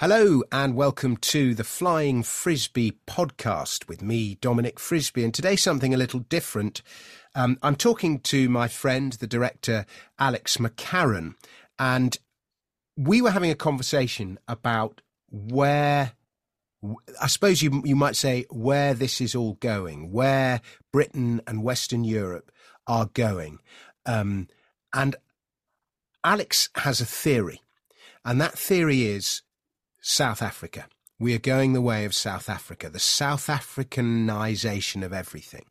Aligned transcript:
Hello 0.00 0.42
and 0.50 0.74
welcome 0.74 1.16
to 1.18 1.54
the 1.54 1.62
Flying 1.62 2.24
Frisby 2.24 2.94
podcast 3.06 3.86
with 3.86 4.02
me, 4.02 4.34
Dominic 4.40 4.80
Frisby. 4.80 5.22
And 5.22 5.32
today, 5.32 5.54
something 5.54 5.94
a 5.94 5.96
little 5.96 6.18
different. 6.18 6.82
Um, 7.36 7.58
I'm 7.62 7.76
talking 7.76 8.18
to 8.22 8.48
my 8.48 8.66
friend, 8.66 9.12
the 9.12 9.28
director, 9.28 9.86
Alex 10.18 10.56
McCarron, 10.56 11.36
and 11.78 12.18
we 12.96 13.22
were 13.22 13.30
having 13.30 13.52
a 13.52 13.54
conversation 13.54 14.36
about 14.48 15.00
where 15.30 16.14
I 17.22 17.28
suppose 17.28 17.62
you 17.62 17.80
you 17.84 17.94
might 17.94 18.16
say 18.16 18.46
where 18.50 18.94
this 18.94 19.20
is 19.20 19.36
all 19.36 19.52
going, 19.54 20.10
where 20.10 20.60
Britain 20.92 21.40
and 21.46 21.62
Western 21.62 22.02
Europe 22.02 22.50
are 22.88 23.06
going, 23.14 23.60
um, 24.06 24.48
and 24.92 25.14
Alex 26.24 26.68
has 26.78 27.00
a 27.00 27.06
theory, 27.06 27.62
and 28.24 28.40
that 28.40 28.58
theory 28.58 29.04
is 29.04 29.42
South 30.06 30.42
Africa. 30.42 30.86
We 31.18 31.34
are 31.34 31.38
going 31.38 31.72
the 31.72 31.80
way 31.80 32.04
of 32.04 32.14
South 32.14 32.50
Africa, 32.50 32.90
the 32.90 32.98
South 32.98 33.46
Africanization 33.46 35.02
of 35.02 35.14
everything. 35.14 35.64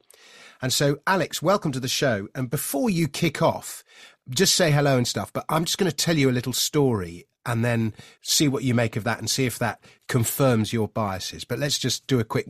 And 0.59 0.73
so, 0.73 0.97
Alex, 1.05 1.43
welcome 1.43 1.71
to 1.71 1.79
the 1.79 1.87
show. 1.87 2.27
And 2.33 2.49
before 2.49 2.89
you 2.89 3.07
kick 3.07 3.43
off, 3.43 3.83
just 4.27 4.55
say 4.55 4.71
hello 4.71 4.97
and 4.97 5.07
stuff, 5.07 5.31
but 5.31 5.45
I'm 5.49 5.65
just 5.65 5.77
going 5.77 5.89
to 5.89 5.95
tell 5.95 6.17
you 6.17 6.31
a 6.31 6.33
little 6.33 6.51
story 6.51 7.27
and 7.45 7.63
then 7.63 7.93
see 8.23 8.47
what 8.47 8.63
you 8.63 8.73
make 8.73 8.95
of 8.95 9.03
that 9.03 9.19
and 9.19 9.29
see 9.29 9.45
if 9.45 9.59
that 9.59 9.83
confirms 10.07 10.73
your 10.73 10.87
biases. 10.87 11.43
But 11.45 11.59
let's 11.59 11.77
just 11.77 12.07
do 12.07 12.19
a 12.19 12.23
quick 12.23 12.47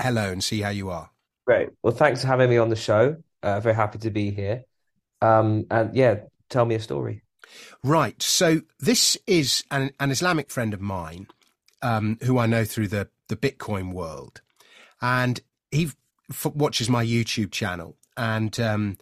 hello 0.00 0.32
and 0.32 0.42
see 0.42 0.62
how 0.62 0.70
you 0.70 0.90
are. 0.90 1.10
Great. 1.46 1.68
Well, 1.84 1.94
thanks 1.94 2.22
for 2.22 2.26
having 2.26 2.50
me 2.50 2.56
on 2.56 2.70
the 2.70 2.76
show. 2.76 3.18
Uh, 3.40 3.60
very 3.60 3.76
happy 3.76 3.98
to 3.98 4.10
be 4.10 4.32
here. 4.32 4.64
Um, 5.22 5.66
and 5.70 5.94
yeah, 5.94 6.22
tell 6.48 6.64
me 6.64 6.74
a 6.74 6.80
story. 6.80 7.22
Right. 7.82 8.20
So 8.22 8.62
this 8.78 9.16
is 9.26 9.64
an, 9.70 9.92
an 10.00 10.10
Islamic 10.10 10.50
friend 10.50 10.74
of 10.74 10.80
mine 10.80 11.26
um, 11.82 12.18
who 12.22 12.38
I 12.38 12.46
know 12.46 12.64
through 12.64 12.88
the, 12.88 13.08
the 13.28 13.36
Bitcoin 13.36 13.92
world. 13.92 14.42
And 15.00 15.40
he 15.70 15.90
f- 16.30 16.54
watches 16.54 16.90
my 16.90 17.04
YouTube 17.04 17.50
channel. 17.50 17.96
And 18.16 18.58
um, 18.60 18.98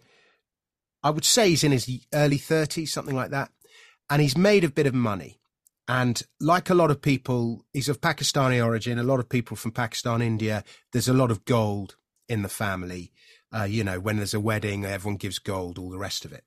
I 1.03 1.09
would 1.09 1.25
say 1.25 1.49
he's 1.49 1.63
in 1.63 1.71
his 1.71 1.89
early 2.13 2.39
30s, 2.39 2.89
something 2.89 3.15
like 3.15 3.31
that. 3.31 3.51
And 4.09 4.21
he's 4.21 4.37
made 4.37 4.63
a 4.63 4.69
bit 4.69 4.87
of 4.87 4.93
money. 4.93 5.39
And 5.87 6.21
like 6.39 6.69
a 6.69 6.75
lot 6.75 6.91
of 6.91 7.01
people, 7.01 7.65
he's 7.73 7.89
of 7.89 7.99
Pakistani 7.99 8.63
origin. 8.63 8.99
A 8.99 9.03
lot 9.03 9.19
of 9.19 9.27
people 9.27 9.57
from 9.57 9.71
Pakistan, 9.71 10.21
India, 10.21 10.63
there's 10.93 11.09
a 11.09 11.13
lot 11.13 11.31
of 11.31 11.45
gold 11.45 11.95
in 12.27 12.43
the 12.43 12.49
family. 12.49 13.11
Uh, 13.51 13.63
you 13.63 13.83
know, 13.83 13.99
when 13.99 14.17
there's 14.17 14.35
a 14.35 14.39
wedding, 14.39 14.85
everyone 14.85 15.17
gives 15.17 15.39
gold, 15.39 15.79
all 15.79 15.89
the 15.89 15.97
rest 15.97 16.23
of 16.25 16.31
it 16.31 16.43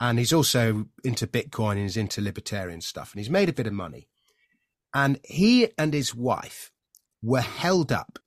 and 0.00 0.18
he's 0.18 0.32
also 0.32 0.86
into 1.04 1.26
Bitcoin 1.26 1.72
and 1.72 1.82
he's 1.82 1.96
into 1.96 2.20
libertarian 2.20 2.80
stuff, 2.80 3.12
and 3.12 3.20
he's 3.20 3.30
made 3.30 3.48
a 3.48 3.54
bit 3.54 3.66
of 3.66 3.72
money. 3.72 4.08
And 4.94 5.18
he 5.24 5.68
and 5.78 5.92
his 5.92 6.14
wife 6.14 6.70
were 7.22 7.40
held 7.40 7.92
up. 7.92 8.18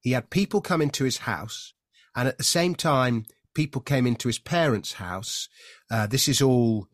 He 0.00 0.12
had 0.12 0.30
people 0.30 0.60
come 0.60 0.82
into 0.82 1.04
his 1.04 1.18
house, 1.18 1.72
and 2.14 2.28
at 2.28 2.38
the 2.38 2.44
same 2.44 2.74
time, 2.74 3.26
people 3.54 3.80
came 3.80 4.06
into 4.06 4.28
his 4.28 4.38
parents' 4.38 4.94
house. 4.94 5.48
Uh, 5.90 6.06
this 6.06 6.28
is 6.28 6.42
all. 6.42 6.88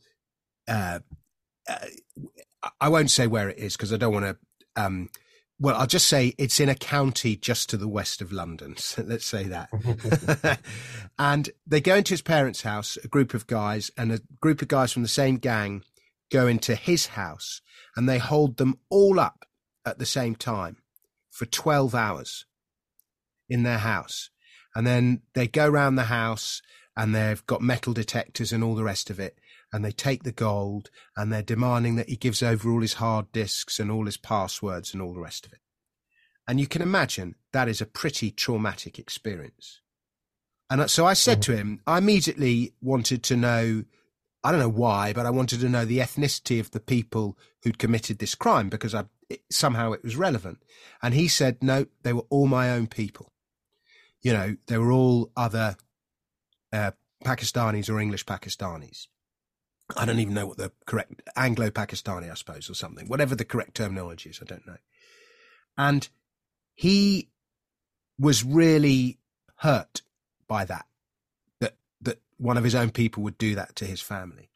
Uh, 0.69 1.01
uh, 1.69 1.87
I 2.81 2.89
won't 2.89 3.11
say 3.11 3.27
where 3.27 3.49
it 3.49 3.59
is 3.59 3.77
because 3.77 3.93
I 3.93 3.97
don't 3.97 4.13
want 4.13 4.27
to 4.27 4.37
um, 4.77 5.09
well, 5.61 5.77
I'll 5.77 5.87
just 5.87 6.09
say 6.09 6.35
it's 6.39 6.59
in 6.59 6.71
a 6.71 6.75
county 6.75 7.37
just 7.37 7.69
to 7.71 7.77
the 7.77 7.87
west 7.87 8.23
of 8.23 8.33
London. 8.33 8.77
So 8.79 9.03
let's 9.03 9.27
say 9.27 9.45
that. 9.45 10.61
and 11.19 11.51
they 11.67 11.81
go 11.81 11.97
into 11.97 12.15
his 12.15 12.23
parents' 12.23 12.63
house, 12.63 12.97
a 13.05 13.09
group 13.09 13.35
of 13.35 13.47
guys, 13.47 13.91
and 13.97 14.11
a 14.11 14.21
group 14.41 14.63
of 14.63 14.69
guys 14.69 14.91
from 14.91 15.03
the 15.03 15.09
same 15.09 15.37
gang 15.37 15.85
go 16.31 16.47
into 16.47 16.75
his 16.75 17.09
house 17.09 17.61
and 17.95 18.09
they 18.09 18.19
hold 18.19 18.57
them 18.57 18.79
all 18.89 19.21
up 19.21 19.45
at 19.85 19.99
the 19.99 20.07
same 20.07 20.35
time 20.35 20.79
for 21.31 21.45
12 21.45 21.95
hours 21.95 22.47
in 23.49 23.63
their 23.63 23.79
house. 23.79 24.31
And 24.75 24.87
then 24.87 25.23
they 25.35 25.47
go 25.47 25.69
around 25.69 25.97
the 25.97 26.05
house 26.05 26.63
and 26.97 27.15
they've 27.15 27.45
got 27.47 27.61
metal 27.61 27.93
detectors 27.93 28.53
and 28.53 28.65
all 28.65 28.75
the 28.75 28.85
rest 28.85 29.11
of 29.11 29.21
it 29.21 29.39
and 29.73 29.85
they 29.85 29.93
take 29.93 30.23
the 30.23 30.33
gold 30.33 30.91
and 31.17 31.33
they're 31.33 31.43
demanding 31.43 31.97
that 31.97 32.09
he 32.09 32.17
gives 32.17 32.43
over 32.43 32.71
all 32.71 32.81
his 32.81 32.95
hard 32.95 33.31
disks 33.33 33.79
and 33.79 33.91
all 33.91 34.07
his 34.07 34.17
passwords 34.17 34.93
and 34.93 35.03
all 35.03 35.15
the 35.15 35.21
rest 35.21 35.47
of 35.47 35.53
it. 35.53 35.61
And 36.49 36.59
you 36.59 36.67
can 36.67 36.83
imagine 36.83 37.37
that 37.53 37.69
is 37.69 37.81
a 37.81 37.87
pretty 37.87 38.31
traumatic 38.31 38.99
experience. 38.99 39.81
And 40.69 40.91
so 40.91 41.07
I 41.07 41.13
said 41.13 41.41
mm-hmm. 41.41 41.53
to 41.53 41.57
him, 41.57 41.81
I 41.87 41.99
immediately 41.99 42.75
wanted 42.81 43.23
to 43.25 43.37
know, 43.37 43.85
I 44.43 44.51
don't 44.51 44.61
know 44.61 44.69
why, 44.69 45.13
but 45.13 45.27
I 45.27 45.31
wanted 45.31 45.61
to 45.61 45.69
know 45.69 45.85
the 45.85 45.99
ethnicity 45.99 46.59
of 46.59 46.71
the 46.71 46.81
people 46.81 47.39
who'd 47.63 47.79
committed 47.79 48.19
this 48.19 48.35
crime 48.35 48.69
because 48.69 48.95
I, 48.95 49.05
it, 49.29 49.43
somehow 49.51 49.93
it 49.93 50.03
was 50.03 50.17
relevant. 50.17 50.59
And 51.03 51.15
he 51.15 51.29
said, 51.29 51.63
no, 51.63 51.87
they 52.03 52.13
were 52.13 52.27
all 52.31 52.47
my 52.47 52.71
own 52.71 52.87
people. 52.87 53.33
You 54.23 54.33
know, 54.33 54.57
they 54.67 54.79
were 54.79 54.93
all 54.93 55.31
other 55.37 55.77
uh, 56.73 56.93
Pakistanis 57.25 57.89
or 57.89 58.01
English 58.01 58.25
Pakistanis. 58.27 59.07
I 59.97 60.05
don't 60.05 60.21
even 60.21 60.35
know 60.35 60.47
what 60.47 60.57
the 60.57 60.73
correct 60.87 61.23
Anglo 61.37 61.71
Pakistani, 61.71 62.31
I 62.31 62.35
suppose, 62.35 62.71
or 62.71 62.75
something, 62.75 63.09
whatever 63.09 63.35
the 63.35 63.45
correct 63.45 63.75
terminology 63.75 64.31
is, 64.31 64.41
I 64.41 64.45
don't 64.45 64.67
know. 64.67 64.77
And 65.77 66.09
he 66.75 67.31
was 68.19 68.45
really 68.45 69.19
hurt 69.57 70.03
by 70.47 70.65
that, 70.65 70.87
that, 71.61 71.77
that 72.03 72.21
one 72.39 72.57
of 72.57 72.65
his 72.65 72.75
own 72.75 72.91
people 72.91 73.23
would 73.23 73.39
do 73.39 73.55
that 73.55 73.77
to 73.77 73.85
his 73.85 74.01
family. 74.01 74.51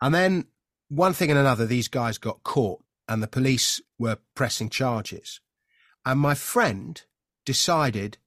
And 0.00 0.14
then 0.14 0.46
one 0.88 1.12
thing 1.12 1.30
and 1.30 1.38
another, 1.38 1.66
these 1.66 1.88
guys 1.88 2.18
got 2.18 2.42
caught 2.42 2.82
and 3.08 3.22
the 3.22 3.28
police 3.28 3.80
were 3.98 4.18
pressing 4.34 4.68
charges. 4.68 5.40
And 6.04 6.20
my 6.20 6.34
friend 6.34 7.02
decided 7.44 8.18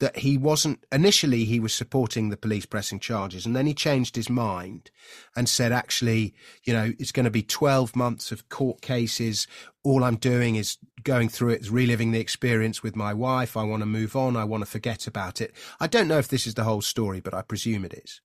that 0.00 0.16
he 0.18 0.38
wasn't 0.38 0.84
initially 0.90 1.44
he 1.44 1.60
was 1.60 1.74
supporting 1.74 2.30
the 2.30 2.36
police 2.36 2.66
pressing 2.66 2.98
charges 2.98 3.46
and 3.46 3.54
then 3.54 3.66
he 3.66 3.74
changed 3.74 4.16
his 4.16 4.28
mind 4.28 4.90
and 5.36 5.48
said 5.48 5.72
actually 5.72 6.34
you 6.64 6.72
know 6.72 6.92
it's 6.98 7.12
going 7.12 7.24
to 7.24 7.30
be 7.30 7.42
12 7.42 7.94
months 7.94 8.32
of 8.32 8.48
court 8.48 8.80
cases. 8.80 9.46
All 9.84 10.02
i'm 10.02 10.16
doing 10.16 10.56
is 10.56 10.78
going 11.04 11.28
through 11.28 11.50
it 11.50 11.70
reliving 11.70 12.10
the 12.10 12.20
experience 12.20 12.82
with 12.82 12.96
my 12.96 13.14
wife. 13.14 13.56
I 13.56 13.62
want 13.62 13.82
to 13.82 13.86
move 13.86 14.16
on. 14.16 14.36
I 14.36 14.44
want 14.44 14.62
to 14.62 14.70
forget 14.70 15.06
about 15.06 15.40
it. 15.40 15.54
I 15.78 15.86
don't 15.86 16.08
know 16.08 16.18
if 16.18 16.28
this 16.28 16.46
is 16.46 16.54
the 16.54 16.64
whole 16.64 16.82
story 16.82 17.20
but 17.20 17.34
i 17.34 17.42
presume 17.42 17.84
it 17.84 17.94
is. 17.94 18.20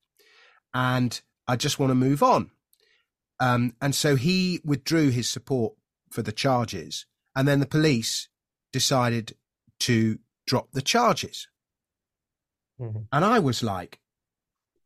And 0.73 1.21
i 1.47 1.55
just 1.55 1.77
want 1.77 1.91
to 1.91 1.95
move 1.95 2.23
on. 2.23 2.51
Um, 3.37 3.75
and 3.81 3.93
so 3.93 4.15
he 4.15 4.61
withdrew 4.63 5.09
his 5.09 5.29
support 5.29 5.73
for 6.09 6.21
the 6.21 6.31
charges 6.31 7.05
and 7.35 7.45
then 7.45 7.59
the 7.59 7.65
police 7.65 8.29
decided 8.71 9.35
to 9.81 10.19
drop 10.47 10.71
the 10.71 10.81
charges 10.81 11.49
Mm-hmm. 12.79 13.03
And 13.11 13.25
I 13.25 13.39
was 13.39 13.63
like, 13.63 13.99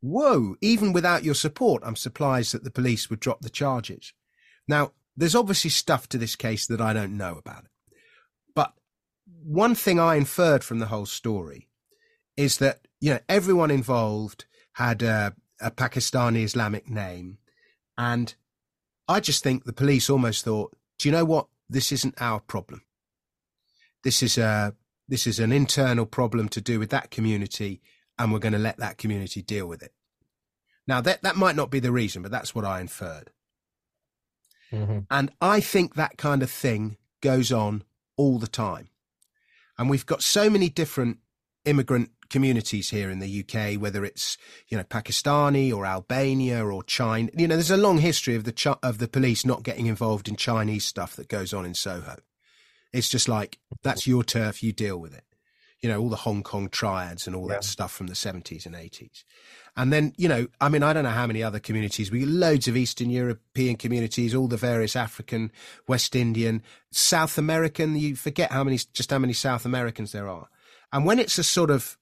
whoa, 0.02 0.56
even 0.62 0.94
without 0.94 1.24
your 1.24 1.36
support, 1.36 1.84
I'm 1.86 1.96
surprised 1.96 2.54
that 2.54 2.64
the 2.64 2.72
police 2.72 3.10
would 3.10 3.20
drop 3.20 3.42
the 3.42 3.50
charges. 3.50 4.14
Now, 4.68 4.94
there's 5.18 5.36
obviously 5.36 5.70
stuff 5.70 6.08
to 6.10 6.18
this 6.18 6.36
case 6.36 6.68
that 6.68 6.82
I 6.82 6.94
don't 6.94 7.18
know 7.18 7.38
about 7.38 7.66
it. 7.66 7.72
But 8.56 8.74
one 9.44 9.76
thing 9.76 10.00
I 10.00 10.16
inferred 10.16 10.64
from 10.64 10.80
the 10.80 10.88
whole 10.88 11.06
story 11.06 11.68
is 12.38 12.58
that, 12.60 12.88
you 13.02 13.12
know, 13.12 13.20
everyone 13.28 13.72
involved 13.72 14.46
had 14.74 15.02
a, 15.02 15.36
a 15.60 15.72
Pakistani 15.72 16.44
Islamic 16.44 16.90
name. 16.90 17.38
And 17.98 18.34
I 19.08 19.20
just 19.20 19.44
think 19.44 19.66
the 19.66 19.74
police 19.74 20.10
almost 20.10 20.46
thought, 20.46 20.76
do 20.98 21.10
you 21.10 21.12
know 21.12 21.26
what? 21.26 21.48
This 21.70 21.92
isn't 21.92 22.22
our 22.22 22.40
problem. 22.40 22.84
This 24.04 24.24
is 24.24 24.38
a 24.38 24.74
this 25.10 25.28
is 25.28 25.40
an 25.40 25.52
internal 25.52 26.06
problem 26.06 26.48
to 26.50 26.62
do 26.62 26.80
with 26.80 26.92
that 26.92 27.12
community, 27.12 27.82
and 28.18 28.32
we're 28.32 28.40
going 28.40 28.54
to 28.54 28.60
let 28.60 28.78
that 28.78 28.98
community 28.98 29.42
deal 29.42 29.68
with 29.68 29.82
it. 29.82 29.92
Now, 30.88 31.02
that, 31.02 31.24
that 31.24 31.36
might 31.36 31.56
not 31.56 31.72
be 31.72 31.80
the 31.80 31.92
reason, 31.92 32.22
but 32.22 32.32
that's 32.32 32.56
what 32.56 32.66
I 32.66 32.80
inferred. 32.80 33.32
Mm-hmm. 34.72 35.00
And 35.10 35.32
I 35.42 35.60
think 35.60 35.96
that 35.96 36.18
kind 36.18 36.44
of 36.44 36.52
thing 36.52 36.98
goes 37.22 37.52
on 37.52 37.84
all 38.18 38.40
the 38.40 38.48
time. 38.48 38.90
And 39.78 39.90
we've 39.90 40.06
got 40.06 40.22
so 40.22 40.50
many 40.50 40.70
different 40.70 41.18
immigrant 41.66 42.12
communities 42.30 42.92
here 42.92 43.10
in 43.10 43.20
the 43.20 43.44
UK, 43.44 43.80
whether 43.82 44.06
it's 44.06 44.38
you 44.68 44.78
know 44.78 44.84
Pakistani 44.84 45.74
or 45.74 45.86
Albania 45.86 46.64
or 46.64 46.84
China. 46.84 47.30
You 47.36 47.48
know, 47.48 47.56
there's 47.56 47.72
a 47.72 47.78
long 47.78 48.00
history 48.00 48.36
of 48.36 48.44
the 48.44 48.78
of 48.84 49.00
the 49.00 49.08
police 49.08 49.46
not 49.46 49.64
getting 49.64 49.88
involved 49.88 50.28
in 50.28 50.36
Chinese 50.36 50.86
stuff 50.86 51.16
that 51.16 51.28
goes 51.28 51.54
on 51.54 51.66
in 51.66 51.74
Soho. 51.74 52.18
It's 52.94 53.10
just 53.10 53.28
like 53.28 53.60
that's 53.84 54.08
your 54.08 54.24
turf, 54.24 54.64
you 54.64 54.72
deal 54.72 54.98
with 54.98 55.14
it. 55.14 55.24
You 55.82 55.90
know, 55.90 56.02
all 56.02 56.10
the 56.10 56.18
Hong 56.18 56.44
Kong 56.44 56.68
triads 56.68 57.26
and 57.26 57.36
all 57.36 57.48
yeah. 57.48 57.56
that 57.56 57.64
stuff 57.64 57.94
from 57.94 58.08
the 58.08 58.14
70s 58.14 58.66
and 58.66 58.76
80s. 58.76 59.24
And 59.78 59.94
then, 59.94 60.14
you 60.18 60.28
know, 60.28 60.48
I 60.60 60.68
mean, 60.68 60.84
I 60.84 60.92
don't 60.92 61.06
know 61.06 61.10
how 61.10 61.28
many 61.28 61.42
other 61.42 61.60
communities. 61.60 62.12
We 62.12 62.26
loads 62.26 62.68
of 62.68 62.76
Eastern 62.76 63.10
European 63.10 63.78
communities, 63.78 64.36
all 64.36 64.50
the 64.50 64.58
various 64.58 64.98
African, 64.98 65.54
West 65.88 66.18
Indian, 66.18 66.64
South 66.92 67.38
American. 67.38 67.96
You 67.96 68.18
forget 68.18 68.52
how 68.52 68.66
many, 68.66 68.78
just 68.92 69.12
how 69.12 69.20
many 69.20 69.32
South 69.32 69.66
Americans 69.66 70.12
there 70.12 70.28
are. 70.28 70.50
And 70.92 71.06
when 71.06 71.18
it's 71.18 71.38
a 71.38 71.44
sort 71.44 71.72
of 71.72 71.98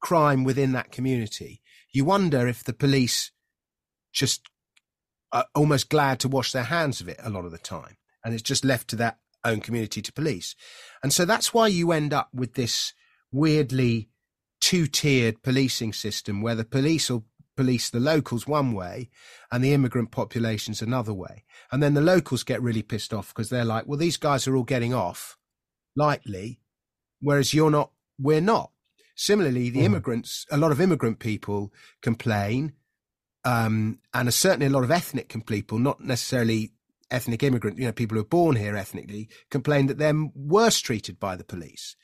crime 0.00 0.42
within 0.42 0.72
that 0.72 0.90
community, 0.90 1.60
you 1.92 2.06
wonder 2.06 2.48
if 2.48 2.64
the 2.64 2.72
police 2.72 3.30
just 4.10 4.48
are 5.32 5.46
almost 5.54 5.88
glad 5.88 6.18
to 6.20 6.28
wash 6.28 6.52
their 6.52 6.64
hands 6.64 7.00
of 7.00 7.08
it 7.08 7.20
a 7.22 7.30
lot 7.30 7.44
of 7.44 7.52
the 7.52 7.58
time 7.58 7.96
and 8.24 8.34
it's 8.34 8.42
just 8.42 8.64
left 8.64 8.88
to 8.88 8.96
that 8.96 9.18
own 9.44 9.60
community 9.60 10.02
to 10.02 10.12
police. 10.12 10.54
And 11.02 11.12
so 11.12 11.24
that's 11.24 11.54
why 11.54 11.68
you 11.68 11.92
end 11.92 12.12
up 12.12 12.28
with 12.32 12.54
this 12.54 12.92
weirdly 13.32 14.08
two 14.60 14.86
tiered 14.86 15.42
policing 15.42 15.92
system 15.92 16.42
where 16.42 16.54
the 16.54 16.64
police 16.64 17.10
will 17.10 17.24
police 17.56 17.90
the 17.90 18.00
locals 18.00 18.46
one 18.46 18.72
way 18.72 19.10
and 19.52 19.62
the 19.62 19.72
immigrant 19.72 20.10
populations 20.10 20.80
another 20.80 21.12
way. 21.12 21.44
And 21.70 21.82
then 21.82 21.94
the 21.94 22.00
locals 22.00 22.42
get 22.42 22.62
really 22.62 22.82
pissed 22.82 23.12
off 23.12 23.28
because 23.28 23.50
they're 23.50 23.64
like, 23.64 23.86
well, 23.86 23.98
these 23.98 24.16
guys 24.16 24.46
are 24.46 24.56
all 24.56 24.62
getting 24.62 24.94
off 24.94 25.36
lightly, 25.96 26.60
whereas 27.20 27.52
you're 27.52 27.70
not, 27.70 27.90
we're 28.18 28.40
not. 28.40 28.70
Similarly, 29.14 29.68
the 29.68 29.80
mm. 29.80 29.84
immigrants, 29.84 30.46
a 30.50 30.56
lot 30.56 30.72
of 30.72 30.80
immigrant 30.80 31.18
people 31.18 31.72
complain, 32.00 32.72
um, 33.44 33.98
and 34.14 34.32
certainly 34.32 34.66
a 34.66 34.70
lot 34.70 34.84
of 34.84 34.90
ethnic 34.90 35.34
people, 35.46 35.78
not 35.78 36.00
necessarily 36.00 36.72
ethnic 37.10 37.42
immigrant, 37.42 37.78
you 37.78 37.84
know, 37.84 37.92
people 37.92 38.16
who 38.16 38.22
are 38.22 38.26
born 38.26 38.56
here 38.56 38.76
ethnically, 38.76 39.28
complain 39.50 39.86
that 39.86 39.98
they're 39.98 40.28
worse 40.34 40.80
treated 40.80 41.18
by 41.18 41.36
the 41.36 41.44
police. 41.44 41.96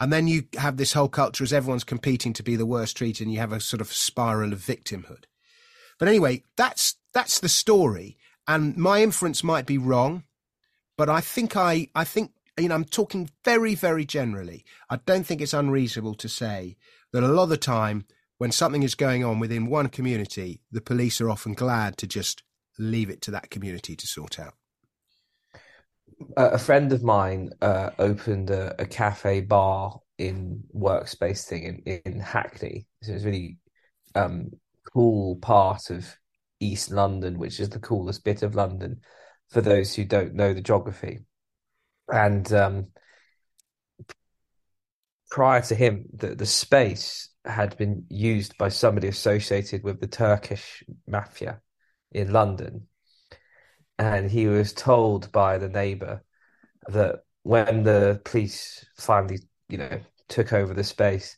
And 0.00 0.12
then 0.12 0.26
you 0.26 0.44
have 0.56 0.76
this 0.76 0.92
whole 0.92 1.08
culture 1.08 1.44
as 1.44 1.52
everyone's 1.52 1.84
competing 1.84 2.32
to 2.34 2.42
be 2.42 2.56
the 2.56 2.66
worst 2.66 2.96
treated, 2.96 3.24
and 3.24 3.32
you 3.32 3.40
have 3.40 3.52
a 3.52 3.60
sort 3.60 3.80
of 3.80 3.92
spiral 3.92 4.52
of 4.52 4.58
victimhood. 4.58 5.24
But 5.98 6.08
anyway, 6.08 6.42
that's 6.56 6.96
that's 7.12 7.38
the 7.38 7.48
story, 7.48 8.16
and 8.48 8.76
my 8.76 9.02
inference 9.02 9.44
might 9.44 9.66
be 9.66 9.78
wrong, 9.78 10.24
but 10.98 11.08
I 11.08 11.20
think 11.20 11.56
I 11.56 11.88
I 11.94 12.04
think 12.04 12.32
you 12.58 12.68
know 12.68 12.74
I'm 12.74 12.84
talking 12.84 13.30
very 13.44 13.76
very 13.76 14.04
generally. 14.04 14.64
I 14.90 14.96
don't 14.96 15.24
think 15.24 15.40
it's 15.40 15.54
unreasonable 15.54 16.14
to 16.14 16.28
say 16.28 16.76
that 17.12 17.22
a 17.22 17.28
lot 17.28 17.44
of 17.44 17.48
the 17.50 17.56
time 17.56 18.06
when 18.38 18.50
something 18.50 18.82
is 18.82 18.96
going 18.96 19.24
on 19.24 19.38
within 19.38 19.66
one 19.66 19.88
community, 19.88 20.60
the 20.72 20.80
police 20.80 21.20
are 21.20 21.30
often 21.30 21.54
glad 21.54 21.96
to 21.98 22.06
just 22.06 22.42
leave 22.78 23.10
it 23.10 23.22
to 23.22 23.30
that 23.30 23.50
community 23.50 23.96
to 23.96 24.06
sort 24.06 24.38
out 24.38 24.54
a 26.36 26.58
friend 26.58 26.92
of 26.92 27.02
mine 27.02 27.50
uh, 27.60 27.90
opened 27.98 28.50
a, 28.50 28.80
a, 28.80 28.86
cafe 28.86 29.40
bar 29.40 29.98
in 30.18 30.62
workspace 30.74 31.44
thing 31.44 31.82
in, 31.84 32.00
in 32.04 32.20
Hackney. 32.20 32.86
So 33.02 33.12
it's 33.12 33.24
really 33.24 33.58
um, 34.14 34.50
cool 34.92 35.36
part 35.36 35.90
of 35.90 36.16
East 36.60 36.90
London, 36.90 37.38
which 37.38 37.60
is 37.60 37.68
the 37.68 37.78
coolest 37.78 38.24
bit 38.24 38.42
of 38.42 38.54
London 38.54 39.00
for 39.50 39.60
those 39.60 39.94
who 39.94 40.04
don't 40.04 40.34
know 40.34 40.52
the 40.52 40.60
geography. 40.60 41.20
And 42.12 42.50
um, 42.52 42.88
prior 45.30 45.62
to 45.62 45.74
him, 45.74 46.06
the, 46.12 46.34
the 46.34 46.46
space 46.46 47.28
had 47.44 47.76
been 47.76 48.06
used 48.08 48.56
by 48.56 48.68
somebody 48.68 49.08
associated 49.08 49.82
with 49.82 50.00
the 50.00 50.06
Turkish 50.06 50.82
mafia 51.06 51.60
in 52.14 52.32
London 52.32 52.86
and 53.98 54.30
he 54.30 54.46
was 54.46 54.72
told 54.72 55.30
by 55.32 55.58
the 55.58 55.68
neighbor 55.68 56.22
that 56.88 57.20
when 57.42 57.82
the 57.82 58.20
police 58.24 58.84
finally, 58.96 59.38
you 59.68 59.78
know, 59.78 60.00
took 60.28 60.52
over 60.52 60.74
the 60.74 60.84
space, 60.84 61.36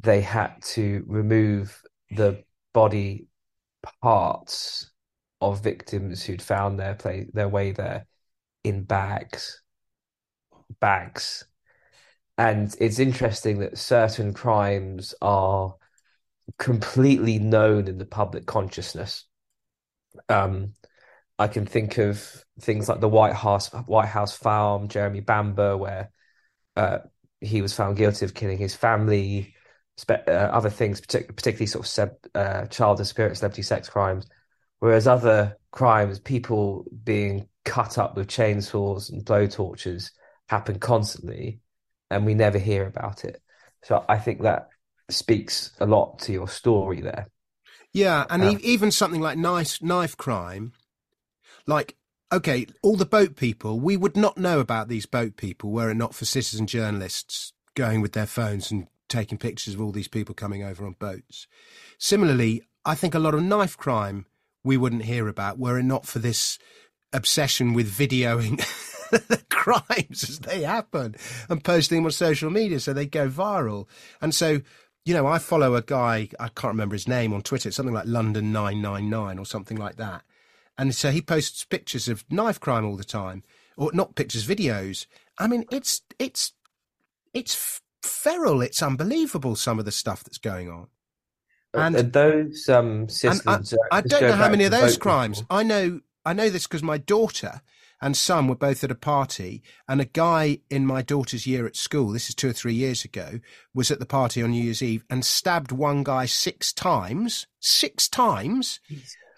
they 0.00 0.20
had 0.20 0.54
to 0.62 1.04
remove 1.06 1.82
the 2.10 2.42
body 2.72 3.26
parts 4.02 4.90
of 5.40 5.62
victims 5.62 6.22
who'd 6.22 6.42
found 6.42 6.78
their 6.78 6.94
place, 6.94 7.28
their 7.32 7.48
way 7.48 7.72
there 7.72 8.06
in 8.62 8.82
bags, 8.84 9.62
bags. 10.80 11.44
And 12.36 12.74
it's 12.78 12.98
interesting 12.98 13.58
that 13.60 13.78
certain 13.78 14.32
crimes 14.32 15.14
are 15.20 15.74
completely 16.58 17.38
known 17.38 17.88
in 17.88 17.98
the 17.98 18.06
public 18.06 18.46
consciousness. 18.46 19.26
Um, 20.28 20.74
I 21.38 21.48
can 21.48 21.66
think 21.66 21.98
of 21.98 22.44
things 22.60 22.88
like 22.88 23.00
the 23.00 23.08
White 23.08 23.34
House 23.34 23.72
White 23.72 24.08
House 24.08 24.36
farm, 24.36 24.88
Jeremy 24.88 25.20
Bamber, 25.20 25.76
where 25.76 26.10
uh, 26.76 26.98
he 27.40 27.62
was 27.62 27.72
found 27.72 27.96
guilty 27.96 28.24
of 28.24 28.34
killing 28.34 28.58
his 28.58 28.74
family, 28.74 29.54
spe- 29.96 30.28
uh, 30.28 30.50
other 30.52 30.70
things, 30.70 31.00
partic- 31.00 31.34
particularly 31.34 31.66
sort 31.66 31.98
of 31.98 32.10
uh, 32.34 32.66
child 32.66 32.98
and 32.98 33.06
spirit 33.06 33.36
celebrity 33.36 33.62
sex 33.62 33.88
crimes. 33.88 34.26
Whereas 34.80 35.06
other 35.06 35.56
crimes, 35.70 36.18
people 36.18 36.86
being 37.04 37.48
cut 37.64 37.98
up 37.98 38.16
with 38.16 38.28
chainsaws 38.28 39.10
and 39.10 39.24
blow 39.24 39.46
torches, 39.46 40.12
happen 40.48 40.78
constantly, 40.78 41.60
and 42.10 42.26
we 42.26 42.34
never 42.34 42.58
hear 42.58 42.86
about 42.86 43.24
it. 43.24 43.40
So 43.84 44.04
I 44.08 44.18
think 44.18 44.42
that 44.42 44.68
speaks 45.08 45.72
a 45.80 45.86
lot 45.86 46.18
to 46.20 46.32
your 46.32 46.48
story 46.48 47.00
there. 47.00 47.28
Yeah, 47.92 48.24
and 48.30 48.42
uh, 48.42 48.58
even 48.62 48.90
something 48.90 49.20
like 49.20 49.36
knife 49.38 49.82
knife 49.82 50.16
crime 50.16 50.72
like, 51.66 51.96
okay, 52.32 52.66
all 52.82 52.96
the 52.96 53.06
boat 53.06 53.36
people, 53.36 53.80
we 53.80 53.96
would 53.96 54.16
not 54.16 54.38
know 54.38 54.60
about 54.60 54.88
these 54.88 55.06
boat 55.06 55.36
people 55.36 55.70
were 55.70 55.90
it 55.90 55.94
not 55.94 56.14
for 56.14 56.24
citizen 56.24 56.66
journalists 56.66 57.52
going 57.74 58.00
with 58.00 58.12
their 58.12 58.26
phones 58.26 58.70
and 58.70 58.88
taking 59.08 59.38
pictures 59.38 59.74
of 59.74 59.80
all 59.80 59.92
these 59.92 60.08
people 60.08 60.34
coming 60.34 60.62
over 60.62 60.86
on 60.86 60.96
boats. 60.98 61.46
Similarly, 61.98 62.62
I 62.84 62.94
think 62.94 63.14
a 63.14 63.18
lot 63.18 63.34
of 63.34 63.42
knife 63.42 63.76
crime 63.76 64.26
we 64.62 64.76
wouldn't 64.76 65.04
hear 65.04 65.28
about 65.28 65.58
were 65.58 65.78
it 65.78 65.84
not 65.84 66.06
for 66.06 66.18
this 66.18 66.58
obsession 67.12 67.72
with 67.72 67.90
videoing 67.90 68.58
the 69.10 69.42
crimes 69.50 70.28
as 70.28 70.38
they 70.40 70.62
happen 70.62 71.16
and 71.48 71.64
posting 71.64 71.98
them 71.98 72.04
on 72.04 72.12
social 72.12 72.50
media 72.50 72.78
so 72.78 72.92
they 72.92 73.06
go 73.06 73.28
viral. 73.28 73.86
And 74.20 74.34
so, 74.34 74.60
you 75.04 75.14
know, 75.14 75.26
I 75.26 75.38
follow 75.38 75.74
a 75.74 75.82
guy, 75.82 76.28
I 76.38 76.48
can't 76.48 76.72
remember 76.72 76.94
his 76.94 77.08
name 77.08 77.32
on 77.32 77.42
Twitter, 77.42 77.68
it's 77.68 77.76
something 77.76 77.94
like 77.94 78.06
London 78.06 78.52
999 78.52 79.38
or 79.38 79.46
something 79.46 79.76
like 79.76 79.96
that. 79.96 80.22
And 80.76 80.94
so 80.94 81.10
he 81.10 81.20
posts 81.20 81.64
pictures 81.64 82.08
of 82.08 82.24
knife 82.30 82.60
crime 82.60 82.84
all 82.86 82.96
the 82.96 83.04
time, 83.04 83.42
or 83.76 83.90
not 83.92 84.14
pictures, 84.14 84.46
videos. 84.46 85.06
I 85.38 85.46
mean, 85.46 85.64
it's 85.70 86.02
it's 86.18 86.52
it's 87.34 87.80
feral. 88.02 88.62
It's 88.62 88.82
unbelievable 88.82 89.56
some 89.56 89.78
of 89.78 89.84
the 89.84 89.92
stuff 89.92 90.24
that's 90.24 90.38
going 90.38 90.70
on. 90.70 90.88
And, 91.74 91.94
and 91.94 92.12
those 92.12 92.68
um, 92.68 93.08
systems. 93.08 93.74
I, 93.92 93.98
I 93.98 94.00
don't 94.00 94.22
know 94.22 94.32
how 94.32 94.48
many 94.48 94.64
of 94.64 94.70
those 94.70 94.96
crimes. 94.96 95.40
People. 95.40 95.56
I 95.56 95.62
know. 95.62 96.00
I 96.24 96.32
know 96.32 96.50
this 96.50 96.66
because 96.66 96.82
my 96.82 96.98
daughter 96.98 97.62
and 98.00 98.16
some 98.16 98.48
were 98.48 98.54
both 98.54 98.82
at 98.82 98.90
a 98.90 98.96
party, 98.96 99.62
and 99.88 100.00
a 100.00 100.06
guy 100.06 100.58
in 100.70 100.86
my 100.86 101.02
daughter's 101.02 101.46
year 101.46 101.66
at 101.66 101.76
school, 101.76 102.08
this 102.10 102.28
is 102.28 102.34
two 102.34 102.50
or 102.50 102.52
three 102.52 102.74
years 102.74 103.04
ago, 103.04 103.40
was 103.74 103.90
at 103.90 103.98
the 103.98 104.06
party 104.06 104.42
on 104.42 104.50
New 104.52 104.62
Year's 104.62 104.82
Eve 104.82 105.04
and 105.10 105.24
stabbed 105.24 105.72
one 105.72 106.02
guy 106.02 106.26
six 106.26 106.72
times, 106.72 107.46
six 107.60 108.08
times, 108.08 108.80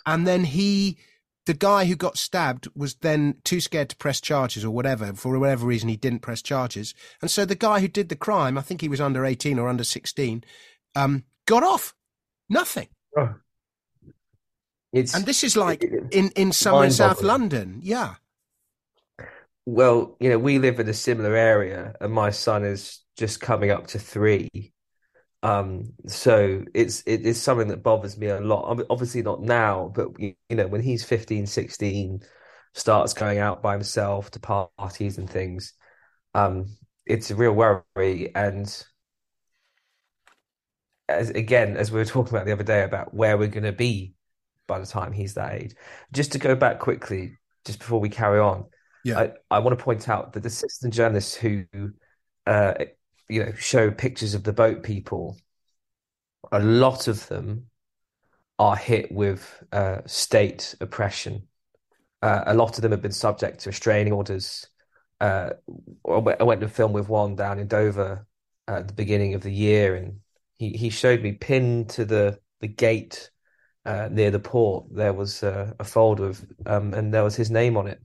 and 0.07 0.27
then 0.27 0.45
he 0.45 0.99
the 1.47 1.55
guy 1.55 1.85
who 1.87 1.97
got 1.97 2.17
stabbed 2.17 2.69
was 2.77 2.95
then 2.97 3.37
too 3.45 3.61
scared 3.61 3.89
to 3.89 3.97
press 3.97 4.21
charges 4.21 4.65
or 4.65 4.71
whatever. 4.71 5.13
For 5.13 5.37
whatever 5.39 5.67
reason, 5.67 5.89
he 5.89 5.97
didn't 5.97 6.21
press 6.21 6.41
charges. 6.41 6.95
And 7.21 7.31
so 7.31 7.45
the 7.45 7.57
guy 7.57 7.81
who 7.81 7.89
did 7.89 8.09
the 8.09 8.17
crime, 8.17 8.57
I 8.57 8.61
think 8.61 8.81
he 8.81 8.89
was 8.89 9.01
under 9.01 9.25
18 9.25 9.59
or 9.59 9.69
under 9.69 9.85
16, 9.85 10.45
um, 10.95 11.25
got 11.47 11.65
off. 11.65 11.95
Nothing. 12.49 12.89
Oh. 13.17 13.35
It's, 14.93 15.15
and 15.15 15.25
this 15.25 15.43
is 15.43 15.57
like 15.57 15.83
in, 15.83 16.31
in 16.37 16.53
somewhere 16.53 16.85
in 16.85 16.93
South 16.93 17.23
London. 17.23 17.81
Yeah. 17.83 18.17
Well, 19.65 20.17
you 20.21 20.29
know, 20.31 20.39
we 20.39 20.59
live 20.59 20.81
in 20.81 20.89
a 20.89 20.95
similar 20.95 21.35
area, 21.37 21.95
and 22.01 22.13
my 22.13 22.31
son 22.31 22.65
is 22.65 23.01
just 23.17 23.41
coming 23.41 23.71
up 23.71 23.87
to 23.89 23.99
three. 23.99 24.73
Um, 25.43 25.95
so 26.09 26.65
it's 26.75 27.03
it 27.07 27.27
is 27.27 27.41
something 27.43 27.69
that 27.69 27.83
bothers 27.83 28.19
me 28.19 28.29
a 28.29 28.41
lot. 28.41 28.85
Obviously 28.91 29.23
not 29.23 29.43
now, 29.43 29.93
but 29.95 30.09
you 30.21 30.35
know 30.51 30.69
when 30.69 30.83
he's 30.83 31.05
15, 31.05 31.47
16, 31.47 32.23
starts 32.75 33.15
going 33.15 33.39
out 33.39 33.63
by 33.63 33.75
himself 33.75 34.31
to 34.33 34.41
parties 34.41 35.19
and 35.19 35.31
things, 35.31 35.75
um, 36.35 36.67
it's 37.07 37.31
a 37.31 37.37
real 37.37 37.53
worry. 37.53 38.35
And 38.35 38.69
as 41.09 41.31
again, 41.31 41.77
as 41.77 41.91
we 41.91 41.99
were 41.99 42.05
talking 42.05 42.35
about 42.35 42.47
the 42.47 42.53
other 42.53 42.65
day 42.65 42.83
about 42.83 43.15
where 43.15 43.37
we're 43.37 43.49
going 43.49 43.65
to 43.65 43.73
be 43.73 44.15
by 44.67 44.79
the 44.79 44.87
time 44.87 45.13
he's 45.13 45.35
that 45.35 45.55
age. 45.55 45.75
Just 46.13 46.33
to 46.33 46.39
go 46.39 46.55
back 46.55 46.79
quickly, 46.79 47.37
just 47.65 47.79
before 47.81 48.01
we 48.01 48.09
carry 48.09 48.39
on, 48.41 48.67
yeah, 49.05 49.19
I, 49.19 49.33
I 49.51 49.59
want 49.59 49.79
to 49.79 49.85
point 49.85 50.09
out 50.09 50.33
that 50.33 50.43
the 50.43 50.51
citizen 50.51 50.91
journalists 50.91 51.35
who 51.35 51.65
uh, 52.47 52.75
you 53.29 53.45
know 53.45 53.53
show 53.53 53.91
pictures 53.91 54.35
of 54.35 54.45
the 54.45 54.53
boat 54.53 54.83
people 54.83 55.37
a 56.51 56.61
lot 56.61 57.09
of 57.09 57.27
them 57.29 57.67
are 58.59 58.77
hit 58.77 59.13
with 59.13 59.63
uh, 59.73 59.99
state 60.07 60.75
oppression. 60.81 61.49
Uh, 62.21 62.45
a 62.47 62.55
lot 62.55 62.77
of 62.77 62.83
them 62.83 62.93
have 62.93 63.03
been 63.03 63.13
subject 63.13 63.61
to 63.61 63.71
restraining 63.71 64.13
orders. 64.13 64.67
Uh, 65.21 65.51
I 66.09 66.43
went 66.43 66.61
to 66.61 66.69
film 66.69 66.93
with 66.93 67.09
one 67.09 67.37
down 67.37 67.59
in 67.59 67.69
Dover 67.69 68.27
at 68.69 68.89
the 68.89 68.95
beginning 68.95 69.35
of 69.35 69.43
the 69.43 69.53
year, 69.53 69.97
and 69.97 70.21
he, 70.55 70.71
he 70.71 70.91
showed 70.91 71.23
me 71.23 71.33
pinned 71.33 71.91
to 71.91 72.05
the 72.05 72.39
the 72.61 72.69
gate 72.69 73.31
uh, 73.85 74.09
near 74.11 74.31
the 74.31 74.39
port. 74.39 74.87
There 74.91 75.13
was 75.13 75.43
a, 75.43 75.75
a 75.81 75.85
folder 75.85 76.27
of, 76.27 76.45
um, 76.67 76.95
and 76.95 77.13
there 77.13 77.25
was 77.25 77.35
his 77.35 77.51
name 77.51 77.77
on 77.77 77.89
it 77.89 78.01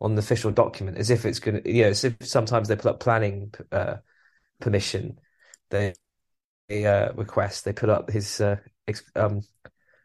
on 0.00 0.14
the 0.14 0.20
official 0.20 0.50
document, 0.50 0.98
as 0.98 1.10
if 1.10 1.24
it's 1.24 1.38
going 1.38 1.62
to, 1.62 1.72
you 1.72 1.82
know, 1.82 1.88
as 1.88 2.04
if 2.04 2.16
sometimes 2.22 2.68
they 2.68 2.76
put 2.76 2.86
up 2.90 3.00
planning 3.00 3.52
uh, 3.72 3.96
permission, 4.60 5.18
they, 5.70 5.94
uh, 6.70 7.12
request, 7.14 7.64
they 7.64 7.72
put 7.72 7.88
up 7.88 8.10
his, 8.10 8.40
uh, 8.40 8.56
ex, 8.86 9.02
um, 9.14 9.42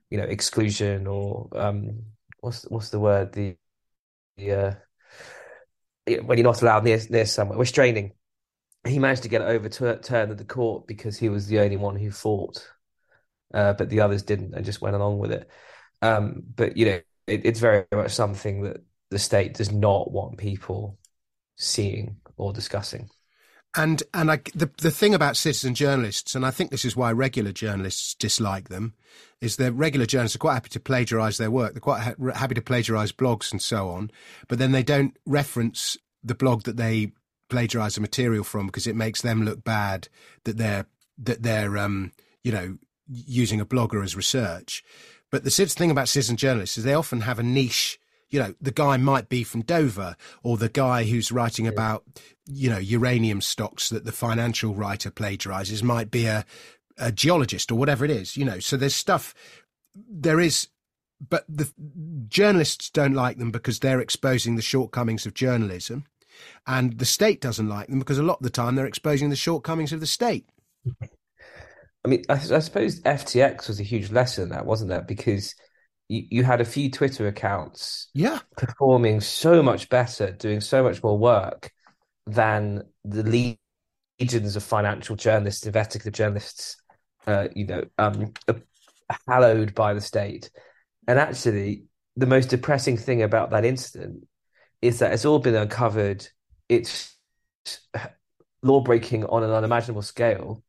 you 0.10 0.18
know, 0.18 0.24
exclusion 0.26 1.08
or 1.08 1.50
um, 1.54 2.04
what's 2.40 2.64
what's 2.64 2.90
the 2.90 3.00
word? 3.00 3.32
The, 3.34 3.56
the 4.38 4.52
uh, 4.52 4.74
when 6.24 6.38
you're 6.38 6.44
not 6.44 6.62
allowed 6.62 6.84
near 6.84 7.00
near 7.10 7.26
somewhere, 7.26 7.58
restraining. 7.58 8.14
He 8.86 8.98
managed 8.98 9.24
to 9.24 9.30
get 9.30 9.44
overturned 9.44 10.32
at 10.32 10.38
the 10.40 10.44
court 10.44 10.88
because 10.88 11.18
he 11.18 11.30
was 11.30 11.46
the 11.46 11.60
only 11.60 11.78
one 11.78 11.96
who 11.96 12.10
fought, 12.10 12.68
uh, 13.54 13.74
but 13.74 13.90
the 13.90 14.02
others 14.02 14.24
didn't 14.24 14.56
and 14.56 14.66
just 14.66 14.82
went 14.82 14.96
along 14.96 15.20
with 15.20 15.32
it. 15.32 15.48
Um, 16.02 16.42
but 16.56 16.78
you 16.78 16.86
know, 16.86 17.00
it, 17.28 17.46
it's 17.46 17.60
very 17.60 17.86
much 17.94 18.12
something 18.12 18.64
that 18.64 18.84
the 19.12 19.20
state 19.20 19.54
does 19.54 19.72
not 19.72 20.12
want 20.12 20.38
people 20.38 20.98
seeing 21.58 22.16
or 22.38 22.52
discussing. 22.52 23.10
And 23.78 24.04
and 24.14 24.32
I, 24.32 24.42
the 24.54 24.70
the 24.80 24.92
thing 24.92 25.14
about 25.14 25.38
citizen 25.38 25.76
journalists, 25.76 26.36
and 26.36 26.46
I 26.46 26.52
think 26.52 26.72
this 26.72 26.84
is 26.84 26.96
why 26.96 27.12
regular 27.12 27.54
journalists 27.54 28.16
dislike 28.16 28.68
them, 28.68 28.96
is 29.40 29.56
that 29.58 29.72
regular 29.74 30.06
journalists 30.06 30.36
are 30.36 30.40
quite 30.40 30.56
happy 30.56 30.70
to 30.70 30.80
plagiarise 30.80 31.38
their 31.38 31.52
work. 31.52 31.74
They're 31.74 31.80
quite 31.80 32.02
ha- 32.02 32.34
happy 32.34 32.56
to 32.56 32.62
plagiarise 32.62 33.14
blogs 33.14 33.52
and 33.52 33.62
so 33.62 33.90
on, 33.90 34.12
but 34.50 34.60
then 34.60 34.74
they 34.74 34.84
don't 34.84 35.16
reference 35.26 35.98
the 36.22 36.36
blog 36.36 36.64
that 36.64 36.76
they 36.76 37.14
plagiarise 37.50 37.96
the 37.96 38.02
material 38.02 38.44
from 38.44 38.66
because 38.66 38.88
it 38.88 38.96
makes 38.96 39.22
them 39.22 39.44
look 39.44 39.64
bad 39.64 40.10
that 40.44 40.58
they're 40.58 40.86
that 41.20 41.44
they're 41.44 41.78
um, 41.78 42.12
you 42.44 42.52
know 42.52 42.78
using 43.08 43.62
a 43.62 43.66
blogger 43.66 44.04
as 44.04 44.18
research. 44.18 44.84
But 45.30 45.46
the 45.46 45.50
thing 45.50 45.92
about 45.92 46.10
citizen 46.10 46.36
journalists 46.36 46.78
is 46.78 46.84
they 46.84 46.94
often 46.94 47.22
have 47.22 47.40
a 47.40 47.44
niche 47.44 48.01
you 48.32 48.40
know, 48.40 48.56
the 48.62 48.72
guy 48.72 48.98
might 48.98 49.30
be 49.30 49.44
from 49.44 49.62
Dover 49.62 50.16
or 50.42 50.58
the 50.58 50.70
guy 50.70 51.04
who's 51.04 51.32
writing 51.32 51.68
about, 51.68 52.04
you 52.48 52.70
know, 52.70 52.78
uranium 52.78 53.42
stocks 53.42 53.90
that 53.90 54.06
the 54.06 54.12
financial 54.12 54.74
writer 54.74 55.12
plagiarizes 55.12 55.84
might 55.84 56.10
be 56.10 56.26
a, 56.26 56.46
a 56.98 57.12
geologist 57.12 57.72
or 57.72 57.76
whatever 57.76 58.06
it 58.06 58.12
is, 58.12 58.38
you 58.38 58.46
know. 58.46 58.60
So 58.60 58.78
there's 58.78 58.96
stuff, 58.96 59.36
there 59.94 60.40
is, 60.40 60.70
but 61.30 61.46
the 61.48 61.72
journalists 62.30 62.90
don't 62.90 63.14
like 63.14 63.38
them 63.38 63.52
because 63.52 63.80
they're 63.80 64.00
exposing 64.00 64.56
the 64.56 64.62
shortcomings 64.62 65.26
of 65.26 65.34
journalism. 65.34 66.06
And 66.66 66.98
the 66.98 67.06
state 67.06 67.42
doesn't 67.42 67.70
like 67.70 67.88
them 67.88 68.00
because 68.00 68.18
a 68.18 68.24
lot 68.24 68.38
of 68.38 68.44
the 68.44 68.50
time 68.50 68.76
they're 68.76 68.86
exposing 68.86 69.30
the 69.30 69.36
shortcomings 69.36 69.92
of 69.92 70.00
the 70.00 70.08
state. 70.08 70.48
I 72.04 72.08
mean, 72.08 72.24
I, 72.30 72.34
I 72.34 72.60
suppose 72.60 73.02
FTX 73.02 73.68
was 73.68 73.80
a 73.80 73.84
huge 73.84 74.10
lesson 74.10 74.46
in 74.46 74.50
that, 74.50 74.66
wasn't 74.66 74.90
that? 74.90 75.08
Because 75.08 75.54
you, 76.12 76.26
you 76.30 76.44
had 76.44 76.60
a 76.60 76.66
few 76.66 76.92
Twitter 76.92 77.28
accounts, 77.28 78.10
yeah, 78.14 78.40
performing 78.58 79.22
so 79.22 79.64
much 79.64 79.88
better, 79.88 80.32
doing 80.32 80.60
so 80.60 80.84
much 80.84 81.02
more 81.02 81.18
work 81.18 81.72
than 82.28 82.84
the 83.06 83.58
legions 84.20 84.58
of 84.58 84.64
financial 84.64 85.16
journalists, 85.16 85.66
investigative 85.66 86.12
journalists, 86.12 86.76
uh, 87.28 87.48
you 87.56 87.66
know, 87.66 87.86
um, 87.98 88.34
hallowed 89.26 89.74
by 89.74 89.94
the 89.94 90.02
state. 90.02 90.52
And 91.08 91.18
actually, 91.18 91.86
the 92.18 92.28
most 92.28 92.50
depressing 92.50 92.98
thing 92.98 93.24
about 93.24 93.52
that 93.52 93.64
incident 93.64 94.28
is 94.82 95.00
that 95.00 95.14
it's 95.14 95.26
all 95.26 95.40
been 95.40 95.56
uncovered. 95.56 96.28
It's 96.68 97.16
law 98.62 98.82
breaking 98.82 99.26
on 99.26 99.44
an 99.44 99.52
unimaginable 99.52 100.02
scale, 100.02 100.62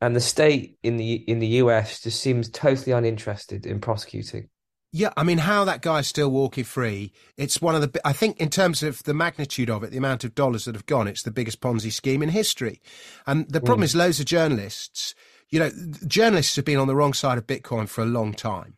and 0.00 0.16
the 0.16 0.20
state 0.20 0.76
in 0.82 0.96
the 0.96 1.14
in 1.14 1.38
the 1.38 1.46
US 1.62 2.00
just 2.00 2.20
seems 2.20 2.50
totally 2.50 2.90
uninterested 2.90 3.64
in 3.64 3.80
prosecuting. 3.80 4.48
Yeah, 4.90 5.12
I 5.18 5.22
mean, 5.22 5.38
how 5.38 5.64
that 5.66 5.82
guy's 5.82 6.06
still 6.06 6.30
walking 6.30 6.64
free. 6.64 7.12
It's 7.36 7.60
one 7.60 7.74
of 7.74 7.82
the, 7.82 8.00
I 8.06 8.14
think, 8.14 8.38
in 8.38 8.48
terms 8.48 8.82
of 8.82 9.02
the 9.02 9.12
magnitude 9.12 9.68
of 9.68 9.82
it, 9.82 9.90
the 9.90 9.98
amount 9.98 10.24
of 10.24 10.34
dollars 10.34 10.64
that 10.64 10.74
have 10.74 10.86
gone, 10.86 11.06
it's 11.06 11.22
the 11.22 11.30
biggest 11.30 11.60
Ponzi 11.60 11.92
scheme 11.92 12.22
in 12.22 12.30
history. 12.30 12.80
And 13.26 13.46
the 13.50 13.60
problem 13.60 13.82
mm. 13.82 13.84
is, 13.84 13.94
loads 13.94 14.18
of 14.18 14.24
journalists, 14.26 15.14
you 15.50 15.58
know, 15.58 15.70
journalists 16.06 16.56
have 16.56 16.64
been 16.64 16.78
on 16.78 16.88
the 16.88 16.96
wrong 16.96 17.12
side 17.12 17.36
of 17.36 17.46
Bitcoin 17.46 17.86
for 17.86 18.00
a 18.00 18.06
long 18.06 18.32
time. 18.32 18.76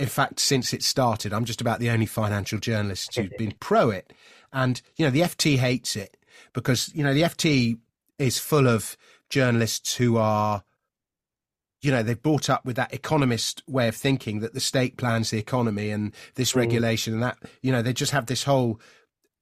In 0.00 0.08
fact, 0.08 0.40
since 0.40 0.72
it 0.72 0.82
started, 0.82 1.32
I'm 1.32 1.44
just 1.44 1.60
about 1.60 1.78
the 1.78 1.90
only 1.90 2.06
financial 2.06 2.58
journalist 2.58 3.14
who's 3.14 3.30
been 3.38 3.54
pro 3.60 3.90
it. 3.90 4.12
And, 4.52 4.82
you 4.96 5.04
know, 5.04 5.10
the 5.10 5.20
FT 5.20 5.58
hates 5.58 5.94
it 5.94 6.16
because, 6.52 6.90
you 6.94 7.04
know, 7.04 7.14
the 7.14 7.22
FT 7.22 7.78
is 8.18 8.38
full 8.38 8.66
of 8.66 8.96
journalists 9.30 9.94
who 9.94 10.16
are 10.16 10.64
you 11.84 11.90
know 11.90 12.02
they've 12.02 12.22
brought 12.22 12.48
up 12.48 12.64
with 12.64 12.76
that 12.76 12.92
economist 12.94 13.62
way 13.66 13.88
of 13.88 13.94
thinking 13.94 14.40
that 14.40 14.54
the 14.54 14.60
state 14.60 14.96
plans 14.96 15.30
the 15.30 15.38
economy 15.38 15.90
and 15.90 16.14
this 16.34 16.52
mm. 16.52 16.56
regulation 16.56 17.14
and 17.14 17.22
that 17.22 17.38
you 17.62 17.70
know 17.70 17.82
they 17.82 17.92
just 17.92 18.12
have 18.12 18.26
this 18.26 18.44
whole 18.44 18.80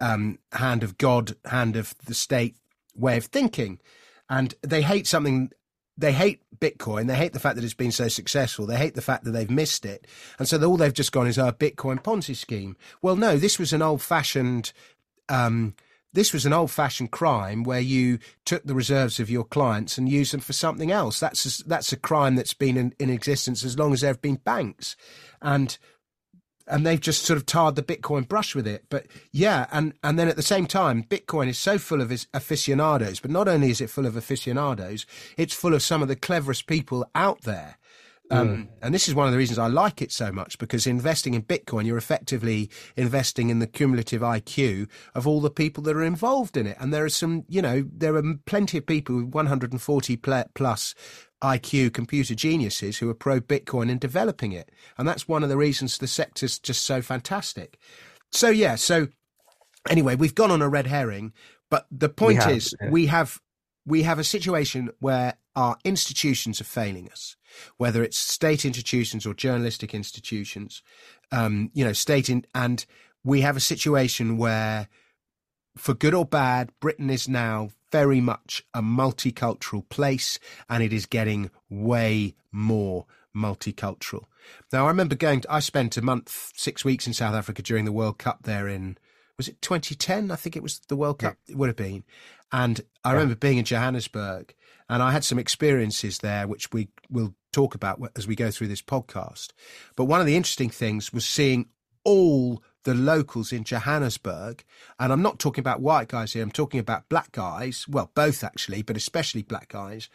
um, 0.00 0.38
hand 0.52 0.82
of 0.82 0.98
god 0.98 1.36
hand 1.44 1.76
of 1.76 1.94
the 2.06 2.14
state 2.14 2.56
way 2.94 3.16
of 3.16 3.26
thinking. 3.26 3.80
And 4.28 4.54
they 4.62 4.82
hate 4.82 5.06
something 5.06 5.50
they 5.98 6.12
hate 6.12 6.40
bitcoin 6.58 7.06
they 7.06 7.14
hate 7.14 7.34
the 7.34 7.38
fact 7.38 7.54
that 7.54 7.64
it's 7.64 7.74
been 7.74 7.92
so 7.92 8.08
successful 8.08 8.64
they 8.64 8.78
hate 8.78 8.94
the 8.94 9.02
fact 9.02 9.24
that 9.24 9.32
they've 9.32 9.50
missed 9.50 9.84
it. 9.84 10.06
And 10.38 10.48
so 10.48 10.62
all 10.64 10.76
they've 10.76 10.92
just 10.92 11.12
gone 11.12 11.26
is 11.26 11.38
our 11.38 11.52
bitcoin 11.52 12.02
ponzi 12.02 12.34
scheme. 12.34 12.76
Well 13.02 13.16
no 13.16 13.36
this 13.36 13.58
was 13.58 13.72
an 13.72 13.82
old 13.82 14.00
fashioned 14.00 14.72
um, 15.28 15.74
this 16.12 16.32
was 16.32 16.44
an 16.44 16.52
old 16.52 16.70
fashioned 16.70 17.10
crime 17.10 17.62
where 17.62 17.80
you 17.80 18.18
took 18.44 18.64
the 18.64 18.74
reserves 18.74 19.18
of 19.18 19.30
your 19.30 19.44
clients 19.44 19.96
and 19.96 20.08
used 20.08 20.32
them 20.32 20.40
for 20.40 20.52
something 20.52 20.90
else. 20.90 21.18
That's 21.18 21.60
a, 21.60 21.64
that's 21.64 21.92
a 21.92 21.96
crime 21.96 22.36
that's 22.36 22.54
been 22.54 22.76
in, 22.76 22.94
in 22.98 23.10
existence 23.10 23.64
as 23.64 23.78
long 23.78 23.92
as 23.92 24.02
there 24.02 24.10
have 24.10 24.22
been 24.22 24.36
banks. 24.36 24.96
And 25.40 25.76
and 26.68 26.86
they've 26.86 27.00
just 27.00 27.24
sort 27.24 27.36
of 27.36 27.46
tarred 27.46 27.74
the 27.74 27.82
Bitcoin 27.82 28.26
brush 28.26 28.54
with 28.54 28.66
it. 28.66 28.84
But 28.88 29.06
yeah, 29.32 29.66
and 29.72 29.94
and 30.02 30.18
then 30.18 30.28
at 30.28 30.36
the 30.36 30.42
same 30.42 30.66
time, 30.66 31.04
Bitcoin 31.04 31.48
is 31.48 31.58
so 31.58 31.78
full 31.78 32.00
of 32.00 32.12
aficionados. 32.32 33.20
But 33.20 33.30
not 33.30 33.48
only 33.48 33.70
is 33.70 33.80
it 33.80 33.90
full 33.90 34.06
of 34.06 34.16
aficionados, 34.16 35.06
it's 35.36 35.54
full 35.54 35.74
of 35.74 35.82
some 35.82 36.02
of 36.02 36.08
the 36.08 36.16
cleverest 36.16 36.66
people 36.66 37.06
out 37.14 37.42
there. 37.42 37.78
Um, 38.32 38.48
mm. 38.48 38.68
And 38.80 38.94
this 38.94 39.08
is 39.08 39.14
one 39.14 39.26
of 39.26 39.32
the 39.32 39.38
reasons 39.38 39.58
I 39.58 39.66
like 39.66 40.00
it 40.00 40.10
so 40.10 40.32
much 40.32 40.58
because 40.58 40.86
investing 40.86 41.34
in 41.34 41.42
Bitcoin, 41.42 41.84
you're 41.84 41.98
effectively 41.98 42.70
investing 42.96 43.50
in 43.50 43.58
the 43.58 43.66
cumulative 43.66 44.22
IQ 44.22 44.88
of 45.14 45.26
all 45.26 45.40
the 45.40 45.50
people 45.50 45.82
that 45.84 45.96
are 45.96 46.02
involved 46.02 46.56
in 46.56 46.66
it. 46.66 46.76
And 46.80 46.94
there 46.94 47.04
are 47.04 47.10
some, 47.10 47.44
you 47.48 47.60
know, 47.60 47.84
there 47.92 48.16
are 48.16 48.22
plenty 48.46 48.78
of 48.78 48.86
people 48.86 49.16
with 49.16 49.26
140 49.26 50.16
plus 50.16 50.94
IQ 51.42 51.92
computer 51.92 52.34
geniuses 52.34 52.98
who 52.98 53.10
are 53.10 53.14
pro 53.14 53.40
Bitcoin 53.40 53.90
and 53.90 54.00
developing 54.00 54.52
it. 54.52 54.70
And 54.96 55.06
that's 55.06 55.28
one 55.28 55.42
of 55.42 55.50
the 55.50 55.56
reasons 55.58 55.98
the 55.98 56.06
sector's 56.06 56.58
just 56.58 56.84
so 56.84 57.02
fantastic. 57.02 57.78
So, 58.30 58.48
yeah, 58.48 58.76
so 58.76 59.08
anyway, 59.90 60.14
we've 60.14 60.34
gone 60.34 60.50
on 60.50 60.62
a 60.62 60.68
red 60.68 60.86
herring, 60.86 61.34
but 61.68 61.86
the 61.90 62.08
point 62.08 62.38
we 62.38 62.44
have, 62.44 62.52
is 62.52 62.74
yeah. 62.80 62.90
we 62.90 63.06
have 63.06 63.40
we 63.84 64.02
have 64.04 64.18
a 64.18 64.24
situation 64.24 64.90
where 65.00 65.34
our 65.54 65.76
institutions 65.84 66.60
are 66.60 66.64
failing 66.64 67.10
us, 67.10 67.36
whether 67.76 68.02
it's 68.02 68.16
state 68.16 68.64
institutions 68.64 69.26
or 69.26 69.34
journalistic 69.34 69.94
institutions, 69.94 70.82
um, 71.30 71.70
you 71.74 71.84
know, 71.84 71.92
state 71.92 72.30
in, 72.30 72.44
and 72.54 72.86
we 73.24 73.42
have 73.42 73.56
a 73.56 73.60
situation 73.60 74.36
where, 74.36 74.88
for 75.76 75.94
good 75.94 76.14
or 76.14 76.24
bad, 76.24 76.70
Britain 76.80 77.10
is 77.10 77.28
now 77.28 77.70
very 77.90 78.20
much 78.20 78.64
a 78.72 78.82
multicultural 78.82 79.88
place 79.88 80.38
and 80.68 80.82
it 80.82 80.92
is 80.92 81.06
getting 81.06 81.50
way 81.68 82.34
more 82.50 83.06
multicultural. 83.36 84.24
Now, 84.72 84.86
I 84.86 84.88
remember 84.88 85.14
going, 85.14 85.42
to, 85.42 85.52
I 85.52 85.60
spent 85.60 85.96
a 85.96 86.02
month, 86.02 86.52
six 86.56 86.84
weeks 86.84 87.06
in 87.06 87.12
South 87.12 87.34
Africa 87.34 87.62
during 87.62 87.84
the 87.84 87.92
World 87.92 88.18
Cup 88.18 88.42
there 88.42 88.66
in, 88.66 88.98
was 89.36 89.48
it 89.48 89.60
2010? 89.62 90.30
I 90.30 90.36
think 90.36 90.56
it 90.56 90.62
was 90.62 90.80
the 90.88 90.96
World 90.96 91.18
Cup. 91.18 91.36
Yeah. 91.46 91.52
It 91.52 91.58
would 91.58 91.68
have 91.68 91.76
been. 91.76 92.04
And 92.50 92.80
I 93.04 93.10
yeah. 93.10 93.14
remember 93.14 93.34
being 93.36 93.58
in 93.58 93.64
Johannesburg 93.64 94.54
and 94.92 95.02
I 95.02 95.10
had 95.10 95.24
some 95.24 95.38
experiences 95.38 96.18
there, 96.18 96.46
which 96.46 96.70
we 96.70 96.88
will 97.08 97.34
talk 97.50 97.74
about 97.74 97.98
as 98.14 98.26
we 98.26 98.36
go 98.36 98.50
through 98.50 98.68
this 98.68 98.82
podcast. 98.82 99.52
But 99.96 100.04
one 100.04 100.20
of 100.20 100.26
the 100.26 100.36
interesting 100.36 100.68
things 100.68 101.14
was 101.14 101.24
seeing 101.24 101.70
all 102.04 102.62
the 102.84 102.92
locals 102.92 103.54
in 103.54 103.64
Johannesburg. 103.64 104.62
And 105.00 105.10
I'm 105.10 105.22
not 105.22 105.38
talking 105.38 105.62
about 105.62 105.80
white 105.80 106.08
guys 106.08 106.34
here, 106.34 106.42
I'm 106.42 106.50
talking 106.50 106.78
about 106.78 107.08
black 107.08 107.32
guys, 107.32 107.86
well, 107.88 108.10
both 108.14 108.44
actually, 108.44 108.82
but 108.82 108.98
especially 108.98 109.40
black 109.40 109.70
guys, 109.70 110.10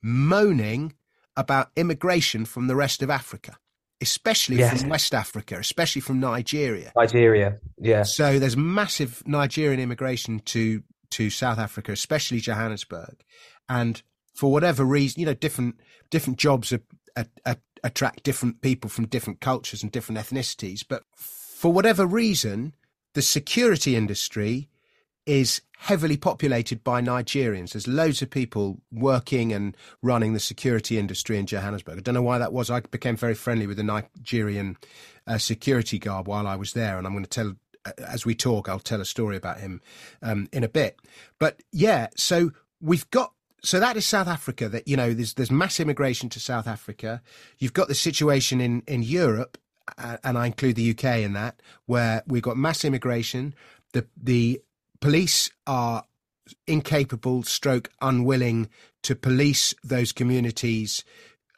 moaning 0.00 0.94
about 1.36 1.72
immigration 1.74 2.44
from 2.44 2.68
the 2.68 2.76
rest 2.76 3.02
of 3.02 3.10
Africa 3.10 3.58
especially 4.02 4.56
yes. 4.56 4.80
from 4.80 4.88
West 4.88 5.14
Africa, 5.14 5.58
especially 5.58 6.00
from 6.00 6.20
Nigeria. 6.20 6.90
Nigeria, 6.96 7.58
yeah. 7.76 8.02
So 8.02 8.38
there's 8.38 8.56
massive 8.56 9.22
Nigerian 9.26 9.78
immigration 9.78 10.40
to 10.46 10.82
to 11.10 11.28
South 11.28 11.58
Africa, 11.58 11.92
especially 11.92 12.40
Johannesburg, 12.40 13.22
and 13.68 14.02
for 14.32 14.50
whatever 14.52 14.84
reason, 14.84 15.20
you 15.20 15.26
know, 15.26 15.34
different 15.34 15.80
different 16.10 16.38
jobs 16.38 16.72
are, 16.72 16.82
are, 17.16 17.26
are, 17.46 17.56
attract 17.82 18.22
different 18.22 18.60
people 18.60 18.90
from 18.90 19.06
different 19.06 19.40
cultures 19.40 19.82
and 19.82 19.92
different 19.92 20.18
ethnicities. 20.20 20.84
But 20.86 21.02
for 21.14 21.72
whatever 21.72 22.06
reason, 22.06 22.74
the 23.14 23.22
security 23.22 23.96
industry 23.96 24.68
is 25.26 25.62
heavily 25.78 26.16
populated 26.16 26.82
by 26.82 27.00
Nigerians. 27.00 27.72
There's 27.72 27.88
loads 27.88 28.22
of 28.22 28.30
people 28.30 28.80
working 28.92 29.52
and 29.52 29.76
running 30.02 30.32
the 30.32 30.40
security 30.40 30.98
industry 30.98 31.38
in 31.38 31.46
Johannesburg. 31.46 31.98
I 31.98 32.00
don't 32.00 32.14
know 32.14 32.22
why 32.22 32.38
that 32.38 32.52
was. 32.52 32.70
I 32.70 32.80
became 32.80 33.16
very 33.16 33.34
friendly 33.34 33.66
with 33.66 33.78
a 33.78 33.84
Nigerian 33.84 34.76
uh, 35.26 35.38
security 35.38 35.98
guard 35.98 36.26
while 36.26 36.46
I 36.46 36.56
was 36.56 36.72
there, 36.72 36.98
and 36.98 37.06
I'm 37.06 37.12
going 37.12 37.24
to 37.24 37.30
tell. 37.30 37.54
Uh, 37.86 37.92
as 38.06 38.26
we 38.26 38.34
talk, 38.34 38.68
I'll 38.68 38.78
tell 38.78 39.00
a 39.00 39.06
story 39.06 39.36
about 39.36 39.60
him 39.60 39.80
um, 40.20 40.48
in 40.52 40.64
a 40.64 40.68
bit. 40.68 40.98
But 41.38 41.62
yeah, 41.72 42.08
so 42.14 42.50
we've 42.80 43.08
got 43.10 43.32
so 43.62 43.80
that 43.80 43.96
is 43.96 44.06
South 44.06 44.28
Africa. 44.28 44.68
That 44.68 44.88
you 44.88 44.96
know, 44.96 45.12
there's 45.12 45.34
there's 45.34 45.50
mass 45.50 45.80
immigration 45.80 46.28
to 46.30 46.40
South 46.40 46.66
Africa. 46.66 47.22
You've 47.58 47.72
got 47.72 47.88
the 47.88 47.94
situation 47.94 48.60
in 48.60 48.82
in 48.86 49.02
Europe, 49.02 49.58
uh, 49.98 50.18
and 50.24 50.38
I 50.38 50.46
include 50.46 50.76
the 50.76 50.90
UK 50.90 51.20
in 51.20 51.32
that, 51.34 51.60
where 51.86 52.22
we've 52.26 52.42
got 52.42 52.56
mass 52.56 52.84
immigration. 52.84 53.54
The 53.92 54.06
the 54.16 54.60
police 55.00 55.50
are 55.66 56.04
incapable, 56.66 57.42
stroke 57.42 57.90
unwilling 58.00 58.68
to 59.02 59.14
police 59.14 59.74
those 59.84 60.12
communities 60.12 61.04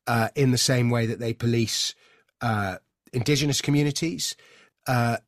uh, 0.07 0.29
in 0.35 0.51
the 0.51 0.59
same 0.59 0.91
way 0.91 1.07
that 1.07 1.19
they 1.19 1.33
police 1.33 1.95
uh, 2.41 2.77
indigenous 3.13 3.61
communities. 3.61 4.37
Uh, 4.87 5.19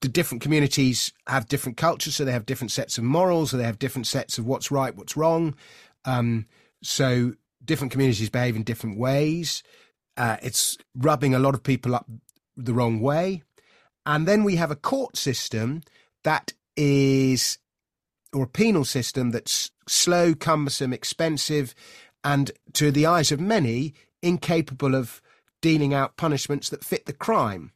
the 0.00 0.08
different 0.08 0.42
communities 0.42 1.12
have 1.26 1.48
different 1.48 1.78
cultures, 1.78 2.16
so 2.16 2.24
they 2.24 2.32
have 2.32 2.46
different 2.46 2.70
sets 2.70 2.98
of 2.98 3.04
morals, 3.04 3.50
so 3.50 3.56
they 3.56 3.64
have 3.64 3.78
different 3.78 4.06
sets 4.06 4.38
of 4.38 4.46
what's 4.46 4.70
right, 4.70 4.94
what's 4.94 5.16
wrong. 5.16 5.54
Um, 6.04 6.46
so 6.82 7.34
different 7.64 7.92
communities 7.92 8.30
behave 8.30 8.56
in 8.56 8.62
different 8.62 8.98
ways. 8.98 9.62
Uh, 10.16 10.36
it's 10.42 10.76
rubbing 10.94 11.34
a 11.34 11.38
lot 11.38 11.54
of 11.54 11.62
people 11.62 11.94
up 11.94 12.06
the 12.56 12.74
wrong 12.74 13.00
way. 13.00 13.42
And 14.04 14.26
then 14.26 14.44
we 14.44 14.56
have 14.56 14.70
a 14.70 14.76
court 14.76 15.16
system 15.16 15.82
that 16.24 16.52
is, 16.76 17.58
or 18.32 18.44
a 18.44 18.48
penal 18.48 18.84
system 18.84 19.30
that's 19.30 19.70
slow, 19.86 20.34
cumbersome, 20.34 20.92
expensive, 20.92 21.74
and 22.22 22.50
to 22.74 22.90
the 22.90 23.06
eyes 23.06 23.32
of 23.32 23.40
many, 23.40 23.94
incapable 24.22 24.94
of 24.94 25.22
dealing 25.62 25.94
out 25.94 26.16
punishments 26.16 26.68
that 26.68 26.84
fit 26.84 27.06
the 27.06 27.12
crime. 27.12 27.72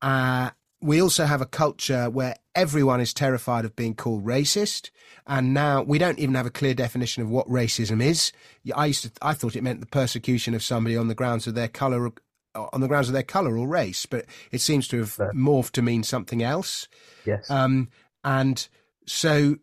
Uh, 0.00 0.50
we 0.82 1.00
also 1.00 1.24
have 1.24 1.40
a 1.40 1.46
culture 1.46 2.10
where 2.10 2.34
everyone 2.54 3.00
is 3.00 3.14
terrified 3.14 3.64
of 3.64 3.76
being 3.76 3.94
called 3.94 4.24
racist, 4.24 4.90
and 5.26 5.54
now 5.54 5.82
we 5.82 5.96
don't 5.96 6.18
even 6.18 6.34
have 6.34 6.46
a 6.46 6.50
clear 6.50 6.74
definition 6.74 7.22
of 7.22 7.30
what 7.30 7.48
racism 7.48 8.02
is. 8.02 8.32
I 8.74 8.86
used 8.86 9.04
to, 9.04 9.12
I 9.22 9.32
thought 9.32 9.54
it 9.54 9.62
meant 9.62 9.80
the 9.80 9.86
persecution 9.86 10.54
of 10.54 10.62
somebody 10.62 10.96
on 10.96 11.06
the 11.06 11.14
grounds 11.14 11.46
of 11.46 11.54
their 11.54 11.68
color, 11.68 12.10
on 12.54 12.80
the 12.80 12.88
grounds 12.88 13.08
of 13.08 13.14
their 13.14 13.22
color 13.22 13.56
or 13.56 13.68
race, 13.68 14.06
but 14.06 14.26
it 14.50 14.60
seems 14.60 14.88
to 14.88 14.98
have 14.98 15.16
morphed 15.32 15.70
to 15.72 15.82
mean 15.82 16.02
something 16.02 16.42
else. 16.42 16.88
Yes, 17.24 17.48
um, 17.48 17.88
and 18.24 18.66
so 19.06 19.56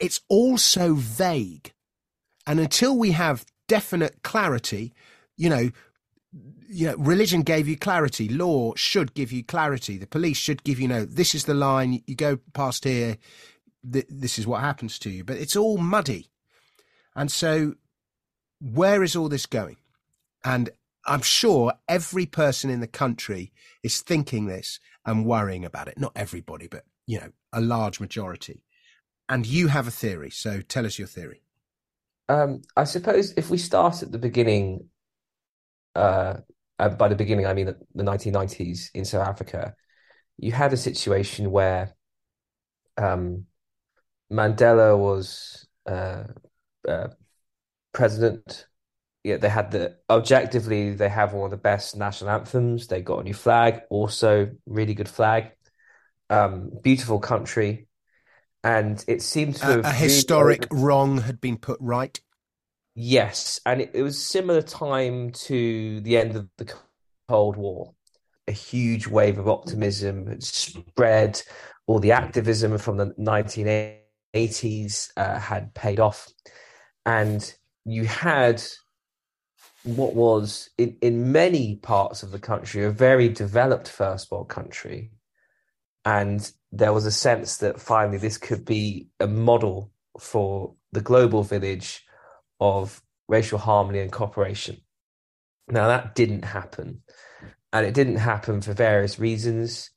it's 0.00 0.20
all 0.28 0.58
so 0.58 0.94
vague, 0.94 1.72
and 2.48 2.58
until 2.58 2.98
we 2.98 3.12
have 3.12 3.46
definite 3.68 4.22
clarity, 4.24 4.92
you 5.36 5.48
know, 5.48 5.70
you 6.68 6.88
know, 6.88 6.96
religion 6.96 7.42
gave 7.42 7.68
you 7.68 7.76
clarity. 7.76 8.28
Law 8.28 8.74
should 8.76 9.14
give 9.14 9.32
you 9.32 9.44
clarity. 9.44 9.98
The 9.98 10.06
police 10.06 10.38
should 10.38 10.64
give 10.64 10.80
you, 10.80 10.88
know, 10.88 11.04
this 11.04 11.34
is 11.34 11.44
the 11.44 11.54
line. 11.54 12.02
You 12.06 12.14
go 12.14 12.38
past 12.54 12.84
here. 12.84 13.18
Th- 13.90 14.06
this 14.08 14.38
is 14.38 14.46
what 14.46 14.60
happens 14.60 14.98
to 15.00 15.10
you. 15.10 15.24
But 15.24 15.36
it's 15.36 15.56
all 15.56 15.78
muddy. 15.78 16.30
And 17.14 17.30
so, 17.30 17.74
where 18.60 19.02
is 19.02 19.14
all 19.16 19.28
this 19.28 19.46
going? 19.46 19.76
And 20.44 20.70
I'm 21.06 21.22
sure 21.22 21.74
every 21.88 22.26
person 22.26 22.70
in 22.70 22.80
the 22.80 22.86
country 22.86 23.52
is 23.82 24.00
thinking 24.00 24.46
this 24.46 24.80
and 25.04 25.26
worrying 25.26 25.64
about 25.64 25.88
it. 25.88 25.98
Not 25.98 26.12
everybody, 26.16 26.68
but, 26.68 26.84
you 27.06 27.20
know, 27.20 27.32
a 27.52 27.60
large 27.60 28.00
majority. 28.00 28.62
And 29.28 29.46
you 29.46 29.68
have 29.68 29.88
a 29.88 29.90
theory. 29.92 30.30
So 30.30 30.60
tell 30.62 30.86
us 30.86 30.98
your 30.98 31.08
theory. 31.08 31.42
Um, 32.28 32.62
I 32.76 32.84
suppose 32.84 33.34
if 33.36 33.50
we 33.50 33.58
start 33.58 34.02
at 34.02 34.12
the 34.12 34.18
beginning, 34.18 34.88
uh, 35.94 36.34
uh, 36.78 36.88
by 36.90 37.08
the 37.08 37.14
beginning, 37.14 37.46
I 37.46 37.54
mean 37.54 37.66
the, 37.66 37.76
the 37.94 38.02
1990s 38.02 38.90
in 38.94 39.04
South 39.04 39.26
Africa, 39.26 39.74
you 40.38 40.52
had 40.52 40.72
a 40.72 40.76
situation 40.76 41.50
where 41.50 41.94
um, 42.96 43.46
Mandela 44.32 44.98
was 44.98 45.66
uh, 45.86 46.24
uh, 46.88 47.08
president. 47.92 48.66
Yeah, 49.24 49.36
they 49.36 49.48
had 49.48 49.70
the 49.70 49.96
objectively 50.10 50.94
they 50.94 51.08
have 51.08 51.32
one 51.32 51.44
of 51.44 51.50
the 51.52 51.56
best 51.56 51.96
national 51.96 52.30
anthems. 52.30 52.88
They 52.88 53.02
got 53.02 53.20
a 53.20 53.22
new 53.22 53.34
flag, 53.34 53.82
also 53.88 54.50
really 54.66 54.94
good 54.94 55.08
flag. 55.08 55.52
Um, 56.28 56.70
beautiful 56.82 57.20
country, 57.20 57.86
and 58.64 59.04
it 59.06 59.22
seemed 59.22 59.56
to 59.56 59.78
a, 59.78 59.90
a 59.90 59.92
historic 59.92 60.66
wrong 60.72 61.18
had 61.18 61.40
been 61.40 61.58
put 61.58 61.78
right. 61.80 62.18
Yes, 62.94 63.60
and 63.64 63.80
it, 63.80 63.90
it 63.94 64.02
was 64.02 64.22
similar 64.22 64.62
time 64.62 65.32
to 65.32 66.00
the 66.00 66.18
end 66.18 66.36
of 66.36 66.48
the 66.58 66.72
Cold 67.28 67.56
War. 67.56 67.94
A 68.48 68.52
huge 68.52 69.06
wave 69.06 69.38
of 69.38 69.48
optimism 69.48 70.26
had 70.26 70.42
spread. 70.42 71.40
All 71.86 71.98
the 71.98 72.12
activism 72.12 72.76
from 72.78 72.96
the 72.96 73.14
1980s 73.18 75.10
uh, 75.16 75.38
had 75.38 75.74
paid 75.74 76.00
off, 76.00 76.28
and 77.06 77.54
you 77.84 78.04
had 78.04 78.62
what 79.84 80.14
was 80.14 80.70
in, 80.78 80.96
in 81.00 81.32
many 81.32 81.76
parts 81.76 82.22
of 82.22 82.30
the 82.30 82.38
country 82.38 82.84
a 82.84 82.90
very 82.90 83.28
developed 83.28 83.88
first 83.88 84.30
world 84.30 84.48
country 84.48 85.10
and 86.04 86.52
there 86.70 86.92
was 86.92 87.04
a 87.04 87.10
sense 87.10 87.58
that 87.58 87.80
finally 87.80 88.18
this 88.18 88.38
could 88.38 88.64
be 88.64 89.08
a 89.18 89.26
model 89.26 89.90
for 90.18 90.74
the 90.92 91.00
global 91.00 91.42
village 91.42 92.04
of 92.62 93.02
racial 93.28 93.58
harmony 93.58 93.98
and 93.98 94.12
cooperation. 94.12 94.76
Now, 95.68 95.88
that 95.88 96.14
didn't 96.14 96.44
happen. 96.44 97.02
And 97.72 97.84
it 97.86 97.94
didn't 97.94 98.16
happen 98.16 98.60
for 98.60 98.72
various 98.72 99.18
reasons. 99.18 99.90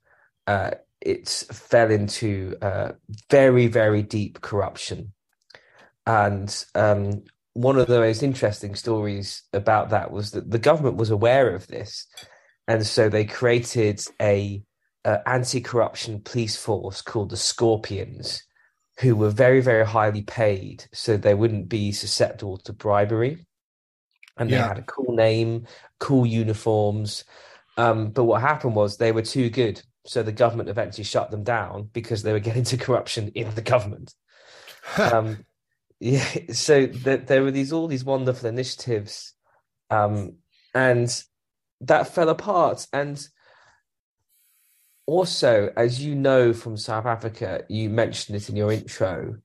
Uh, 0.48 0.72
it 1.02 1.30
fell 1.30 1.92
into 1.92 2.56
uh, 2.62 2.94
very, 3.30 3.68
very 3.68 4.02
deep 4.02 4.42
corruption. 4.42 5.14
And 6.08 6.66
um, 6.74 7.24
one 7.54 7.78
of 7.78 7.88
the 7.88 8.00
most 8.00 8.24
interesting 8.24 8.76
stories 8.76 9.44
about 9.54 9.90
that 9.90 10.12
was 10.12 10.32
that 10.32 10.50
the 10.50 10.60
government 10.60 10.98
was 10.98 11.12
aware 11.12 11.54
of 11.54 11.68
this. 11.68 12.08
And 12.68 12.86
so 12.86 13.10
they 13.10 13.26
created 13.26 14.02
a 14.20 14.64
uh, 15.04 15.18
anti-corruption 15.28 16.22
police 16.22 16.56
force 16.56 17.02
called 17.02 17.30
the 17.30 17.38
Scorpions, 17.38 18.44
who 19.00 19.16
were 19.16 19.30
very, 19.30 19.62
very 19.62 19.86
highly 19.86 20.22
paid 20.22 20.86
so 20.94 21.18
they 21.18 21.34
wouldn't 21.34 21.68
be 21.68 21.92
susceptible 21.92 22.58
to 22.58 22.74
bribery. 22.74 23.46
And 24.38 24.50
they 24.50 24.56
yeah. 24.56 24.68
had 24.68 24.80
a 24.80 24.84
cool 24.84 25.16
name, 25.16 25.68
cool 26.00 26.26
uniforms. 26.26 27.24
Um, 27.78 28.12
but 28.12 28.24
what 28.24 28.42
happened 28.42 28.76
was 28.76 28.98
they 28.98 29.12
were 29.12 29.22
too 29.22 29.50
good. 29.50 29.82
So 30.06 30.24
the 30.24 30.32
government 30.32 30.70
eventually 30.70 31.04
shut 31.04 31.32
them 31.32 31.44
down 31.44 31.90
because 31.94 32.24
they 32.24 32.32
were 32.32 32.40
getting 32.48 32.64
to 32.66 32.78
corruption 32.78 33.30
in 33.30 33.54
the 33.56 33.62
government. 33.62 34.14
um, 34.98 35.46
yeah, 36.00 36.28
so 36.52 36.86
there 36.86 37.42
were 37.42 37.52
these 37.52 37.72
all 37.72 37.88
these 37.88 38.04
wonderful 38.04 38.50
initiatives, 38.50 39.34
um, 39.90 40.36
and 40.74 41.24
that 41.82 42.14
fell 42.14 42.30
apart. 42.30 42.86
And 42.92 43.26
also, 45.08 45.72
as 45.78 46.04
you 46.04 46.16
know 46.16 46.54
from 46.54 46.78
South 46.78 47.06
Africa, 47.06 47.64
you 47.70 47.90
mentioned 47.90 48.36
it 48.36 48.50
in 48.50 48.56
your 48.56 48.72
intro 48.72 49.36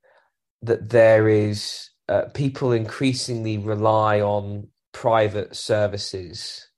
that 0.63 0.91
there 0.91 1.29
is 1.29 1.91
uh, 2.09 2.25
people 2.35 2.73
increasingly 2.73 3.59
rely 3.59 4.21
on 4.21 4.69
private 4.93 5.55
services 5.55 6.69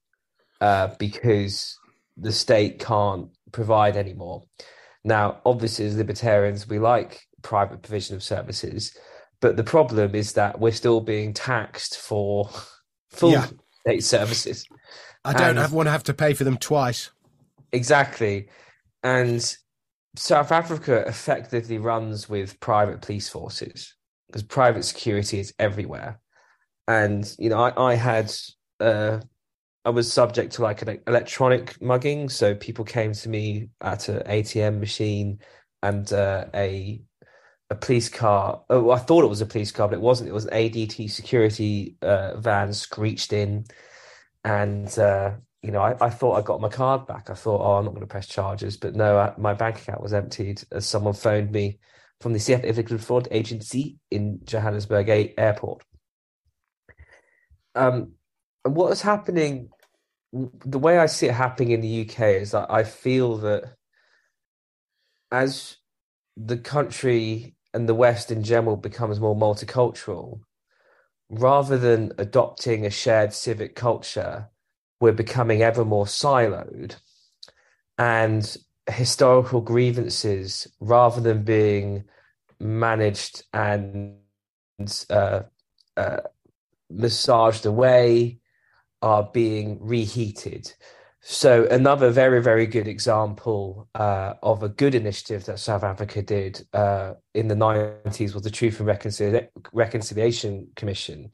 uh, 0.61 0.89
because 0.99 1.79
the 2.17 2.33
state 2.33 2.79
can't 2.79 3.29
provide 3.53 3.97
anymore. 3.97 4.43
Now, 5.05 5.41
obviously, 5.45 5.87
as 5.87 5.97
libertarians, 5.97 6.69
we 6.69 6.79
like 6.79 7.23
private 7.43 7.83
provision 7.83 8.15
of 8.15 8.23
services, 8.23 8.97
but 9.41 9.57
the 9.57 9.65
problem 9.65 10.15
is 10.15 10.35
that 10.35 10.61
we're 10.61 10.73
still 10.73 11.01
being 11.01 11.33
taxed 11.33 11.99
for 11.99 12.51
full 13.11 13.33
yeah. 13.33 13.47
state 13.81 14.05
services. 14.05 14.67
I 15.25 15.33
don't 15.33 15.51
and, 15.51 15.59
have, 15.59 15.73
want 15.73 15.87
to 15.87 15.93
have 15.93 16.05
to 16.05 16.15
pay 16.15 16.35
for 16.35 16.45
them 16.45 16.57
twice. 16.57 17.11
Exactly. 17.73 18.49
And 19.03 19.57
South 20.17 20.53
Africa 20.53 21.05
effectively 21.07 21.79
runs 21.79 22.29
with 22.29 22.61
private 22.61 23.01
police 23.01 23.29
forces 23.29 23.95
because 24.27 24.43
private 24.43 24.85
security 24.85 25.41
is 25.41 25.55
everywhere. 25.59 26.21
And, 26.89 27.31
you 27.39 27.49
know, 27.49 27.61
I, 27.61 27.93
I 27.93 27.95
had, 27.95 28.33
uh, 28.81 29.21
I 29.85 29.91
was 29.91 30.13
subject 30.13 30.55
to 30.55 30.63
like 30.63 30.83
an 30.83 31.01
electronic 31.07 31.81
mugging. 31.81 32.29
So 32.29 32.55
people 32.55 32.85
came 32.85 33.13
to 33.13 33.29
me 33.29 33.71
at 33.81 34.09
an 34.09 34.23
ATM 34.27 34.81
machine 34.81 35.41
and 35.83 36.11
uh, 36.13 36.47
a 36.55 37.03
a 37.73 37.75
police 37.75 38.09
car. 38.09 38.63
Oh, 38.69 38.91
I 38.91 38.99
thought 38.99 39.25
it 39.25 39.29
was 39.29 39.41
a 39.41 39.47
police 39.47 39.73
car, 39.73 39.89
but 39.89 39.97
it 39.97 40.03
wasn't. 40.03 40.29
It 40.29 40.35
was 40.35 40.45
an 40.45 40.53
ADT 40.53 41.11
security 41.11 41.97
uh, 42.03 42.37
van 42.37 42.73
screeched 42.73 43.33
in, 43.33 43.65
and 44.45 44.87
uh, 44.99 45.33
you 45.63 45.71
know, 45.71 45.81
I, 45.81 45.97
I, 46.01 46.11
thought 46.11 46.35
I 46.35 46.43
got 46.43 46.61
my 46.61 46.69
card 46.69 47.07
back. 47.07 47.31
I 47.31 47.35
thought, 47.35 47.61
oh, 47.61 47.75
I'm 47.75 47.85
not 47.85 47.95
going 47.95 48.07
to 48.07 48.11
press 48.11 48.27
charges, 48.27 48.77
but 48.77 48.97
no, 48.97 49.17
I, 49.17 49.33
my 49.39 49.55
bank 49.55 49.81
account 49.81 50.03
was 50.03 50.13
emptied 50.13 50.63
as 50.73 50.87
someone 50.87 51.15
phoned 51.15 51.53
me 51.53 51.79
from 52.21 52.33
the 52.33 52.41
CF 52.41 52.65
Ethical 52.65 52.99
Fraud 52.99 53.29
Agency 53.31 53.99
in 54.11 54.41
Johannesburg 54.45 55.09
Airport. 55.39 55.85
Um, 57.75 58.13
and 58.65 58.75
what 58.75 58.93
is 58.93 59.03
happening, 59.03 59.71
the 60.33 60.79
way 60.79 60.99
I 60.99 61.07
see 61.07 61.27
it 61.27 61.35
happening 61.35 61.71
in 61.71 61.81
the 61.81 62.09
UK 62.09 62.21
is 62.41 62.51
that 62.51 62.71
I 62.71 62.83
feel 62.83 63.39
that 63.39 63.75
as 65.31 65.77
the 66.37 66.59
country 66.59 67.55
and 67.73 67.89
the 67.89 67.95
West 67.95 68.31
in 68.31 68.43
general 68.43 68.77
becomes 68.77 69.21
more 69.21 69.37
multicultural, 69.37 70.41
rather 71.31 71.79
than 71.79 72.13
adopting 72.19 72.85
a 72.85 72.91
shared 72.91 73.33
civic 73.33 73.75
culture 73.75 74.49
we're 75.03 75.13
becoming 75.25 75.61
ever 75.63 75.85
more 75.85 76.07
siloed. 76.07 76.95
And 77.99 78.57
historical 78.91 79.61
grievances 79.61 80.67
rather 80.81 81.21
than 81.21 81.43
being 81.43 82.05
managed 82.59 83.45
and 83.53 84.17
uh, 85.11 85.41
uh, 85.97 86.21
massaged 86.89 87.67
away 87.67 88.39
are 89.01 89.29
being 89.33 89.79
reheated. 89.81 90.73
So 91.21 91.67
another 91.71 92.11
very 92.11 92.43
very 92.43 92.67
good 92.67 92.89
example 92.89 93.89
uh, 93.95 94.35
of 94.43 94.63
a 94.63 94.69
good 94.69 94.95
initiative 94.95 95.45
that 95.45 95.59
South 95.59 95.85
Africa 95.85 96.23
did 96.23 96.67
uh, 96.73 97.15
in 97.35 97.49
the 97.49 97.55
nineties 97.55 98.35
was 98.35 98.43
the 98.43 98.51
Truth 98.51 98.81
and 98.81 98.89
Reconcil- 98.89 99.49
Reconciliation 99.73 100.69
Commission, 100.75 101.31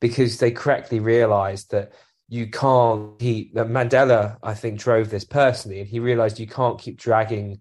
because 0.00 0.38
they 0.38 0.50
correctly 0.50 1.00
realised 1.00 1.70
that 1.70 1.92
you 2.28 2.48
can't 2.48 3.18
keep 3.18 3.54
Mandela. 3.54 4.36
I 4.42 4.54
think 4.54 4.78
drove 4.78 5.10
this 5.10 5.24
personally, 5.24 5.80
and 5.80 5.88
he 5.88 6.00
realised 6.00 6.38
you 6.38 6.46
can't 6.46 6.78
keep 6.78 6.98
dragging 6.98 7.60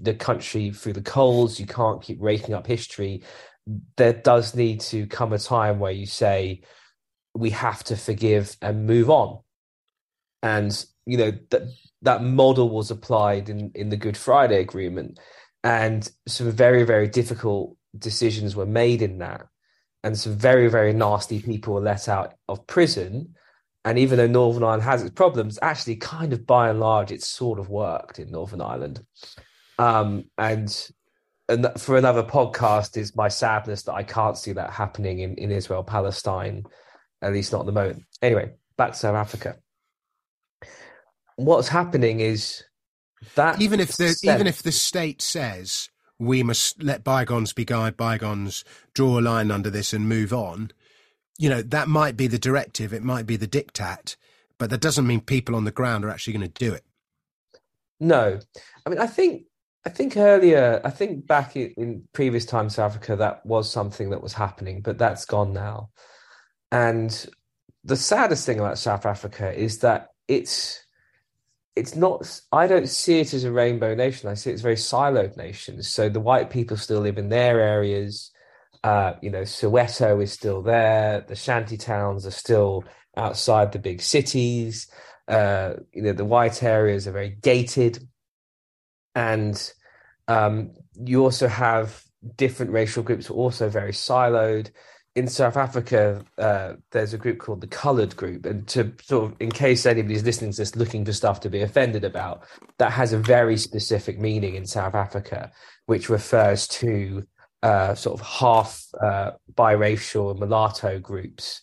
the 0.00 0.14
country 0.14 0.70
through 0.70 0.94
the 0.94 1.02
coals. 1.02 1.60
You 1.60 1.66
can't 1.66 2.02
keep 2.02 2.18
raking 2.20 2.54
up 2.54 2.66
history. 2.66 3.22
There 3.96 4.12
does 4.12 4.54
need 4.54 4.80
to 4.82 5.06
come 5.06 5.32
a 5.32 5.38
time 5.38 5.78
where 5.78 5.92
you 5.92 6.06
say 6.06 6.62
we 7.34 7.50
have 7.50 7.84
to 7.84 7.96
forgive 7.96 8.56
and 8.62 8.86
move 8.86 9.10
on 9.10 9.40
and 10.46 10.86
you 11.06 11.16
know 11.16 11.32
that 11.50 11.62
that 12.02 12.22
model 12.22 12.68
was 12.68 12.90
applied 12.90 13.48
in 13.48 13.70
in 13.74 13.88
the 13.88 13.96
Good 13.96 14.16
Friday 14.16 14.60
Agreement, 14.60 15.18
and 15.64 16.08
some 16.26 16.50
very 16.50 16.84
very 16.84 17.08
difficult 17.08 17.76
decisions 17.98 18.54
were 18.54 18.66
made 18.66 19.02
in 19.02 19.18
that, 19.18 19.46
and 20.04 20.18
some 20.18 20.36
very 20.36 20.68
very 20.68 20.92
nasty 20.92 21.40
people 21.40 21.74
were 21.74 21.80
let 21.80 22.08
out 22.08 22.34
of 22.48 22.66
prison. 22.66 23.34
And 23.86 23.98
even 23.98 24.18
though 24.18 24.26
Northern 24.26 24.64
Ireland 24.64 24.82
has 24.82 25.02
its 25.02 25.14
problems, 25.14 25.58
actually, 25.62 25.96
kind 25.96 26.34
of 26.34 26.46
by 26.46 26.68
and 26.68 26.78
large, 26.80 27.10
it's 27.10 27.26
sort 27.26 27.58
of 27.58 27.70
worked 27.70 28.18
in 28.18 28.30
Northern 28.30 28.60
Ireland. 28.60 29.02
Um, 29.78 30.24
and 30.36 30.90
and 31.48 31.68
for 31.78 31.96
another 31.96 32.24
podcast 32.24 32.98
is 32.98 33.16
my 33.16 33.28
sadness 33.28 33.84
that 33.84 33.94
I 33.94 34.02
can't 34.02 34.36
see 34.36 34.52
that 34.52 34.70
happening 34.70 35.20
in, 35.20 35.36
in 35.36 35.50
Israel 35.50 35.84
Palestine, 35.84 36.64
at 37.22 37.32
least 37.32 37.52
not 37.52 37.60
at 37.60 37.66
the 37.66 37.72
moment. 37.72 38.02
Anyway, 38.20 38.50
back 38.76 38.92
to 38.92 38.98
South 38.98 39.14
Africa 39.14 39.56
what's 41.36 41.68
happening 41.68 42.20
is 42.20 42.64
that 43.34 43.60
even 43.60 43.80
if 43.80 43.96
the 43.96 44.16
even 44.24 44.46
if 44.46 44.62
the 44.62 44.72
state 44.72 45.22
says 45.22 45.88
we 46.18 46.42
must 46.42 46.82
let 46.82 47.04
bygones 47.04 47.52
be 47.52 47.64
bygones, 47.64 48.64
draw 48.94 49.18
a 49.18 49.20
line 49.20 49.50
under 49.50 49.68
this 49.68 49.92
and 49.92 50.08
move 50.08 50.32
on, 50.32 50.70
you 51.38 51.48
know 51.48 51.62
that 51.62 51.88
might 51.88 52.16
be 52.16 52.26
the 52.26 52.38
directive, 52.38 52.92
it 52.92 53.02
might 53.02 53.26
be 53.26 53.36
the 53.36 53.48
diktat, 53.48 54.16
but 54.58 54.70
that 54.70 54.80
doesn't 54.80 55.06
mean 55.06 55.20
people 55.20 55.54
on 55.54 55.64
the 55.64 55.70
ground 55.70 56.04
are 56.04 56.10
actually 56.10 56.32
going 56.34 56.50
to 56.50 56.64
do 56.64 56.72
it. 56.72 56.84
No, 58.00 58.38
I 58.84 58.90
mean 58.90 58.98
I 58.98 59.06
think 59.06 59.44
I 59.84 59.88
think 59.90 60.16
earlier, 60.16 60.80
I 60.84 60.90
think 60.90 61.26
back 61.26 61.54
in, 61.54 61.72
in 61.76 62.08
previous 62.12 62.44
times 62.44 62.74
South 62.74 62.92
Africa, 62.92 63.16
that 63.16 63.46
was 63.46 63.70
something 63.70 64.10
that 64.10 64.22
was 64.22 64.32
happening, 64.32 64.80
but 64.80 64.98
that's 64.98 65.24
gone 65.24 65.52
now. 65.52 65.90
And 66.72 67.26
the 67.84 67.96
saddest 67.96 68.44
thing 68.44 68.58
about 68.58 68.78
South 68.78 69.06
Africa 69.06 69.52
is 69.52 69.78
that 69.78 70.08
it's 70.26 70.82
it's 71.76 71.94
not 71.94 72.40
i 72.52 72.66
don't 72.66 72.88
see 72.88 73.20
it 73.20 73.34
as 73.34 73.44
a 73.44 73.52
rainbow 73.52 73.94
nation 73.94 74.28
i 74.28 74.34
see 74.34 74.50
it 74.50 74.54
as 74.54 74.62
very 74.62 74.76
siloed 74.76 75.36
nations 75.36 75.88
so 75.88 76.08
the 76.08 76.18
white 76.18 76.50
people 76.50 76.76
still 76.76 77.00
live 77.00 77.18
in 77.18 77.28
their 77.28 77.60
areas 77.60 78.32
uh, 78.86 79.16
you 79.20 79.30
know 79.30 79.42
soweto 79.42 80.22
is 80.22 80.32
still 80.32 80.62
there. 80.62 81.24
The 81.26 81.34
shanty 81.34 81.76
towns 81.76 82.24
are 82.24 82.30
still 82.30 82.84
outside 83.16 83.72
the 83.72 83.80
big 83.80 84.00
cities. 84.00 84.86
Uh, 85.26 85.74
you 85.92 86.02
know 86.02 86.12
the 86.12 86.24
white 86.24 86.62
areas 86.62 87.08
are 87.08 87.12
very 87.12 87.30
gated. 87.30 87.98
And 89.16 89.56
um, 90.28 90.74
you 90.94 91.24
also 91.24 91.48
have 91.48 92.00
different 92.36 92.70
racial 92.70 93.02
groups 93.02 93.28
also 93.28 93.68
very 93.68 93.90
siloed. 93.90 94.70
In 95.16 95.26
South 95.26 95.56
Africa, 95.56 96.22
uh, 96.38 96.74
there's 96.92 97.14
a 97.14 97.18
group 97.18 97.38
called 97.38 97.62
the 97.62 97.66
Coloured 97.66 98.14
Group, 98.14 98.46
and 98.46 98.68
to 98.68 98.92
sort 99.02 99.32
of, 99.32 99.36
in 99.40 99.50
case 99.50 99.84
anybody's 99.84 100.22
listening 100.22 100.52
to 100.52 100.58
this 100.58 100.76
looking 100.76 101.04
for 101.04 101.12
stuff 101.12 101.40
to 101.40 101.50
be 101.50 101.62
offended 101.62 102.04
about, 102.04 102.44
that 102.78 102.92
has 102.92 103.12
a 103.12 103.18
very 103.18 103.56
specific 103.56 104.20
meaning 104.20 104.54
in 104.54 104.66
South 104.66 104.94
Africa, 104.94 105.50
which 105.86 106.08
refers 106.08 106.68
to 106.68 107.24
uh, 107.66 107.94
sort 107.94 108.20
of 108.20 108.26
half 108.26 108.86
uh, 109.02 109.32
biracial 109.54 110.38
mulatto 110.38 110.98
groups 110.98 111.62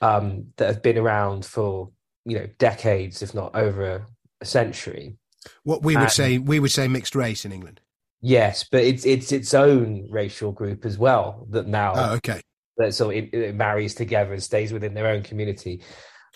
um, 0.00 0.46
that 0.56 0.66
have 0.66 0.82
been 0.82 0.98
around 0.98 1.44
for 1.44 1.90
you 2.24 2.38
know 2.38 2.46
decades, 2.58 3.22
if 3.22 3.34
not 3.34 3.54
over 3.54 4.06
a 4.40 4.44
century. 4.44 5.16
What 5.64 5.82
we 5.82 5.96
would 5.96 6.04
and, 6.04 6.12
say, 6.12 6.38
we 6.38 6.60
would 6.60 6.70
say 6.70 6.88
mixed 6.88 7.14
race 7.14 7.44
in 7.44 7.52
England. 7.52 7.80
Yes, 8.20 8.64
but 8.70 8.82
it's 8.82 9.04
it's 9.04 9.32
its 9.32 9.52
own 9.54 10.06
racial 10.10 10.52
group 10.52 10.84
as 10.84 10.96
well 10.98 11.46
that 11.50 11.66
now. 11.66 11.92
Oh, 11.96 12.14
okay 12.14 12.42
that 12.78 12.94
sort 12.94 13.16
of 13.16 13.24
it, 13.24 13.34
it 13.34 13.54
marries 13.54 13.94
together 13.94 14.32
and 14.32 14.42
stays 14.42 14.72
within 14.72 14.94
their 14.94 15.06
own 15.06 15.22
community. 15.22 15.82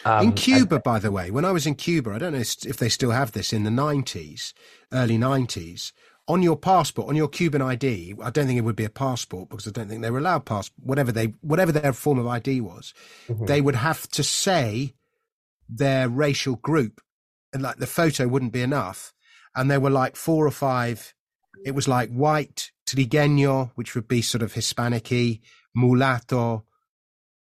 Um, 0.05 0.29
in 0.29 0.33
Cuba, 0.33 0.76
and, 0.76 0.85
by 0.85 0.98
the 0.98 1.11
way, 1.11 1.31
when 1.31 1.44
I 1.44 1.52
was 1.52 1.66
in 1.66 1.74
Cuba, 1.74 2.12
I 2.12 2.18
don't 2.18 2.35
know 2.35 2.40
if 2.40 2.76
they 2.76 2.88
still 2.88 3.12
have 3.12 3.33
this 3.33 3.52
in 3.52 3.64
the 3.64 3.70
90s, 3.70 4.52
early 4.92 5.16
90s, 5.16 5.92
on 6.29 6.43
your 6.43 6.57
passport, 6.57 7.09
on 7.09 7.17
your 7.17 7.29
Cuban 7.29 7.62
ID, 7.62 8.15
I 8.23 8.31
don't 8.31 8.47
think 8.47 8.59
it 8.59 8.65
would 8.65 8.77
be 8.77 8.85
a 8.85 8.91
passport 8.91 9.49
because 9.49 9.67
I 9.67 9.71
don't 9.71 9.89
think 9.89 10.03
they 10.03 10.11
were 10.11 10.19
allowed 10.19 10.45
passport, 10.45 10.85
whatever 10.85 11.12
they, 11.12 11.27
whatever 11.41 11.73
their 11.73 11.93
form 11.93 12.19
of 12.19 12.27
ID 12.27 12.61
was, 12.61 12.95
mm-hmm. 13.29 13.47
they 13.47 13.61
would 13.61 13.77
have 13.77 14.09
to 14.11 14.23
say 14.23 14.95
their 15.69 16.09
racial 16.09 16.57
group 16.57 17.01
and 17.53 17.62
like 17.62 17.77
the 17.77 17.87
photo 17.87 18.27
wouldn't 18.27 18.53
be 18.53 18.62
enough. 18.62 19.12
And 19.55 19.71
there 19.71 19.81
were 19.81 19.91
like 19.91 20.17
four 20.17 20.47
or 20.47 20.51
five, 20.51 21.15
it 21.65 21.75
was 21.75 21.89
like 21.89 22.11
white, 22.11 22.71
trigueño, 22.87 23.71
which 23.75 23.95
would 23.95 24.09
be 24.09 24.21
sort 24.21 24.43
of 24.43 24.53
Hispanic 24.53 25.41
mulatto, 25.75 26.65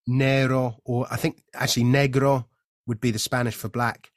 negro, 0.10 0.78
or 0.84 1.08
I 1.10 1.16
think 1.16 1.42
actually 1.54 1.86
negro 1.86 2.46
would 2.86 3.00
be 3.00 3.12
the 3.12 3.20
Spanish 3.20 3.56
for 3.56 3.70
black. 3.70 4.12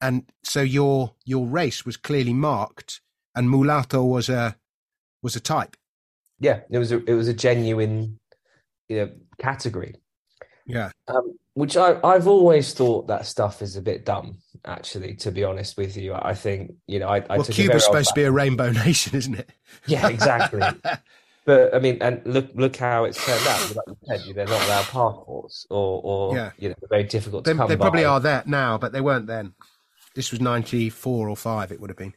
And 0.00 0.30
so 0.44 0.60
your 0.60 1.14
your 1.24 1.46
race 1.46 1.84
was 1.84 1.96
clearly 1.96 2.32
marked, 2.32 3.00
and 3.34 3.50
mulatto 3.50 4.04
was 4.04 4.28
a 4.28 4.56
was 5.22 5.36
a 5.36 5.40
type. 5.40 5.76
Yeah, 6.40 6.60
it 6.70 6.78
was 6.78 6.92
a 6.92 7.04
it 7.04 7.14
was 7.14 7.28
a 7.28 7.34
genuine 7.34 8.18
you 8.88 8.96
know, 8.96 9.10
category. 9.38 9.94
Yeah. 10.66 10.90
Um, 11.08 11.38
which 11.54 11.76
I, 11.76 11.98
I've 12.04 12.28
always 12.28 12.72
thought 12.72 13.08
that 13.08 13.26
stuff 13.26 13.62
is 13.62 13.74
a 13.74 13.82
bit 13.82 14.04
dumb, 14.04 14.38
actually, 14.64 15.14
to 15.16 15.32
be 15.32 15.42
honest 15.42 15.76
with 15.76 15.96
you. 15.96 16.14
I 16.14 16.34
think, 16.34 16.74
you 16.86 17.00
know, 17.00 17.08
I, 17.08 17.24
I 17.28 17.38
well, 17.38 17.44
Cuba's 17.44 17.84
supposed 17.84 18.10
to 18.10 18.14
be 18.14 18.22
a 18.22 18.30
rainbow 18.30 18.70
nation, 18.70 19.16
isn't 19.16 19.34
it? 19.34 19.50
Yeah, 19.86 20.08
exactly. 20.08 20.62
But 21.44 21.74
I 21.74 21.78
mean, 21.78 21.96
and 22.02 22.20
look 22.26 22.50
look 22.56 22.76
how 22.76 23.04
it's 23.04 23.24
turned 23.24 23.46
out. 23.46 23.74
Like 23.74 24.18
you 24.26 24.34
said, 24.34 24.36
they're 24.36 24.46
not 24.46 24.62
allowed 24.66 24.84
passports, 24.84 25.66
or 25.70 26.02
or 26.04 26.36
yeah. 26.36 26.50
you 26.58 26.68
know, 26.68 26.74
very 26.90 27.04
difficult 27.04 27.44
they, 27.44 27.54
come 27.54 27.66
They 27.66 27.76
probably 27.78 28.02
by. 28.02 28.08
are 28.10 28.20
there 28.20 28.42
now, 28.44 28.76
but 28.76 28.92
they 28.92 29.00
weren't 29.00 29.26
then. 29.26 29.54
This 30.14 30.30
was 30.30 30.42
ninety 30.42 30.90
four 30.90 31.26
or 31.26 31.38
five. 31.38 31.72
It 31.72 31.80
would 31.80 31.88
have 31.88 31.96
been. 31.96 32.12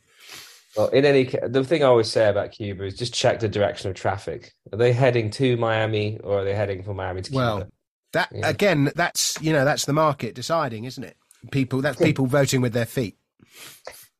Well, 0.76 0.88
in 0.88 1.06
any 1.06 1.24
the 1.24 1.64
thing 1.64 1.84
I 1.84 1.88
always 1.88 2.10
say 2.10 2.30
about 2.30 2.52
Cuba 2.52 2.86
is 2.86 2.98
just 2.98 3.14
check 3.14 3.40
the 3.40 3.50
direction 3.50 3.90
of 3.90 3.96
traffic. 3.96 4.54
Are 4.72 4.78
they 4.78 4.94
heading 4.94 5.30
to 5.32 5.58
Miami 5.58 6.18
or 6.24 6.40
are 6.40 6.44
they 6.44 6.56
heading 6.56 6.84
from 6.84 6.98
Miami 6.98 7.22
to 7.24 7.30
Cuba? 7.30 7.38
Well, 7.38 7.70
that 8.14 8.30
yeah. 8.34 8.48
again, 8.48 8.92
that's 8.96 9.42
you 9.42 9.52
know 9.52 9.66
that's 9.66 9.86
the 9.86 9.94
market 9.94 10.36
deciding, 10.36 10.86
isn't 10.86 11.04
it? 11.04 11.18
People 11.52 11.82
that's 11.82 11.98
people 11.98 12.26
voting 12.26 12.62
with 12.62 12.74
their 12.74 12.86
feet. 12.86 13.18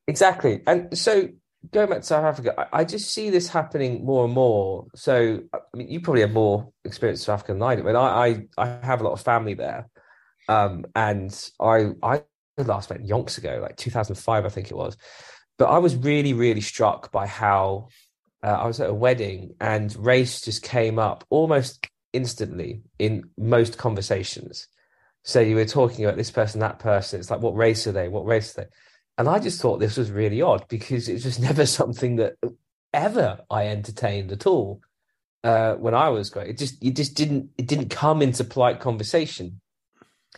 Exactly, 0.06 0.60
and 0.66 0.96
so 0.96 1.28
going 1.70 1.88
back 1.88 2.00
to 2.00 2.06
South 2.06 2.24
Africa, 2.24 2.54
I, 2.58 2.80
I, 2.80 2.84
just 2.84 3.14
see 3.14 3.30
this 3.30 3.48
happening 3.48 4.04
more 4.04 4.24
and 4.24 4.34
more. 4.34 4.86
So, 4.96 5.40
I 5.54 5.58
mean, 5.76 5.88
you 5.88 6.00
probably 6.00 6.22
have 6.22 6.32
more 6.32 6.72
experience 6.84 7.20
in 7.20 7.26
South 7.26 7.34
Africa 7.34 7.52
than 7.52 7.62
I 7.62 7.76
do. 7.76 7.82
I 7.82 7.84
mean, 7.84 7.96
I, 7.96 8.56
I, 8.58 8.80
I 8.80 8.84
have 8.84 9.00
a 9.00 9.04
lot 9.04 9.12
of 9.12 9.20
family 9.20 9.54
there, 9.54 9.88
um, 10.48 10.84
and 10.94 11.32
I 11.60 11.90
I 12.02 12.22
last 12.58 12.90
went 12.90 13.06
yonks 13.06 13.38
ago, 13.38 13.60
like 13.62 13.76
2005, 13.76 14.44
I 14.44 14.48
think 14.48 14.70
it 14.70 14.76
was. 14.76 14.96
But 15.58 15.66
I 15.66 15.78
was 15.78 15.94
really, 15.94 16.32
really 16.32 16.60
struck 16.60 17.12
by 17.12 17.26
how 17.26 17.88
uh, 18.42 18.48
I 18.48 18.66
was 18.66 18.80
at 18.80 18.90
a 18.90 18.94
wedding 18.94 19.54
and 19.60 19.94
race 19.96 20.40
just 20.40 20.62
came 20.62 20.98
up 20.98 21.24
almost 21.30 21.86
instantly 22.12 22.82
in 22.98 23.30
most 23.38 23.78
conversations. 23.78 24.66
So 25.24 25.40
you 25.40 25.54
were 25.54 25.64
talking 25.64 26.04
about 26.04 26.16
this 26.16 26.30
person, 26.30 26.60
that 26.60 26.78
person. 26.78 27.20
It's 27.20 27.30
like, 27.30 27.40
what 27.40 27.56
race 27.56 27.86
are 27.86 27.92
they? 27.92 28.08
What 28.08 28.26
race 28.26 28.56
are 28.56 28.62
they? 28.62 28.68
And 29.18 29.28
I 29.28 29.38
just 29.38 29.60
thought 29.60 29.78
this 29.78 29.96
was 29.96 30.10
really 30.10 30.42
odd 30.42 30.66
because 30.68 31.08
it's 31.08 31.22
just 31.22 31.40
never 31.48 31.66
something 31.66 32.16
that 32.16 32.34
ever 32.92 33.40
I 33.50 33.68
entertained 33.68 34.32
at 34.32 34.46
all 34.46 34.80
uh, 35.44 35.74
when 35.74 35.94
I 35.94 36.08
was 36.08 36.30
growing. 36.30 36.50
It 36.50 36.58
just 36.58 36.82
it 36.82 36.96
just 36.96 37.14
didn't 37.14 37.50
it 37.58 37.66
didn't 37.66 37.88
come 37.88 38.22
into 38.22 38.44
polite 38.44 38.80
conversation. 38.80 39.60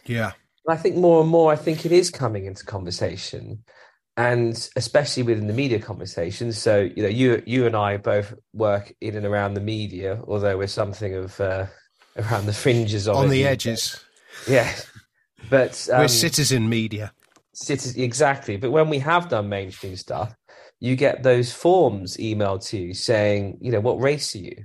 Yeah. 0.05 0.33
And 0.67 0.79
I 0.79 0.81
think 0.81 0.97
more 0.97 1.21
and 1.21 1.31
more 1.31 1.53
I 1.53 1.57
think 1.57 1.85
it 1.85 1.93
is 1.93 2.11
coming 2.11 2.47
into 2.47 2.65
conversation. 2.65 3.65
And 4.17 4.69
especially 4.77 5.25
within 5.25 5.49
the 5.49 5.53
media 5.53 5.81
conversation. 5.81 6.53
So, 6.53 6.83
you 6.83 7.03
know, 7.03 7.09
you 7.09 7.43
you 7.47 7.67
and 7.67 7.75
I 7.75 7.97
both 7.97 8.33
work 8.53 8.95
in 9.01 9.17
and 9.17 9.27
around 9.27 9.55
the 9.55 9.61
media, 9.61 10.23
although 10.29 10.57
we're 10.57 10.69
something 10.69 11.15
of 11.15 11.41
uh, 11.41 11.67
around 12.17 12.47
the 12.47 12.53
fringes 12.53 13.09
of 13.09 13.17
on 13.17 13.29
the 13.29 13.45
edges. 13.45 14.01
Yeah. 14.49 14.73
But 15.51 15.89
um, 15.93 16.01
we're 16.01 16.09
citizen 16.09 16.69
media 16.69 17.13
Citizen, 17.55 18.03
exactly. 18.03 18.57
But 18.57 18.73
when 18.73 18.89
we 18.89 18.99
have 18.99 19.29
done 19.29 19.49
mainstream 19.49 19.97
stuff, 19.97 20.35
you 20.81 20.97
get 20.97 21.23
those 21.23 21.53
forms 21.53 22.17
emailed 22.17 22.67
to 22.69 22.79
you 22.79 22.95
saying, 22.95 23.59
you 23.61 23.71
know, 23.71 23.81
what 23.81 24.01
race 24.01 24.35
are 24.35 24.39
you? 24.39 24.65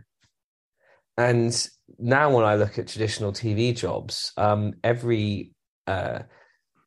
And 1.18 1.70
now 2.00 2.36
when 2.36 2.46
I 2.46 2.56
look 2.56 2.80
at 2.80 2.88
traditional 2.88 3.32
TV 3.32 3.76
jobs, 3.76 4.32
um, 4.38 4.74
every 4.84 5.52
uh, 5.86 6.20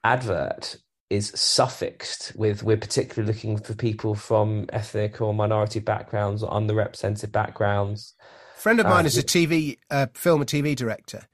advert 0.03 0.77
is 1.13 1.31
suffixed 1.35 2.33
with 2.37 2.63
we're 2.63 2.77
particularly 2.77 3.31
looking 3.31 3.59
for 3.59 3.75
people 3.75 4.15
from 4.15 4.67
ethnic 4.73 5.21
or 5.21 5.35
minority 5.35 5.79
backgrounds 5.79 6.43
or 6.43 6.51
underrepresented 6.51 7.31
backgrounds. 7.31 8.15
A 8.57 8.61
friend 8.61 8.81
of 8.81 8.87
mine 8.87 9.05
uh, 9.05 9.09
is 9.09 9.19
a 9.19 9.23
TV 9.23 9.77
uh, 9.91 10.07
film 10.15 10.41
and 10.41 10.49
TV 10.49 10.75
director, 10.75 11.29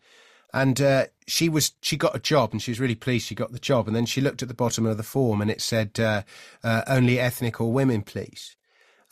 and 0.53 0.81
uh, 0.81 1.07
she 1.29 1.49
was 1.49 1.73
she 1.81 1.97
got 1.97 2.17
a 2.17 2.19
job 2.19 2.51
and 2.53 2.61
she 2.61 2.73
was 2.73 2.81
really 2.81 2.97
pleased 2.97 3.27
she 3.27 3.37
got 3.37 3.53
the 3.53 3.59
job. 3.61 3.87
And 3.87 3.95
then 3.95 4.05
she 4.05 4.21
looked 4.21 4.43
at 4.43 4.49
the 4.49 4.55
bottom 4.55 4.85
of 4.85 4.97
the 4.97 5.05
form 5.05 5.41
and 5.41 5.51
it 5.51 5.61
said 5.61 5.99
uh, 6.01 6.23
uh, 6.65 6.83
only 6.89 7.21
ethnic 7.21 7.61
or 7.61 7.73
women, 7.73 8.03
please. 8.03 8.57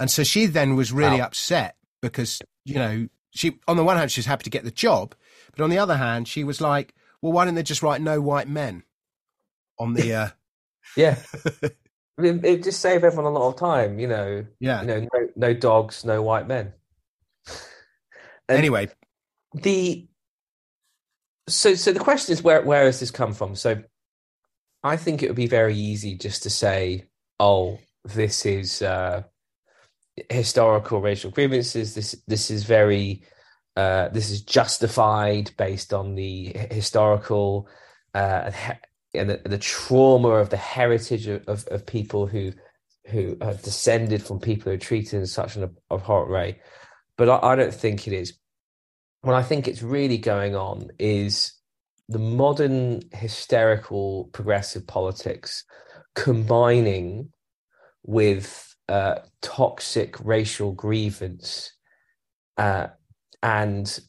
And 0.01 0.11
so 0.11 0.25
she 0.25 0.47
then 0.47 0.75
was 0.75 0.93
really 0.93 1.21
wow. 1.21 1.27
upset 1.27 1.77
because 2.03 2.43
you 2.65 2.75
know 2.75 3.09
she 3.31 3.61
on 3.69 3.77
the 3.77 3.85
one 3.85 3.97
hand 3.97 4.11
she 4.11 4.19
was 4.19 4.27
happy 4.27 4.45
to 4.45 4.51
get 4.51 4.65
the 4.65 4.73
job, 4.73 5.15
but 5.55 5.63
on 5.63 5.71
the 5.71 5.79
other 5.79 5.97
hand 5.97 6.27
she 6.27 6.43
was 6.43 6.61
like, 6.61 6.93
well, 7.23 7.33
why 7.33 7.45
don't 7.45 7.55
they 7.55 7.63
just 7.63 7.85
write 7.85 8.01
no 8.01 8.21
white 8.21 8.49
men 8.49 8.83
on 9.79 9.95
the 9.95 10.13
uh, 10.23 10.29
yeah. 10.97 11.19
it, 11.63 12.45
it 12.45 12.63
just 12.65 12.81
saved 12.81 13.05
everyone 13.05 13.33
a 13.33 13.37
lot 13.37 13.49
of 13.49 13.57
time, 13.57 13.99
you 13.99 14.09
know. 14.09 14.45
Yeah. 14.61 14.81
You 14.81 14.87
know, 14.87 15.01
no, 15.13 15.29
no 15.37 15.55
dogs, 15.55 16.05
no 16.05 16.23
white 16.23 16.49
men. 16.49 16.73
And 18.49 18.59
anyway, 18.59 18.89
the 19.55 20.07
so 21.49 21.75
so 21.75 21.93
the 21.93 22.01
question 22.01 22.33
is 22.33 22.43
where 22.43 22.63
where 22.63 22.85
has 22.85 23.01
this 23.01 23.11
come 23.11 23.33
from? 23.33 23.55
So 23.57 23.83
I 24.83 24.97
think 24.97 25.23
it 25.23 25.29
would 25.29 25.37
be 25.37 25.49
very 25.49 25.75
easy 25.75 26.17
just 26.17 26.45
to 26.45 26.51
say, 26.51 27.07
oh, 27.41 27.79
this 28.05 28.47
is 28.47 28.83
uh, 28.83 29.25
historical 30.31 31.01
racial 31.01 31.31
grievances. 31.31 31.95
This 31.95 32.23
this 32.27 32.51
is 32.51 32.65
very 32.65 33.25
uh, 33.77 34.09
this 34.09 34.31
is 34.31 34.43
justified 34.43 35.51
based 35.59 35.93
on 35.93 36.15
the 36.15 36.57
historical 36.71 37.69
uh, 38.15 38.51
and 39.15 39.31
the, 39.31 39.41
the 39.45 39.59
trauma 39.59 40.29
of 40.29 40.51
the 40.51 40.57
heritage 40.57 41.27
of, 41.27 41.43
of, 41.49 41.67
of, 41.69 41.87
people 41.87 42.27
who 42.27 42.53
who 43.07 43.37
are 43.41 43.55
descended 43.55 44.23
from 44.23 44.41
people 44.41 44.71
who 44.71 44.77
are 44.77 44.81
treated 44.81 45.21
in 45.21 45.27
such 45.27 45.57
an 45.57 45.71
abhorrent 45.93 46.31
way. 46.31 46.61
But 47.17 47.29
I, 47.29 47.53
I 47.53 47.57
don't 47.57 47.75
think 47.75 48.07
it 48.07 48.13
is. 48.13 48.37
What 49.23 49.35
I 49.35 49.43
think 49.43 49.69
it's 49.69 49.83
really 49.83 50.19
going 50.19 50.55
on 50.55 50.89
is 50.99 51.53
the 52.09 52.19
modern 52.19 53.03
hysterical 53.13 54.29
progressive 54.33 54.87
politics 54.87 55.65
combining 56.15 57.31
with 58.05 58.75
uh, 58.89 59.17
toxic 59.43 60.17
racial 60.25 60.73
grievance 60.73 61.73
uh, 62.57 62.89
and 63.43 64.01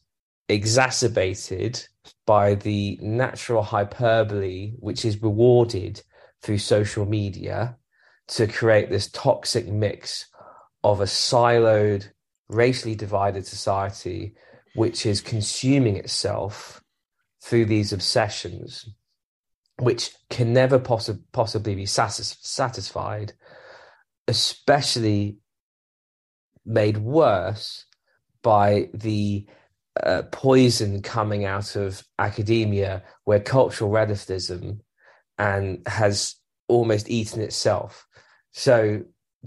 exacerbated 0.49 1.86
by 2.26 2.56
the 2.56 3.00
natural 3.02 3.63
hyperbole 3.63 4.74
which 4.80 5.06
is 5.06 5.22
rewarded 5.22 6.02
through 6.41 6.58
social 6.58 7.06
media 7.06 7.78
to 8.28 8.48
create 8.48 8.89
this 8.89 9.10
toxic 9.12 9.67
mix 9.67 10.28
of 10.84 11.02
a 11.02 11.06
siloed, 11.06 12.10
racially 12.50 12.96
divided 12.96 13.46
society 13.46 14.36
which 14.76 15.06
is 15.06 15.22
consuming 15.22 15.96
itself 15.96 16.84
through 17.41 17.65
these 17.65 17.93
obsessions, 17.93 18.88
which 19.80 20.12
can 20.30 20.54
never 20.54 20.80
possi- 20.80 21.22
possibly 21.32 21.74
be 21.74 21.86
satis- 21.86 22.38
satisfied, 22.41 23.34
especially 24.28 25.38
made 26.65 26.98
worse 26.98 27.86
by 28.43 28.89
the 28.93 29.48
uh, 30.03 30.23
poison 30.31 31.01
coming 31.01 31.45
out 31.45 31.75
of 31.75 32.03
academia 32.19 33.03
where 33.25 33.39
cultural 33.39 33.89
relativism 33.89 34.81
and 35.38 35.81
has 35.88 36.36
almost 36.67 37.10
eaten 37.10 37.41
itself. 37.41 38.07
So 38.53 39.03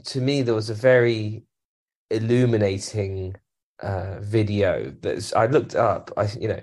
to 0.06 0.20
me, 0.20 0.42
there 0.42 0.54
was 0.54 0.70
a 0.70 0.74
very 0.74 1.44
illuminating 2.10 3.36
uh, 3.80 4.20
video 4.20 4.92
that 5.00 5.32
I 5.36 5.46
looked 5.46 5.74
up. 5.74 6.12
I, 6.16 6.28
you 6.38 6.48
know, 6.48 6.60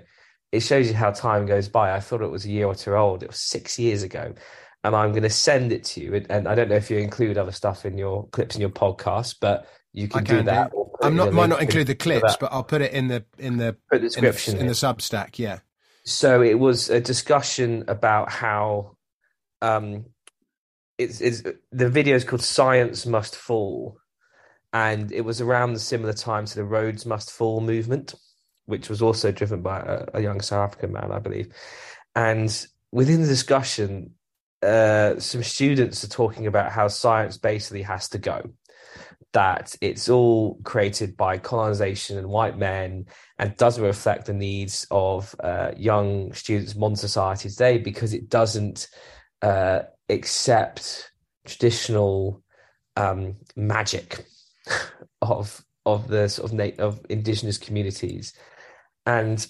it 0.52 0.60
shows 0.60 0.88
you 0.88 0.94
how 0.94 1.10
time 1.10 1.46
goes 1.46 1.68
by. 1.68 1.94
I 1.94 2.00
thought 2.00 2.22
it 2.22 2.30
was 2.30 2.44
a 2.44 2.50
year 2.50 2.66
or 2.66 2.74
two 2.74 2.94
old. 2.94 3.22
It 3.22 3.28
was 3.28 3.40
six 3.40 3.78
years 3.78 4.02
ago. 4.02 4.34
And 4.84 4.94
I'm 4.94 5.10
going 5.10 5.24
to 5.24 5.30
send 5.30 5.72
it 5.72 5.84
to 5.84 6.00
you. 6.00 6.14
And, 6.14 6.26
and 6.30 6.48
I 6.48 6.54
don't 6.54 6.68
know 6.68 6.76
if 6.76 6.90
you 6.90 6.98
include 6.98 7.36
other 7.36 7.52
stuff 7.52 7.84
in 7.84 7.98
your 7.98 8.28
clips 8.28 8.54
in 8.54 8.60
your 8.60 8.70
podcast, 8.70 9.36
but 9.40 9.66
you 9.92 10.08
can, 10.08 10.24
can 10.24 10.36
do 10.36 10.42
that. 10.44 10.70
Do. 10.70 10.87
I'm 11.02 11.16
not 11.16 11.32
might 11.32 11.48
not 11.48 11.62
include 11.62 11.86
the 11.86 11.94
clips, 11.94 12.36
but 12.38 12.52
I'll 12.52 12.64
put 12.64 12.82
it 12.82 12.92
in 12.92 13.08
the 13.08 13.24
in 13.38 13.56
the, 13.56 13.76
put 13.90 14.00
the 14.00 14.08
description 14.08 14.54
in 14.54 14.58
the, 14.58 14.64
in 14.64 14.68
the 14.68 14.74
Substack. 14.74 15.38
Yeah. 15.38 15.60
So 16.04 16.42
it 16.42 16.58
was 16.58 16.90
a 16.90 17.00
discussion 17.00 17.84
about 17.88 18.30
how 18.30 18.96
um, 19.60 20.06
it's, 20.96 21.20
it's 21.20 21.42
the 21.70 21.88
video 21.88 22.16
is 22.16 22.24
called 22.24 22.42
"Science 22.42 23.06
Must 23.06 23.36
Fall," 23.36 23.98
and 24.72 25.12
it 25.12 25.22
was 25.22 25.40
around 25.40 25.74
the 25.74 25.80
similar 25.80 26.12
time 26.12 26.46
to 26.46 26.54
the 26.54 26.64
Rhodes 26.64 27.06
Must 27.06 27.30
Fall" 27.30 27.60
movement, 27.60 28.14
which 28.66 28.88
was 28.88 29.02
also 29.02 29.30
driven 29.30 29.62
by 29.62 29.80
a, 29.80 30.18
a 30.18 30.20
young 30.22 30.40
South 30.40 30.70
African 30.70 30.92
man, 30.92 31.12
I 31.12 31.18
believe. 31.18 31.52
And 32.14 32.66
within 32.90 33.22
the 33.22 33.28
discussion, 33.28 34.14
uh, 34.62 35.20
some 35.20 35.42
students 35.42 36.02
are 36.02 36.08
talking 36.08 36.46
about 36.46 36.72
how 36.72 36.88
science 36.88 37.36
basically 37.36 37.82
has 37.82 38.08
to 38.10 38.18
go 38.18 38.50
that 39.32 39.74
it's 39.80 40.08
all 40.08 40.58
created 40.64 41.16
by 41.16 41.36
colonization 41.36 42.16
and 42.16 42.28
white 42.28 42.56
men 42.56 43.06
and 43.38 43.56
doesn't 43.56 43.84
reflect 43.84 44.26
the 44.26 44.32
needs 44.32 44.86
of 44.90 45.34
uh, 45.40 45.70
young 45.76 46.32
students 46.32 46.74
modern 46.74 46.96
society 46.96 47.50
today 47.50 47.78
because 47.78 48.14
it 48.14 48.30
doesn't 48.30 48.88
uh, 49.42 49.80
accept 50.08 51.12
traditional 51.44 52.42
um, 52.96 53.36
magic 53.56 54.24
of 55.22 55.64
of 55.84 56.08
the 56.08 56.28
sort 56.28 56.50
of 56.50 56.56
na- 56.56 56.84
of 56.84 57.00
indigenous 57.08 57.58
communities. 57.58 58.32
And 59.06 59.46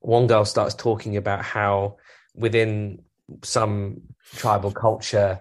one 0.00 0.26
girl 0.26 0.44
starts 0.44 0.74
talking 0.74 1.16
about 1.16 1.44
how 1.44 1.96
within 2.34 3.02
some 3.42 4.00
tribal 4.34 4.72
culture 4.72 5.40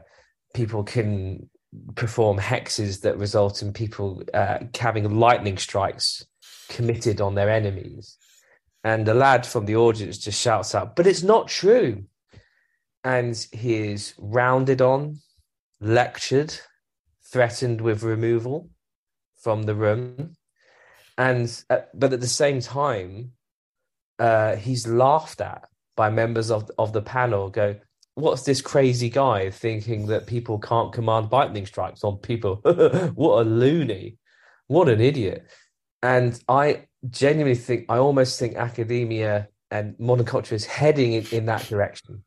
people 0.54 0.84
can 0.84 1.50
perform 1.96 2.38
hexes 2.38 3.02
that 3.02 3.18
result 3.18 3.62
in 3.62 3.74
people 3.74 4.24
uh, 4.34 4.60
having 4.78 5.20
lightning 5.20 5.58
strikes 5.58 6.26
committed 6.70 7.22
on 7.22 7.36
their 7.36 7.50
enemies. 7.50 8.18
And 8.84 9.06
the 9.06 9.14
lad 9.14 9.46
from 9.46 9.66
the 9.66 9.76
audience 9.76 10.18
just 10.18 10.42
shouts 10.42 10.74
out, 10.74 10.96
But 10.96 11.08
it's 11.08 11.24
not 11.24 11.48
true. 11.48 12.06
And 13.04 13.36
he 13.52 13.76
is 13.76 14.14
rounded 14.18 14.82
on, 14.82 15.20
lectured, 15.80 16.54
threatened 17.26 17.82
with 17.82 18.04
removal 18.04 18.70
from 19.42 19.64
the 19.64 19.76
room. 19.76 20.36
And, 21.18 21.64
uh, 21.70 21.82
but 21.94 22.14
at 22.14 22.22
the 22.22 22.28
same 22.28 22.62
time, 22.62 23.34
uh, 24.18 24.56
he's 24.56 24.88
laughed 24.88 25.42
at 25.42 25.68
by 25.96 26.10
members 26.10 26.52
of, 26.52 26.70
of 26.78 26.94
the 26.94 27.02
panel, 27.02 27.50
go, 27.50 27.76
what's 28.20 28.44
this 28.44 28.62
crazy 28.62 29.10
guy 29.10 29.50
thinking 29.50 30.08
that 30.08 30.28
people 30.28 30.60
can't 30.60 30.94
command 30.94 31.32
lightning 31.32 31.66
strikes 31.66 32.04
on 32.04 32.18
people? 32.18 32.56
what 33.16 33.42
a 33.42 33.44
loony. 33.44 34.18
What 34.68 34.90
an 34.90 35.02
idiot. 35.02 35.48
And 36.04 36.42
I 36.48 36.86
genuinely 37.10 37.56
think, 37.56 37.86
I 37.90 37.98
almost 37.98 38.40
think 38.40 38.56
academia 38.56 39.48
and 39.72 40.00
modern 40.00 40.26
culture 40.26 40.56
is 40.56 40.66
heading 40.66 41.14
in, 41.14 41.26
in 41.32 41.46
that 41.46 41.66
direction 41.66 42.24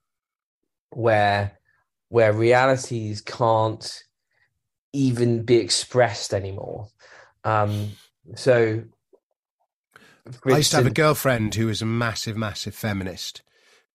where 0.91 1.59
where 2.09 2.33
realities 2.35 3.23
can't 3.23 4.03
even 4.93 5.45
be 5.45 5.57
expressed 5.57 6.35
anymore. 6.35 6.89
Um, 7.43 7.93
so, 8.37 8.83
I 10.45 10.59
used 10.59 10.73
to 10.73 10.77
have 10.77 10.87
a 10.87 10.91
girlfriend 10.91 11.55
who 11.55 11.69
was 11.69 11.81
a 11.81 11.87
massive, 11.87 12.37
massive 12.37 12.75
feminist. 12.75 13.43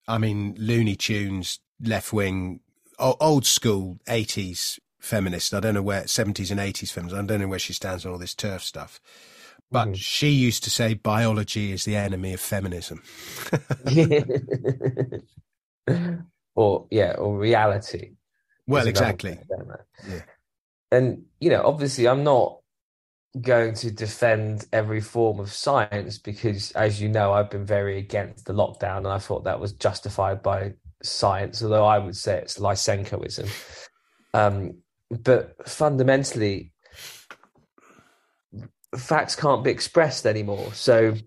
I 0.08 0.18
mean, 0.18 0.56
Looney 0.58 0.96
Tunes, 0.96 1.60
left 1.82 2.14
wing, 2.14 2.60
old 3.00 3.46
school 3.46 4.00
80s 4.08 4.80
feminist. 5.00 5.54
I 5.54 5.60
don't 5.60 5.74
know 5.74 5.82
where 5.82 6.04
70s 6.04 6.52
and 6.52 6.60
80s 6.60 6.92
feminist. 6.92 7.18
I 7.18 7.24
don't 7.24 7.42
know 7.42 7.48
where 7.48 7.60
she 7.60 7.74
stands 7.74 8.06
on 8.06 8.12
all 8.12 8.18
this 8.18 8.36
turf 8.36 8.64
stuff. 8.64 9.00
But 9.70 9.90
mm. 9.90 9.96
she 9.96 10.30
used 10.30 10.64
to 10.64 10.70
say 10.70 10.94
biology 10.94 11.72
is 11.72 11.84
the 11.84 11.96
enemy 11.96 12.34
of 12.34 12.40
feminism. 12.40 13.04
or 16.56 16.88
yeah, 16.90 17.14
or 17.14 17.38
reality. 17.38 18.12
Well, 18.66 18.88
exactly. 18.88 19.38
Yeah. 20.08 20.22
And 20.92 21.26
you 21.40 21.50
know, 21.50 21.64
obviously, 21.66 22.08
I'm 22.08 22.24
not 22.24 22.60
going 23.42 23.74
to 23.76 23.92
defend 23.92 24.66
every 24.72 25.02
form 25.02 25.40
of 25.40 25.52
science 25.52 26.18
because, 26.18 26.72
as 26.72 27.02
you 27.02 27.10
know, 27.10 27.34
I've 27.34 27.50
been 27.50 27.66
very 27.66 27.98
against 27.98 28.46
the 28.46 28.54
lockdown, 28.54 29.00
and 29.00 29.08
I 29.08 29.20
thought 29.20 29.44
that 29.44 29.60
was 29.60 29.74
justified 29.74 30.42
by 30.42 30.74
science, 31.04 31.62
although 31.64 31.86
I 31.86 32.00
would 32.00 32.16
say 32.16 32.38
it's 32.38 32.58
Lysenkoism. 32.58 33.50
Um, 34.34 34.80
but 35.10 35.68
fundamentally, 35.68 36.72
facts 38.96 39.36
can't 39.36 39.64
be 39.64 39.72
expressed 39.72 40.26
anymore. 40.26 40.74
So, 40.74 41.14
you 41.14 41.24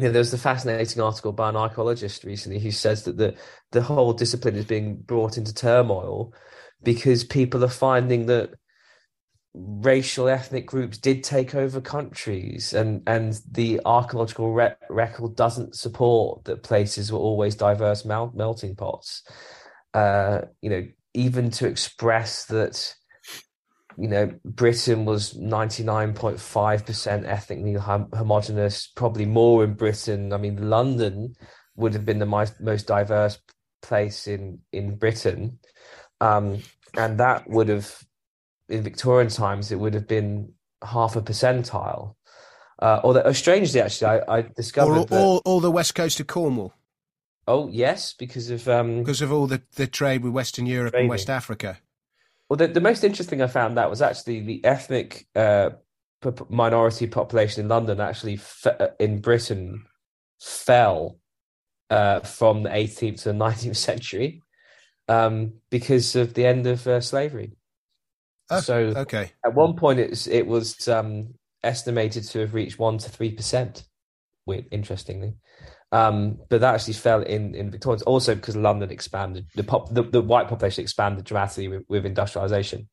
know, 0.00 0.10
there's 0.10 0.30
the 0.30 0.38
fascinating 0.38 1.02
article 1.02 1.32
by 1.32 1.48
an 1.48 1.56
archaeologist 1.56 2.24
recently 2.24 2.58
who 2.58 2.70
says 2.70 3.04
that 3.04 3.16
the 3.16 3.34
the 3.72 3.82
whole 3.82 4.12
discipline 4.12 4.56
is 4.56 4.64
being 4.64 4.96
brought 4.96 5.38
into 5.38 5.54
turmoil 5.54 6.32
because 6.82 7.24
people 7.24 7.64
are 7.64 7.68
finding 7.68 8.26
that 8.26 8.50
racial 9.60 10.28
ethnic 10.28 10.66
groups 10.66 10.98
did 10.98 11.24
take 11.24 11.54
over 11.54 11.80
countries 11.80 12.72
and 12.72 13.02
and 13.08 13.40
the 13.50 13.80
archaeological 13.84 14.52
re- 14.52 14.74
record 14.88 15.34
doesn't 15.34 15.74
support 15.74 16.44
that 16.44 16.62
places 16.62 17.10
were 17.10 17.18
always 17.18 17.56
diverse 17.56 18.04
mel- 18.04 18.32
melting 18.34 18.76
pots. 18.76 19.22
Uh 19.94 20.42
you 20.62 20.70
know 20.70 20.86
even 21.14 21.50
to 21.50 21.66
express 21.66 22.44
that 22.46 22.94
you 23.96 24.06
know 24.06 24.32
britain 24.44 25.04
was 25.04 25.34
99.5% 25.34 27.26
ethnically 27.26 27.74
hom- 27.74 28.10
homogenous 28.12 28.86
probably 28.94 29.26
more 29.26 29.64
in 29.64 29.74
britain. 29.74 30.32
I 30.32 30.36
mean 30.36 30.70
london 30.70 31.34
would 31.74 31.94
have 31.94 32.04
been 32.04 32.20
the 32.20 32.26
most, 32.26 32.60
most 32.60 32.86
diverse 32.86 33.38
place 33.82 34.28
in 34.28 34.60
in 34.72 34.96
britain. 34.96 35.58
Um 36.20 36.62
and 36.96 37.18
that 37.18 37.48
would 37.50 37.68
have 37.68 38.07
in 38.68 38.82
Victorian 38.82 39.28
times, 39.28 39.72
it 39.72 39.76
would 39.78 39.94
have 39.94 40.08
been 40.08 40.52
half 40.84 41.16
a 41.16 41.22
percentile. 41.22 42.14
Uh, 42.80 43.00
although, 43.02 43.22
oh, 43.22 43.32
strangely, 43.32 43.80
actually, 43.80 44.20
I, 44.20 44.38
I 44.38 44.42
discovered 44.42 44.98
all, 44.98 45.04
that, 45.04 45.18
all, 45.18 45.42
all 45.44 45.60
the 45.60 45.70
west 45.70 45.94
coast 45.94 46.20
of 46.20 46.26
Cornwall 46.28 46.72
Oh 47.48 47.66
yes, 47.68 48.12
because 48.12 48.50
of 48.50 48.68
um, 48.68 48.98
because 48.98 49.22
of 49.22 49.32
all 49.32 49.46
the, 49.46 49.62
the 49.76 49.86
trade 49.86 50.22
with 50.22 50.34
Western 50.34 50.66
Europe 50.66 50.92
and 50.94 51.08
West 51.08 51.30
Africa. 51.30 51.78
well, 52.50 52.58
the, 52.58 52.66
the 52.66 52.80
most 52.80 53.04
interesting 53.04 53.40
I 53.40 53.46
found 53.46 53.78
that 53.78 53.88
was 53.88 54.02
actually 54.02 54.40
the 54.40 54.62
ethnic 54.66 55.26
uh, 55.34 55.70
p- 56.20 56.30
minority 56.50 57.06
population 57.06 57.62
in 57.62 57.68
London 57.68 58.00
actually 58.00 58.36
fe- 58.36 58.90
in 59.00 59.22
Britain 59.22 59.86
fell 60.38 61.16
uh, 61.88 62.20
from 62.20 62.64
the 62.64 62.68
18th 62.68 63.22
to 63.22 63.32
the 63.32 63.38
19th 63.44 63.76
century 63.76 64.42
um, 65.08 65.54
because 65.70 66.16
of 66.16 66.34
the 66.34 66.44
end 66.44 66.66
of 66.66 66.86
uh, 66.86 67.00
slavery. 67.00 67.56
Oh, 68.50 68.60
so 68.60 68.76
Okay. 68.96 69.32
At 69.44 69.54
one 69.54 69.74
point, 69.76 70.00
it's 70.00 70.26
it 70.26 70.46
was 70.46 70.88
um, 70.88 71.34
estimated 71.62 72.24
to 72.24 72.40
have 72.40 72.54
reached 72.54 72.78
one 72.78 72.98
to 72.98 73.10
three 73.10 73.32
percent. 73.32 73.84
Weird, 74.46 74.66
interestingly, 74.70 75.34
um, 75.92 76.38
but 76.48 76.62
that 76.62 76.74
actually 76.74 76.94
fell 76.94 77.20
in 77.22 77.54
in 77.54 77.70
Victoria. 77.70 78.00
Also, 78.06 78.34
because 78.34 78.56
London 78.56 78.90
expanded, 78.90 79.46
the 79.54 79.62
pop 79.64 79.92
the, 79.92 80.02
the 80.02 80.22
white 80.22 80.48
population 80.48 80.82
expanded 80.82 81.24
dramatically 81.26 81.68
with, 81.68 81.82
with 81.88 82.06
industrialization. 82.06 82.88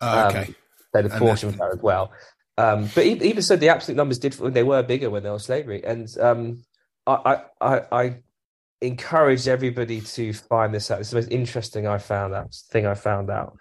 Oh, 0.00 0.18
Um, 0.20 0.26
okay. 0.28 0.54
So 0.94 1.02
the 1.02 1.08
portion 1.10 1.48
that- 1.50 1.58
was 1.58 1.58
there 1.58 1.72
as 1.72 1.82
well. 1.82 2.12
Um, 2.58 2.88
but 2.94 3.04
even, 3.04 3.26
even 3.26 3.42
so, 3.42 3.56
the 3.56 3.68
absolute 3.68 3.96
numbers 3.96 4.18
did 4.18 4.32
they 4.34 4.62
were 4.62 4.82
bigger 4.82 5.10
when 5.10 5.24
there 5.24 5.32
was 5.32 5.44
slavery, 5.44 5.84
and 5.84 6.08
um, 6.20 6.62
I, 7.06 7.12
I 7.60 7.74
I 7.74 7.82
I 7.90 8.16
encourage 8.80 9.48
everybody 9.48 10.00
to 10.00 10.32
find 10.32 10.72
this 10.72 10.90
out. 10.90 11.00
It's 11.00 11.10
the 11.10 11.16
most 11.16 11.30
interesting 11.32 11.86
I 11.86 11.98
found 11.98 12.32
out 12.34 12.54
thing 12.70 12.86
I 12.86 12.94
found 12.94 13.28
out 13.30 13.58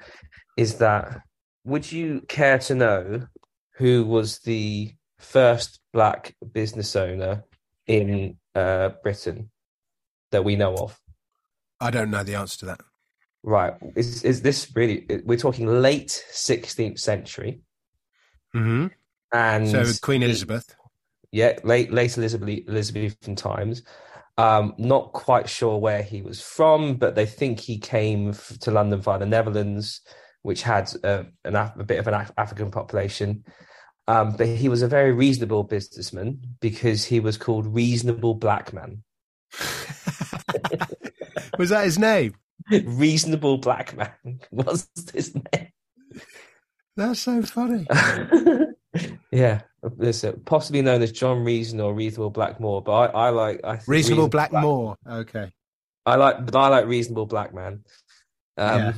is 0.57 0.75
that 0.75 1.21
would 1.63 1.91
you 1.91 2.21
care 2.27 2.59
to 2.59 2.75
know 2.75 3.27
who 3.77 4.05
was 4.05 4.39
the 4.39 4.93
first 5.17 5.79
black 5.93 6.35
business 6.53 6.95
owner 6.95 7.43
in 7.87 8.37
uh, 8.53 8.89
Britain 9.03 9.49
that 10.31 10.43
we 10.45 10.55
know 10.55 10.75
of? 10.75 10.99
I 11.79 11.91
don't 11.91 12.11
know 12.11 12.23
the 12.23 12.35
answer 12.35 12.59
to 12.59 12.65
that. 12.67 12.81
Right, 13.43 13.73
is 13.95 14.23
is 14.23 14.41
this 14.41 14.71
really? 14.75 15.05
We're 15.23 15.37
talking 15.37 15.67
late 15.67 16.09
sixteenth 16.31 16.99
century, 16.99 17.61
hmm 18.53 18.87
and 19.31 19.67
So 19.67 19.85
Queen 20.01 20.23
Elizabeth. 20.23 20.75
yeah, 21.31 21.59
late 21.63 21.91
late 21.91 22.17
Elizabeth, 22.17 22.67
Elizabethan 22.67 23.35
times. 23.35 23.83
Um, 24.37 24.73
not 24.77 25.13
quite 25.13 25.47
sure 25.47 25.77
where 25.77 26.01
he 26.03 26.21
was 26.21 26.41
from, 26.41 26.95
but 26.95 27.15
they 27.15 27.25
think 27.25 27.59
he 27.59 27.77
came 27.77 28.29
f- 28.29 28.57
to 28.61 28.71
London 28.71 28.99
via 28.99 29.19
the 29.19 29.25
Netherlands, 29.25 30.01
which 30.45 30.61
had 30.61 30.91
uh, 31.03 31.23
an, 31.43 31.55
a 31.55 31.83
bit 31.83 31.97
of 31.97 32.07
an 32.07 32.13
Af- 32.13 32.31
African 32.37 32.69
population. 32.69 33.43
Um, 34.07 34.35
but 34.37 34.45
he 34.47 34.69
was 34.69 34.83
a 34.83 34.87
very 34.87 35.11
reasonable 35.11 35.63
businessman 35.63 36.39
because 36.61 37.03
he 37.03 37.19
was 37.19 37.35
called 37.35 37.65
Reasonable 37.65 38.35
Black 38.35 38.71
Man. 38.71 39.03
Was 41.57 41.69
that 41.69 41.85
his 41.85 41.97
name? 41.97 42.35
Reasonable 42.69 43.57
Black 43.57 43.95
Man 43.95 44.39
was 44.51 44.89
his 45.13 45.33
name. 45.33 45.69
That's 46.97 47.21
so 47.21 47.41
funny. 47.43 47.87
yeah, 49.31 49.61
listen, 49.81 50.41
possibly 50.45 50.81
known 50.81 51.01
as 51.01 51.13
John 51.13 51.45
Reason 51.45 51.79
or 51.79 51.93
Reasonable 51.93 52.31
Blackmore, 52.31 52.81
but 52.81 52.91
I, 52.91 53.05
I 53.05 53.29
like 53.29 53.61
I 53.63 53.79
Reasonable 53.87 54.27
Black- 54.27 54.51
Blackmore. 54.51 54.97
Okay. 55.09 55.51
I 56.05 56.15
like, 56.15 56.45
but 56.45 56.55
I 56.55 56.67
like 56.67 56.85
reasonable 56.85 57.25
black 57.25 57.53
man. 57.53 57.83
Um, 58.57 58.93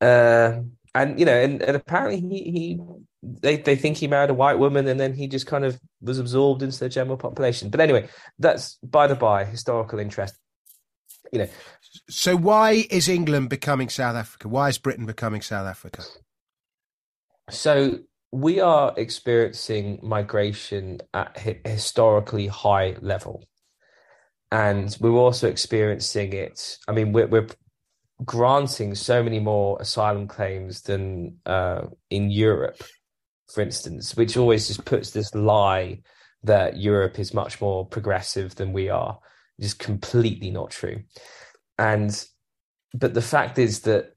uh, 0.00 0.60
and 0.94 1.18
you 1.20 1.26
know, 1.26 1.34
and, 1.34 1.62
and 1.62 1.76
apparently 1.76 2.20
he, 2.20 2.50
he 2.50 2.80
they 3.22 3.56
they 3.58 3.76
think 3.76 3.96
he 3.96 4.06
married 4.06 4.30
a 4.30 4.34
white 4.34 4.58
woman, 4.58 4.86
and 4.88 4.98
then 4.98 5.14
he 5.14 5.26
just 5.26 5.46
kind 5.46 5.64
of 5.64 5.78
was 6.00 6.18
absorbed 6.18 6.62
into 6.62 6.78
the 6.78 6.88
general 6.88 7.16
population. 7.16 7.70
But 7.70 7.80
anyway, 7.80 8.08
that's 8.38 8.76
by 8.82 9.06
the 9.06 9.14
by, 9.14 9.44
historical 9.44 9.98
interest. 9.98 10.36
You 11.32 11.40
know, 11.40 11.48
So 12.08 12.36
why 12.36 12.86
is 12.90 13.08
England 13.08 13.50
becoming 13.50 13.88
South 13.88 14.16
Africa? 14.16 14.48
Why 14.48 14.68
is 14.68 14.78
Britain 14.78 15.06
becoming 15.06 15.42
South 15.42 15.66
Africa? 15.66 16.04
so 17.50 17.98
we 18.32 18.60
are 18.60 18.92
experiencing 18.96 20.00
migration 20.02 21.00
at 21.14 21.36
hi- 21.38 21.60
historically 21.64 22.46
high 22.46 22.96
level, 23.00 23.44
and 24.50 24.96
we're 25.00 25.10
also 25.10 25.48
experiencing 25.48 26.32
it. 26.32 26.78
I 26.88 26.92
mean, 26.92 27.12
we're 27.12 27.26
we're 27.26 27.48
granting 28.24 28.94
so 28.94 29.22
many 29.22 29.38
more 29.38 29.76
asylum 29.80 30.26
claims 30.26 30.82
than 30.82 31.36
uh, 31.46 31.82
in 32.10 32.30
Europe, 32.30 32.82
for 33.52 33.60
instance, 33.60 34.16
which 34.16 34.36
always 34.36 34.68
just 34.68 34.84
puts 34.84 35.10
this 35.10 35.34
lie 35.34 36.00
that 36.42 36.76
Europe 36.76 37.18
is 37.18 37.34
much 37.34 37.60
more 37.60 37.86
progressive 37.86 38.54
than 38.54 38.72
we 38.72 38.88
are. 38.88 39.18
Is 39.58 39.72
completely 39.74 40.50
not 40.50 40.70
true. 40.70 41.02
And 41.78 42.26
but 42.92 43.14
the 43.14 43.22
fact 43.22 43.58
is 43.58 43.80
that 43.80 44.14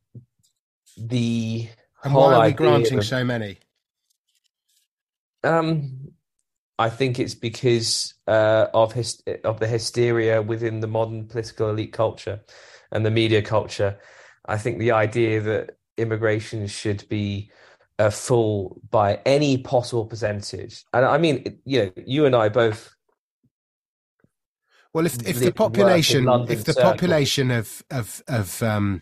the 0.98 1.70
And 2.04 2.14
why 2.14 2.34
are 2.34 2.46
we 2.46 2.52
granting 2.54 2.98
of- 3.00 3.06
so 3.06 3.24
many? 3.24 3.58
um, 5.44 6.12
I 6.78 6.90
think 6.90 7.20
it's 7.20 7.36
because 7.36 8.14
uh, 8.28 8.68
of 8.74 8.94
his, 8.94 9.22
of 9.44 9.60
the 9.60 9.68
hysteria 9.68 10.42
within 10.42 10.80
the 10.82 10.88
modern 10.88 11.28
political 11.28 11.70
elite 11.70 11.94
culture 11.94 12.42
and 12.92 13.06
the 13.06 13.12
media 13.12 13.42
culture. 13.42 13.98
I 14.46 14.58
think 14.58 14.80
the 14.80 14.92
idea 14.92 15.42
that 15.42 15.78
immigration 15.98 16.68
should 16.68 17.08
be 17.10 17.52
a 18.00 18.10
full 18.10 18.82
by 18.90 19.20
any 19.26 19.58
possible 19.58 20.06
percentage, 20.06 20.86
and 20.94 21.06
I 21.06 21.18
mean, 21.18 21.60
you 21.66 21.86
know, 21.86 21.92
you 22.06 22.26
and 22.26 22.36
I 22.36 22.50
both. 22.50 22.96
Well, 24.94 25.06
if 25.06 25.16
if 25.28 25.40
the 25.40 25.48
and 25.48 25.76
work 25.78 26.10
in 26.10 26.26
population 26.26 26.28
if 26.50 26.64
the 26.64 26.74
circle. 26.74 26.92
population 26.92 27.52
of 27.52 27.84
of 27.92 28.24
of 28.28 28.64
um, 28.64 29.02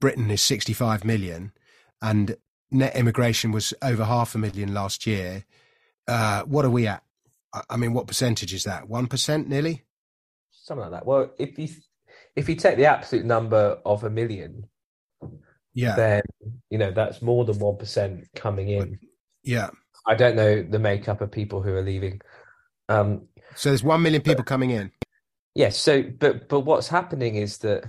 Britain 0.00 0.30
is 0.30 0.42
sixty 0.42 0.72
five 0.72 1.04
million, 1.04 1.52
and 2.02 2.36
net 2.70 2.96
immigration 2.96 3.52
was 3.52 3.72
over 3.80 4.04
half 4.04 4.34
a 4.34 4.38
million 4.38 4.74
last 4.74 5.06
year, 5.06 5.44
uh, 6.08 6.42
what 6.42 6.64
are 6.64 6.70
we 6.70 6.86
at? 6.86 7.02
I- 7.54 7.62
I 7.70 7.76
mean, 7.76 7.94
what 7.94 8.06
percentage 8.08 8.52
is 8.52 8.64
that? 8.64 8.88
One 8.88 9.06
percent, 9.06 9.48
nearly. 9.48 9.84
Something 10.50 10.82
like 10.82 10.92
that. 10.92 11.06
Well, 11.06 11.30
if 11.38 11.58
you 11.58 11.68
if 12.36 12.48
you 12.48 12.56
take 12.56 12.76
the 12.76 12.86
absolute 12.86 13.24
number 13.24 13.78
of 13.84 14.04
a 14.04 14.10
million, 14.10 14.66
Yeah, 15.74 15.96
then 15.96 16.22
you 16.70 16.78
know 16.78 16.90
that's 16.92 17.22
more 17.22 17.44
than 17.44 17.58
one 17.58 17.76
percent 17.76 18.26
coming 18.34 18.68
in. 18.68 18.98
yeah. 19.42 19.70
I 20.06 20.14
don't 20.14 20.36
know 20.36 20.62
the 20.62 20.78
makeup 20.78 21.20
of 21.22 21.30
people 21.30 21.62
who 21.62 21.72
are 21.74 21.82
leaving. 21.82 22.20
Um, 22.90 23.28
So 23.54 23.70
there's 23.70 23.82
one 23.82 24.02
million 24.02 24.20
people 24.22 24.44
coming 24.44 24.70
in, 24.70 24.90
yes. 25.54 25.78
So, 25.78 26.02
but 26.02 26.48
but 26.48 26.60
what's 26.60 26.88
happening 26.88 27.36
is 27.36 27.58
that 27.58 27.84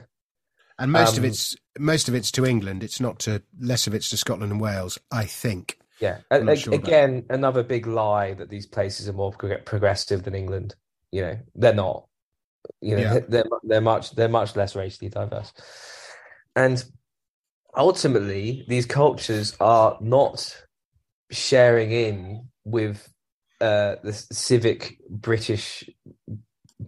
and 0.79 0.91
most 0.91 1.17
of 1.17 1.23
Um, 1.23 1.29
it's 1.29 1.55
most 1.77 2.07
of 2.07 2.15
it's 2.15 2.31
to 2.31 2.45
England. 2.45 2.83
It's 2.83 2.99
not 3.01 3.19
to 3.19 3.41
less 3.59 3.87
of 3.87 3.93
it's 3.93 4.09
to 4.11 4.17
Scotland 4.17 4.51
and 4.51 4.61
Wales. 4.61 4.97
I 5.11 5.25
think. 5.25 5.77
yeah, 5.99 6.19
a- 6.31 6.55
sure 6.55 6.73
again, 6.73 7.25
another 7.29 7.63
big 7.63 7.85
lie 7.87 8.33
that 8.35 8.49
these 8.49 8.67
places 8.67 9.07
are 9.09 9.13
more 9.13 9.31
prog- 9.33 9.65
progressive 9.65 10.23
than 10.23 10.35
England. 10.35 10.75
You 11.11 11.21
know, 11.21 11.39
they're 11.55 11.73
not. 11.73 12.07
You 12.81 12.95
know, 12.95 13.01
Yeah. 13.01 13.19
they're 13.27 13.45
they're 13.63 13.81
much 13.81 14.11
they're 14.15 14.29
much 14.29 14.55
less 14.55 14.75
racially 14.75 15.09
diverse, 15.09 15.53
and 16.55 16.83
ultimately, 17.75 18.65
these 18.67 18.85
cultures 18.85 19.55
are 19.59 19.97
not 20.01 20.63
sharing 21.31 21.91
in 21.91 22.47
with 22.63 23.11
uh, 23.61 23.95
the 24.03 24.13
civic 24.13 24.97
British 25.09 25.89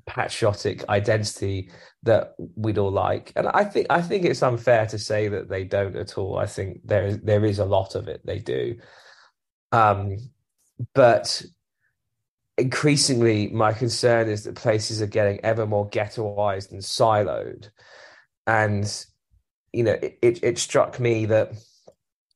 patriotic 0.06 0.88
identity 0.90 1.72
that 2.04 2.36
we'd 2.56 2.78
all 2.78 2.92
like. 2.92 3.32
And 3.36 3.48
I 3.48 3.64
think 3.64 3.88
I 3.90 4.02
think 4.02 4.26
it's 4.26 4.44
unfair 4.44 4.86
to 4.88 5.00
say 5.00 5.28
that 5.30 5.50
they 5.50 5.64
don't 5.64 5.96
at 5.96 6.18
all. 6.18 6.38
I 6.38 6.46
think 6.46 6.82
there 6.86 7.06
is 7.06 7.20
there 7.22 7.46
is 7.46 7.60
a 7.60 7.66
lot 7.66 7.96
of 7.96 8.08
it 8.08 8.22
they 8.26 8.40
do. 8.40 8.78
Um, 9.72 10.18
but 10.94 11.42
increasingly 12.58 13.48
my 13.50 13.72
concern 13.72 14.30
is 14.30 14.44
that 14.44 14.56
places 14.56 15.02
are 15.02 15.08
getting 15.08 15.40
ever 15.44 15.66
more 15.66 15.90
ghettoized 15.90 16.72
and 16.72 16.82
siloed. 16.82 17.70
And 18.46 19.06
you 19.74 19.84
know, 19.84 19.94
it, 19.94 20.18
it, 20.22 20.44
it 20.44 20.58
struck 20.58 21.00
me 21.00 21.26
that 21.26 21.54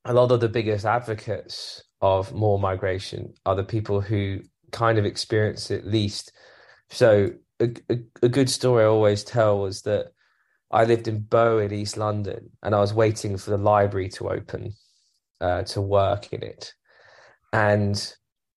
a 0.05 0.13
lot 0.13 0.31
of 0.31 0.39
the 0.39 0.49
biggest 0.49 0.85
advocates 0.85 1.83
of 2.01 2.33
more 2.33 2.59
migration 2.59 3.33
are 3.45 3.55
the 3.55 3.63
people 3.63 4.01
who 4.01 4.41
kind 4.71 4.97
of 4.97 5.05
experience 5.05 5.71
it 5.71 5.85
least. 5.85 6.31
So 6.89 7.31
a, 7.59 7.73
a, 7.89 7.99
a, 8.23 8.29
good 8.29 8.49
story 8.49 8.83
I 8.83 8.87
always 8.87 9.23
tell 9.23 9.59
was 9.59 9.83
that 9.83 10.07
I 10.71 10.85
lived 10.85 11.07
in 11.07 11.19
Bow 11.19 11.59
in 11.59 11.71
East 11.73 11.97
London 11.97 12.49
and 12.63 12.73
I 12.73 12.79
was 12.79 12.93
waiting 12.93 13.37
for 13.37 13.51
the 13.51 13.57
library 13.57 14.09
to 14.09 14.29
open 14.29 14.73
uh, 15.39 15.63
to 15.63 15.81
work 15.81 16.33
in 16.33 16.43
it. 16.43 16.73
And 17.53 18.15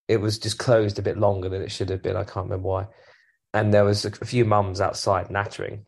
it 0.08 0.18
was 0.18 0.38
just 0.38 0.58
closed 0.58 0.98
a 0.98 1.02
bit 1.02 1.16
longer 1.16 1.48
than 1.48 1.62
it 1.62 1.72
should 1.72 1.90
have 1.90 2.02
been. 2.02 2.16
I 2.16 2.24
can't 2.24 2.46
remember 2.46 2.68
why. 2.68 2.86
And 3.52 3.72
there 3.72 3.84
was 3.84 4.04
a, 4.04 4.10
few 4.10 4.44
mums 4.44 4.80
outside 4.80 5.30
nattering. 5.30 5.84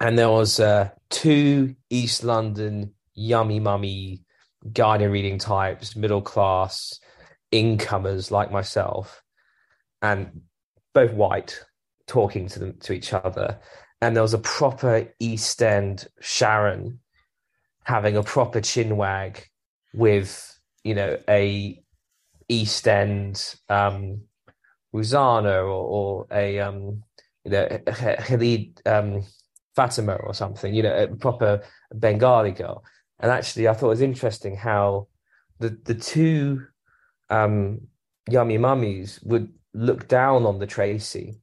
And 0.00 0.18
there 0.18 0.30
was 0.30 0.60
uh, 0.60 0.90
two 1.08 1.76
East 1.88 2.24
London 2.24 2.92
yummy 3.14 3.60
mummy 3.60 4.24
guiding 4.72 5.10
reading 5.10 5.38
types, 5.38 5.96
middle 5.96 6.20
class, 6.20 6.98
incomers 7.50 8.30
like 8.30 8.50
myself, 8.50 9.22
and 10.02 10.42
both 10.92 11.12
white, 11.12 11.64
talking 12.06 12.48
to 12.48 12.58
them 12.58 12.74
to 12.80 12.92
each 12.92 13.12
other. 13.12 13.58
And 14.00 14.14
there 14.14 14.22
was 14.22 14.34
a 14.34 14.38
proper 14.38 15.08
East 15.18 15.62
End 15.62 16.06
Sharon 16.20 17.00
having 17.84 18.16
a 18.16 18.22
proper 18.22 18.60
chin 18.60 18.96
wag 18.96 19.44
with, 19.94 20.58
you 20.84 20.94
know, 20.94 21.18
a 21.28 21.82
East 22.48 22.86
End 22.88 23.56
um 23.68 24.22
or, 24.92 25.68
or 25.68 26.26
a 26.32 26.58
um 26.60 27.02
you 27.44 27.50
know 27.50 27.68
Khalid 27.86 28.80
um 28.86 29.22
Fatima 29.76 30.14
or 30.14 30.32
something, 30.32 30.74
you 30.74 30.82
know, 30.82 30.96
a 30.96 31.06
proper 31.06 31.62
Bengali 31.94 32.50
girl. 32.50 32.82
And 33.20 33.30
actually, 33.30 33.68
I 33.68 33.74
thought 33.74 33.86
it 33.86 33.90
was 33.90 34.00
interesting 34.00 34.56
how 34.56 35.08
the 35.60 35.78
the 35.84 35.94
two 35.94 36.66
um, 37.30 37.82
yummy 38.28 38.58
mummies 38.58 39.20
would 39.22 39.52
look 39.74 40.08
down 40.08 40.46
on 40.46 40.58
the 40.58 40.66
Tracy. 40.66 41.40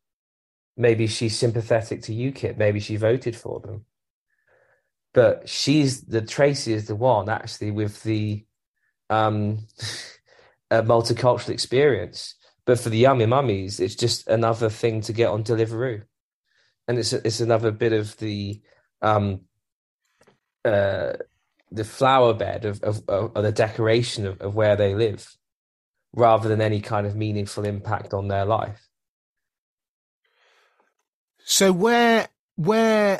Maybe 0.75 1.05
she's 1.05 1.37
sympathetic 1.37 2.01
to 2.03 2.11
UKIP. 2.11 2.57
Maybe 2.57 2.79
she 2.79 2.95
voted 2.95 3.35
for 3.35 3.59
them. 3.59 3.85
But 5.13 5.47
she's 5.47 6.01
the 6.01 6.21
Tracy 6.21 6.73
is 6.73 6.87
the 6.87 6.95
one 6.95 7.29
actually 7.29 7.69
with 7.69 8.01
the 8.01 8.43
um, 9.11 9.59
multicultural 10.81 11.49
experience. 11.49 12.35
But 12.65 12.79
for 12.79 12.89
the 12.89 12.97
yummy 12.97 13.25
mummies, 13.25 13.79
it's 13.79 13.95
just 13.95 14.27
another 14.27 14.69
thing 14.69 15.01
to 15.01 15.13
get 15.13 15.27
on 15.27 15.43
Deliveroo, 15.43 16.03
and 16.87 16.97
it's 16.97 17.11
it's 17.11 17.41
another 17.41 17.71
bit 17.71 17.91
of 17.91 18.17
the 18.17 18.61
um, 19.01 19.41
uh, 20.63 21.13
the 21.73 21.83
flower 21.83 22.33
bed 22.33 22.65
of, 22.65 22.81
of, 22.83 23.01
of, 23.09 23.33
the 23.33 23.51
decoration 23.51 24.27
of, 24.27 24.39
of 24.39 24.55
where 24.55 24.75
they 24.75 24.93
live 24.93 25.35
rather 26.13 26.47
than 26.47 26.61
any 26.61 26.79
kind 26.79 27.07
of 27.07 27.15
meaningful 27.15 27.65
impact 27.65 28.13
on 28.13 28.27
their 28.27 28.45
life 28.45 28.87
so 31.43 31.73
where 31.73 32.27
where 32.55 33.19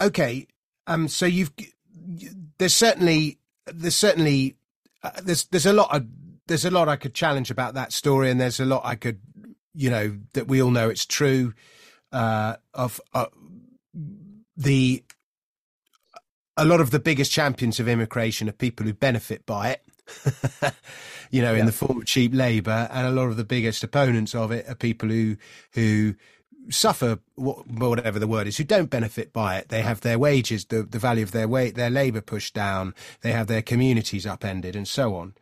okay 0.00 0.46
um 0.86 1.06
so 1.06 1.26
you've 1.26 1.52
there's 2.56 2.74
certainly 2.74 3.38
there's 3.66 3.94
certainly 3.94 4.56
uh, 5.02 5.10
there's 5.22 5.44
there's 5.44 5.66
a 5.66 5.72
lot 5.72 5.94
of 5.94 6.06
there's 6.46 6.64
a 6.64 6.70
lot 6.70 6.88
I 6.88 6.96
could 6.96 7.14
challenge 7.14 7.50
about 7.50 7.74
that 7.74 7.92
story 7.92 8.30
and 8.30 8.40
there's 8.40 8.60
a 8.60 8.64
lot 8.64 8.82
I 8.84 8.94
could 8.94 9.20
you 9.74 9.90
know 9.90 10.18
that 10.34 10.46
we 10.48 10.62
all 10.62 10.70
know 10.70 10.88
it's 10.88 11.06
true 11.06 11.54
uh 12.12 12.56
of 12.74 13.00
uh, 13.12 13.26
the 14.56 15.04
a 16.56 16.64
lot 16.64 16.80
of 16.80 16.90
the 16.90 16.98
biggest 16.98 17.32
champions 17.32 17.80
of 17.80 17.88
immigration 17.88 18.48
are 18.48 18.52
people 18.52 18.86
who 18.86 18.92
benefit 18.92 19.44
by 19.46 19.70
it. 19.70 19.82
you 21.30 21.42
know, 21.42 21.52
yeah. 21.52 21.60
in 21.60 21.66
the 21.66 21.72
form 21.72 21.98
of 21.98 22.06
cheap 22.06 22.34
labour, 22.34 22.88
and 22.92 23.06
a 23.06 23.10
lot 23.10 23.28
of 23.28 23.36
the 23.36 23.44
biggest 23.44 23.82
opponents 23.82 24.34
of 24.34 24.52
it 24.52 24.68
are 24.68 24.74
people 24.74 25.08
who 25.08 25.36
who 25.72 26.14
suffer 26.70 27.18
whatever 27.34 28.18
the 28.18 28.26
word 28.26 28.46
is 28.46 28.56
who 28.56 28.64
don't 28.64 28.88
benefit 28.88 29.34
by 29.34 29.58
it 29.58 29.68
they 29.68 29.82
have 29.82 30.00
their 30.00 30.18
wages 30.18 30.64
the, 30.64 30.82
the 30.82 30.98
value 30.98 31.22
of 31.22 31.30
their 31.30 31.46
weight 31.46 31.74
their 31.74 31.90
labor 31.90 32.22
pushed 32.22 32.54
down 32.54 32.94
they 33.20 33.32
have 33.32 33.48
their 33.48 33.60
communities 33.60 34.24
upended 34.24 34.74
and 34.74 34.88
so 34.88 35.14
on 35.14 35.34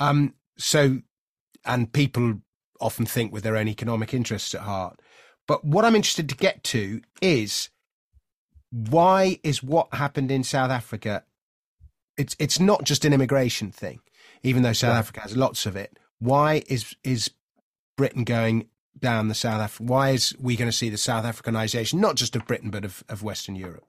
um 0.00 0.34
so 0.58 1.00
and 1.64 1.92
people 1.92 2.40
often 2.80 3.06
think 3.06 3.32
with 3.32 3.44
their 3.44 3.56
own 3.56 3.68
economic 3.68 4.12
interests 4.12 4.54
at 4.54 4.62
heart 4.62 4.98
but 5.46 5.64
what 5.64 5.84
i'm 5.84 5.94
interested 5.94 6.28
to 6.28 6.36
get 6.36 6.64
to 6.64 7.00
is 7.22 7.70
why 8.70 9.38
is 9.42 9.62
what 9.62 9.92
happened 9.92 10.30
in 10.30 10.44
South 10.44 10.70
Africa? 10.70 11.24
It's 12.16 12.36
it's 12.38 12.60
not 12.60 12.84
just 12.84 13.04
an 13.04 13.12
immigration 13.12 13.70
thing, 13.70 14.00
even 14.42 14.62
though 14.62 14.72
South 14.72 14.94
yeah. 14.94 14.98
Africa 14.98 15.20
has 15.20 15.36
lots 15.36 15.66
of 15.66 15.76
it. 15.76 15.98
Why 16.18 16.62
is 16.68 16.94
is 17.02 17.30
Britain 17.96 18.24
going 18.24 18.68
down 18.98 19.28
the 19.28 19.34
South 19.34 19.60
Africa? 19.60 19.82
Why 19.84 20.10
is 20.10 20.34
we 20.38 20.56
going 20.56 20.70
to 20.70 20.76
see 20.76 20.88
the 20.88 20.98
South 20.98 21.24
Africanization, 21.24 21.94
not 21.94 22.16
just 22.16 22.36
of 22.36 22.46
Britain 22.46 22.70
but 22.70 22.84
of, 22.84 23.02
of 23.08 23.22
Western 23.22 23.56
Europe? 23.56 23.84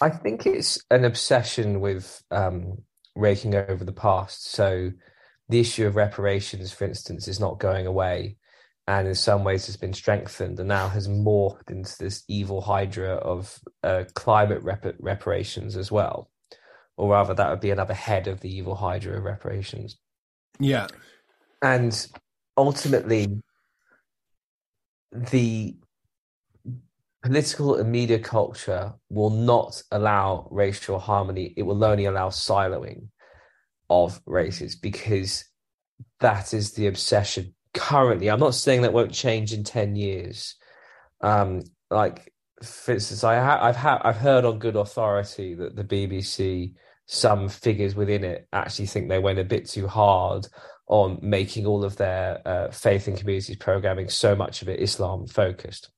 I 0.00 0.10
think 0.10 0.46
it's 0.46 0.78
an 0.90 1.04
obsession 1.04 1.80
with 1.80 2.22
um, 2.30 2.82
raking 3.14 3.54
over 3.54 3.84
the 3.84 3.92
past. 3.92 4.50
So 4.50 4.92
the 5.48 5.60
issue 5.60 5.86
of 5.86 5.96
reparations, 5.96 6.72
for 6.72 6.84
instance, 6.84 7.28
is 7.28 7.40
not 7.40 7.58
going 7.58 7.86
away 7.86 8.36
and 8.88 9.08
in 9.08 9.14
some 9.14 9.42
ways 9.42 9.66
has 9.66 9.76
been 9.76 9.92
strengthened 9.92 10.58
and 10.60 10.68
now 10.68 10.88
has 10.88 11.08
morphed 11.08 11.70
into 11.70 11.96
this 11.98 12.22
evil 12.28 12.60
hydra 12.60 13.14
of 13.14 13.58
uh, 13.82 14.04
climate 14.14 14.62
rep- 14.62 14.94
reparations 15.00 15.76
as 15.76 15.90
well. 15.90 16.30
Or 16.96 17.10
rather, 17.10 17.34
that 17.34 17.50
would 17.50 17.60
be 17.60 17.70
another 17.70 17.94
head 17.94 18.28
of 18.28 18.40
the 18.40 18.54
evil 18.54 18.74
hydra 18.74 19.18
of 19.18 19.24
reparations. 19.24 19.98
Yeah. 20.60 20.86
And 21.62 22.06
ultimately, 22.56 23.42
the 25.12 25.76
political 27.22 27.74
and 27.74 27.90
media 27.90 28.20
culture 28.20 28.94
will 29.10 29.30
not 29.30 29.82
allow 29.90 30.46
racial 30.50 30.98
harmony. 30.98 31.52
It 31.56 31.64
will 31.64 31.84
only 31.84 32.04
allow 32.04 32.28
siloing 32.28 33.08
of 33.88 34.20
races 34.26 34.76
because 34.76 35.44
that 36.20 36.54
is 36.54 36.72
the 36.72 36.86
obsession 36.86 37.54
currently. 37.74 38.30
I'm 38.30 38.40
not 38.40 38.54
saying 38.54 38.82
that 38.82 38.92
won't 38.92 39.12
change 39.12 39.52
in 39.52 39.64
ten 39.64 39.96
years. 39.96 40.56
Um, 41.20 41.62
like 41.90 42.32
for 42.62 42.92
instance, 42.92 43.22
I 43.22 43.36
ha- 43.36 43.60
I've 43.62 43.76
ha- 43.76 44.00
I've 44.02 44.16
heard 44.16 44.44
on 44.44 44.58
good 44.58 44.76
authority 44.76 45.54
that 45.54 45.76
the 45.76 45.84
BBC, 45.84 46.74
some 47.06 47.48
figures 47.48 47.94
within 47.94 48.24
it, 48.24 48.48
actually 48.52 48.86
think 48.86 49.08
they 49.08 49.18
went 49.18 49.38
a 49.38 49.44
bit 49.44 49.68
too 49.68 49.86
hard 49.86 50.46
on 50.88 51.18
making 51.20 51.66
all 51.66 51.84
of 51.84 51.96
their 51.96 52.40
uh, 52.46 52.70
faith 52.70 53.08
and 53.08 53.18
communities 53.18 53.56
programming 53.56 54.08
so 54.08 54.34
much 54.34 54.62
of 54.62 54.68
it 54.68 54.80
Islam 54.80 55.26
focused. 55.26 55.90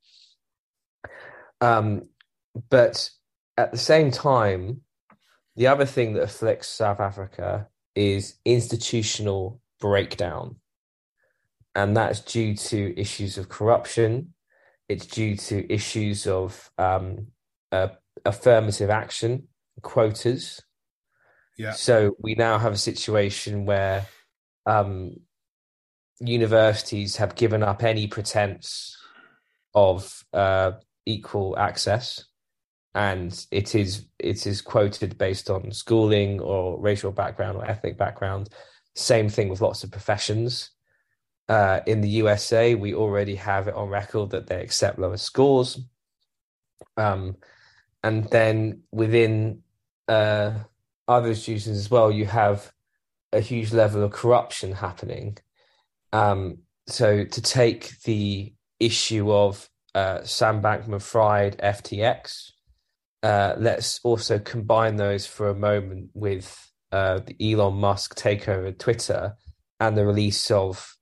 Um, 1.61 2.09
but 2.71 3.11
at 3.57 3.71
the 3.71 3.79
same 3.79 4.11
time, 4.11 4.83
the 5.57 5.67
other 5.67 5.85
thing 5.85 6.15
that 6.15 6.23
afflicts 6.23 6.69
South 6.69 7.01
Africa 7.01 7.69
is 7.99 8.37
institutional 8.45 9.61
breakdown 9.81 10.57
and 11.79 11.97
that's 11.97 12.21
due 12.21 12.57
to 12.57 12.99
issues 12.99 13.39
of 13.39 13.49
corruption. 13.49 14.35
It's 14.89 15.07
due 15.07 15.37
to 15.37 15.73
issues 15.73 16.27
of 16.27 16.71
um, 16.77 17.29
uh, 17.71 17.89
affirmative 18.25 18.91
action, 18.91 19.49
quotas. 19.83 20.61
Yeah. 21.57 21.73
So 21.73 22.17
we 22.21 22.35
now 22.35 22.59
have 22.59 22.73
a 22.73 22.79
situation 22.79 23.65
where 23.65 24.07
um, 24.67 25.21
universities 26.19 27.17
have 27.17 27.37
given 27.37 27.63
up 27.63 27.85
any 27.85 28.09
pretense 28.09 28.97
of 29.73 30.25
uh, 30.33 30.73
equal 31.07 31.57
access, 31.59 32.25
and 32.95 33.47
it 33.51 33.75
is 33.75 34.07
it 34.19 34.47
is 34.47 34.61
quoted 34.61 35.19
based 35.19 35.51
on 35.51 35.71
schooling 35.73 36.41
or 36.41 36.81
racial 36.81 37.13
background 37.13 37.57
or 37.57 37.65
ethnic 37.65 37.97
background. 37.97 38.49
Same 38.95 39.29
thing 39.29 39.49
with 39.49 39.61
lots 39.61 39.85
of 39.85 39.91
professions. 39.91 40.71
Uh, 41.49 41.81
in 41.87 42.01
the 42.01 42.09
USA, 42.09 42.75
we 42.75 42.95
already 42.95 43.37
have 43.37 43.69
it 43.69 43.75
on 43.75 43.89
record 43.89 44.31
that 44.31 44.47
they 44.49 44.61
accept 44.61 44.99
lower 44.99 45.17
scores. 45.17 45.81
Um, 46.97 47.37
and 48.03 48.25
then 48.31 48.83
within 48.93 49.63
uh, 50.09 50.53
other 51.07 51.29
institutions 51.29 51.79
as 51.79 51.91
well, 51.91 52.11
you 52.11 52.27
have 52.27 52.73
a 53.33 53.41
huge 53.41 53.73
level 53.73 54.03
of 54.03 54.13
corruption 54.13 54.73
happening. 54.73 55.39
Um, 56.13 56.59
so 56.87 57.25
to 57.25 57.43
take 57.43 58.01
the 58.03 58.53
issue 58.81 59.33
of 59.33 59.69
uh, 59.95 60.23
Sam 60.23 60.63
Bankman 60.63 61.03
Fried, 61.03 61.59
FTX. 61.59 62.53
Uh, 63.23 63.55
let's 63.59 64.01
also 64.05 64.39
combine 64.39 64.97
those 64.97 65.27
for 65.27 65.49
a 65.49 65.55
moment 65.55 66.11
with 66.15 66.71
uh, 66.93 67.21
the 67.27 67.53
Elon 67.53 67.75
Musk 67.75 68.17
takeover 68.17 68.69
of 68.69 68.79
Twitter 68.79 69.35
and 69.81 69.97
the 69.97 70.07
release 70.07 70.51
of 70.51 70.97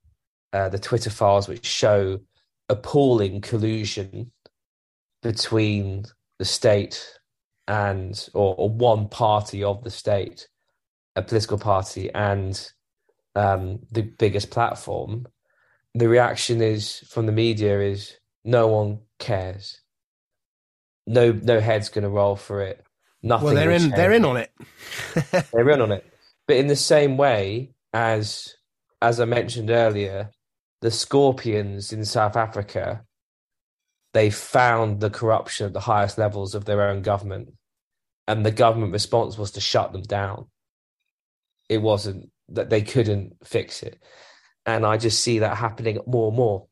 uh, 0.53 0.69
the 0.69 0.79
Twitter 0.79 1.09
files, 1.09 1.47
which 1.47 1.65
show 1.65 2.19
appalling 2.69 3.41
collusion 3.41 4.31
between 5.21 6.05
the 6.39 6.45
state 6.45 7.05
and 7.67 8.29
or, 8.33 8.55
or 8.57 8.69
one 8.69 9.07
party 9.09 9.63
of 9.63 9.83
the 9.83 9.89
state, 9.89 10.47
a 11.15 11.21
political 11.21 11.57
party, 11.57 12.11
and 12.13 12.71
um, 13.35 13.79
the 13.91 14.01
biggest 14.01 14.49
platform. 14.49 15.27
The 15.93 16.07
reaction 16.07 16.61
is 16.61 16.99
from 17.09 17.25
the 17.25 17.31
media 17.31 17.79
is 17.81 18.13
no 18.43 18.67
one 18.67 18.99
cares. 19.19 19.81
No, 21.07 21.31
no 21.31 21.59
head's 21.59 21.89
going 21.89 22.03
to 22.03 22.09
roll 22.09 22.35
for 22.35 22.61
it. 22.61 22.85
Nothing. 23.23 23.45
Well, 23.45 23.55
they're 23.55 23.71
in. 23.71 23.81
change. 23.81 23.95
They're 23.95 24.11
in 24.11 24.25
on 24.25 24.37
it. 24.37 24.51
they're 25.51 25.69
in 25.69 25.81
on 25.81 25.91
it. 25.91 26.05
But 26.47 26.57
in 26.57 26.67
the 26.67 26.75
same 26.75 27.17
way 27.17 27.71
as, 27.93 28.55
as 29.01 29.19
I 29.19 29.25
mentioned 29.25 29.69
earlier, 29.69 30.31
the 30.81 30.91
Scorpions 30.91 31.91
in 31.91 32.05
South 32.05 32.35
Africa, 32.35 33.03
they 34.13 34.29
found 34.29 34.99
the 34.99 35.09
corruption 35.09 35.67
at 35.67 35.73
the 35.73 35.79
highest 35.79 36.17
levels 36.17 36.55
of 36.55 36.65
their 36.65 36.89
own 36.89 37.01
government, 37.01 37.53
and 38.27 38.45
the 38.45 38.51
government 38.51 38.93
response 38.93 39.37
was 39.37 39.51
to 39.51 39.61
shut 39.61 39.91
them 39.91 40.03
down. 40.03 40.47
It 41.69 41.81
wasn't 41.81 42.31
that 42.49 42.69
they 42.69 42.81
couldn't 42.81 43.35
fix 43.43 43.83
it, 43.83 44.01
and 44.65 44.85
I 44.85 44.97
just 44.97 45.21
see 45.21 45.39
that 45.39 45.57
happening 45.57 45.99
more 46.05 46.29
and 46.29 46.37
more. 46.37 46.67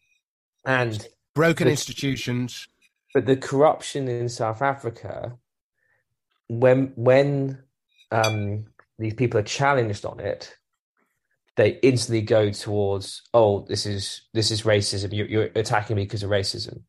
And 0.65 1.07
broken 1.33 1.65
the, 1.65 1.71
institutions. 1.71 2.67
But 3.16 3.26
the 3.26 3.38
corruption 3.38 4.09
in 4.09 4.28
South 4.28 4.61
Africa, 4.61 5.38
when 6.49 6.91
when 6.97 7.63
um, 8.11 8.66
these 8.99 9.13
people 9.13 9.39
are 9.39 9.43
challenged 9.43 10.05
on 10.05 10.20
it, 10.20 10.53
they 11.55 11.80
instantly 11.82 12.24
go 12.24 12.51
towards, 12.51 13.22
oh, 13.34 13.66
this 13.70 13.86
is 13.86 14.24
this 14.34 14.51
is 14.51 14.63
racism. 14.63 15.13
You're, 15.13 15.28
you're 15.28 15.49
attacking 15.55 15.95
me 15.95 16.03
because 16.03 16.24
of 16.24 16.30
racism. 16.30 16.82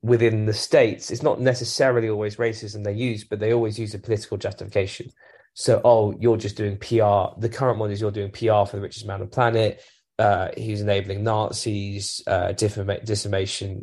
Within 0.00 0.46
the 0.46 0.54
states, 0.54 1.10
it's 1.10 1.24
not 1.24 1.40
necessarily 1.40 2.08
always 2.08 2.36
racism 2.36 2.84
they 2.84 2.92
use, 2.92 3.24
but 3.24 3.40
they 3.40 3.52
always 3.52 3.80
use 3.80 3.94
a 3.94 3.98
political 3.98 4.36
justification. 4.36 5.10
So, 5.54 5.80
oh, 5.84 6.14
you're 6.20 6.36
just 6.36 6.56
doing 6.56 6.76
PR. 6.76 7.34
The 7.40 7.50
current 7.52 7.80
one 7.80 7.90
is 7.90 8.00
you're 8.00 8.12
doing 8.12 8.30
PR 8.30 8.64
for 8.64 8.74
the 8.74 8.80
richest 8.80 9.08
man 9.08 9.20
on 9.20 9.26
the 9.26 9.26
planet. 9.26 9.82
Uh, 10.20 10.50
he's 10.56 10.80
enabling 10.80 11.24
Nazis, 11.24 12.22
uh, 12.28 12.52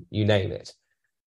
you 0.10 0.26
name 0.26 0.52
it. 0.54 0.74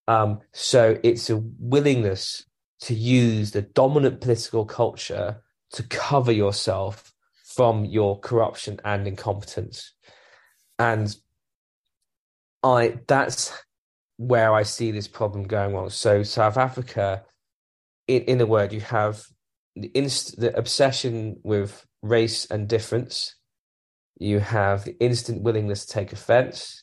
Um, 0.07 0.41
so 0.51 0.99
it's 1.03 1.29
a 1.29 1.37
willingness 1.59 2.45
to 2.81 2.93
use 2.93 3.51
the 3.51 3.61
dominant 3.61 4.21
political 4.21 4.65
culture 4.65 5.41
to 5.71 5.83
cover 5.83 6.31
yourself 6.31 7.13
from 7.43 7.85
your 7.85 8.19
corruption 8.19 8.79
and 8.83 9.07
incompetence. 9.07 9.93
And 10.79 11.15
I 12.63 12.99
that's 13.07 13.53
where 14.17 14.53
I 14.53 14.63
see 14.63 14.91
this 14.91 15.07
problem 15.07 15.43
going 15.43 15.75
on. 15.75 15.89
So 15.89 16.23
South 16.23 16.57
Africa, 16.57 17.23
in, 18.07 18.23
in 18.23 18.41
a 18.41 18.45
word, 18.45 18.73
you 18.73 18.81
have 18.81 19.23
the 19.75 19.91
inst- 19.93 20.39
the 20.39 20.55
obsession 20.57 21.37
with 21.43 21.85
race 22.01 22.45
and 22.45 22.67
difference. 22.67 23.35
You 24.19 24.39
have 24.39 24.83
the 24.83 24.97
instant 24.99 25.41
willingness 25.41 25.85
to 25.85 25.93
take 25.93 26.13
offense. 26.13 26.82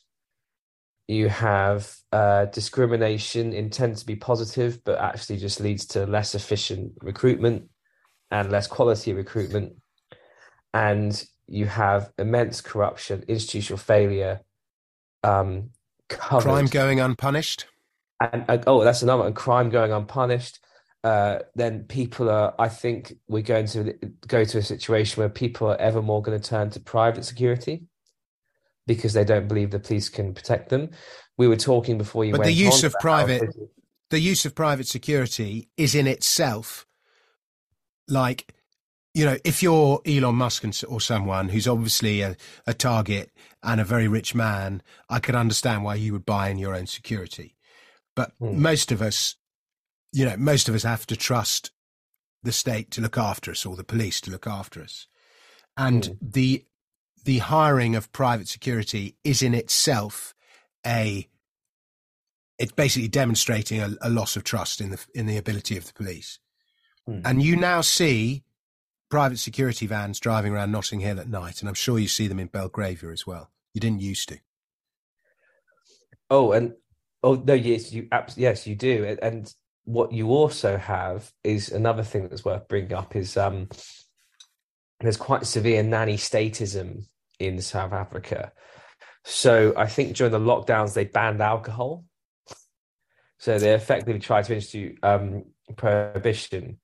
You 1.07 1.29
have 1.29 1.93
uh, 2.11 2.45
discrimination 2.45 3.53
intent 3.53 3.97
to 3.97 4.05
be 4.05 4.15
positive, 4.15 4.83
but 4.83 4.99
actually 4.99 5.37
just 5.37 5.59
leads 5.59 5.85
to 5.87 6.05
less 6.05 6.35
efficient 6.35 6.93
recruitment 7.01 7.69
and 8.29 8.51
less 8.51 8.67
quality 8.67 9.13
recruitment. 9.13 9.73
And 10.73 11.21
you 11.47 11.65
have 11.65 12.11
immense 12.17 12.61
corruption, 12.61 13.25
institutional 13.27 13.77
failure, 13.77 14.41
um, 15.23 15.71
crime 16.09 16.67
going 16.67 16.99
unpunished. 16.99 17.65
And, 18.21 18.45
and 18.47 18.63
oh, 18.67 18.83
that's 18.83 19.01
another 19.01 19.23
one. 19.23 19.33
Crime 19.33 19.69
going 19.69 19.91
unpunished. 19.91 20.59
Uh, 21.03 21.39
then 21.55 21.83
people 21.83 22.29
are. 22.29 22.53
I 22.59 22.69
think 22.69 23.13
we're 23.27 23.41
going 23.41 23.65
to 23.67 23.93
go 24.27 24.45
to 24.45 24.57
a 24.59 24.63
situation 24.63 25.19
where 25.19 25.29
people 25.29 25.67
are 25.67 25.77
ever 25.77 26.01
more 26.01 26.21
going 26.21 26.39
to 26.39 26.49
turn 26.49 26.69
to 26.71 26.79
private 26.79 27.25
security 27.25 27.83
because 28.95 29.13
they 29.13 29.23
don't 29.23 29.47
believe 29.47 29.71
the 29.71 29.79
police 29.79 30.09
can 30.09 30.33
protect 30.33 30.69
them. 30.69 30.89
We 31.37 31.47
were 31.47 31.57
talking 31.57 31.97
before 31.97 32.25
you. 32.25 32.33
Went. 32.33 32.43
But 32.43 32.47
the 32.47 32.53
use 32.53 32.83
of 32.83 32.93
private, 32.99 33.55
the 34.09 34.19
use 34.19 34.45
of 34.45 34.53
private 34.53 34.87
security 34.87 35.69
is 35.77 35.95
in 35.95 36.07
itself 36.07 36.85
like 38.07 38.53
you 39.13 39.25
know, 39.25 39.37
if 39.43 39.61
you're 39.61 39.99
Elon 40.05 40.35
Musk 40.35 40.63
or 40.87 41.01
someone 41.01 41.49
who's 41.49 41.67
obviously 41.67 42.21
a, 42.21 42.37
a, 42.65 42.73
target 42.73 43.29
and 43.61 43.81
a 43.81 43.83
very 43.83 44.07
rich 44.07 44.33
man, 44.33 44.81
I 45.09 45.19
could 45.19 45.35
understand 45.35 45.83
why 45.83 45.95
you 45.95 46.13
would 46.13 46.25
buy 46.25 46.47
in 46.47 46.57
your 46.57 46.73
own 46.73 46.87
security. 46.87 47.55
But 48.15 48.31
mm. 48.39 48.55
most 48.55 48.91
of 48.91 49.01
us, 49.01 49.35
you 50.13 50.25
know, 50.25 50.37
most 50.37 50.69
of 50.69 50.75
us 50.75 50.83
have 50.83 51.05
to 51.07 51.17
trust 51.17 51.71
the 52.43 52.53
state 52.53 52.89
to 52.91 53.01
look 53.01 53.17
after 53.17 53.51
us 53.51 53.65
or 53.65 53.75
the 53.75 53.83
police 53.83 54.21
to 54.21 54.31
look 54.31 54.47
after 54.47 54.81
us. 54.81 55.07
And 55.75 56.03
mm. 56.03 56.17
the 56.21 56.65
the 57.23 57.39
hiring 57.39 57.95
of 57.95 58.11
private 58.11 58.47
security 58.47 59.15
is 59.23 59.41
in 59.41 59.53
itself 59.53 60.33
a 60.85 61.27
it's 62.57 62.71
basically 62.71 63.07
demonstrating 63.07 63.81
a, 63.81 63.89
a 64.01 64.09
loss 64.09 64.35
of 64.35 64.43
trust 64.43 64.81
in 64.81 64.91
the 64.91 65.05
in 65.15 65.25
the 65.25 65.37
ability 65.37 65.77
of 65.77 65.87
the 65.87 65.93
police. 65.93 66.39
Mm. 67.09 67.21
And 67.25 67.41
you 67.41 67.55
now 67.55 67.81
see 67.81 68.43
private 69.09 69.39
security 69.39 69.87
vans 69.87 70.19
driving 70.19 70.53
around 70.53 70.71
Notting 70.71 70.99
Hill 70.99 71.19
at 71.19 71.27
night, 71.27 71.61
and 71.61 71.67
I'm 71.67 71.75
sure 71.75 71.97
you 71.99 72.07
see 72.07 72.27
them 72.27 72.39
in 72.39 72.47
Belgravia 72.47 73.11
as 73.11 73.25
well. 73.25 73.49
You 73.73 73.81
didn't 73.81 74.01
used 74.01 74.29
to. 74.29 74.37
Oh, 76.29 76.51
and 76.51 76.73
oh 77.23 77.35
no, 77.35 77.53
yes, 77.53 77.91
you 77.91 78.07
yes 78.35 78.67
you 78.67 78.75
do, 78.75 79.17
and 79.21 79.53
what 79.85 80.11
you 80.11 80.29
also 80.29 80.77
have 80.77 81.31
is 81.43 81.71
another 81.71 82.03
thing 82.03 82.27
that's 82.27 82.45
worth 82.45 82.67
bringing 82.67 82.93
up 82.93 83.15
is 83.15 83.35
um, 83.37 83.69
there's 85.01 85.17
quite 85.17 85.45
severe 85.45 85.83
nanny 85.83 86.17
statism 86.17 87.05
in 87.39 87.61
South 87.61 87.93
Africa. 87.93 88.51
So 89.23 89.73
I 89.77 89.87
think 89.87 90.15
during 90.15 90.31
the 90.31 90.39
lockdowns 90.39 90.93
they 90.93 91.05
banned 91.05 91.41
alcohol. 91.41 92.05
So 93.39 93.57
they 93.57 93.73
effectively 93.73 94.19
tried 94.19 94.45
to 94.45 94.55
institute 94.55 94.99
um, 95.01 95.45
prohibition, 95.75 96.77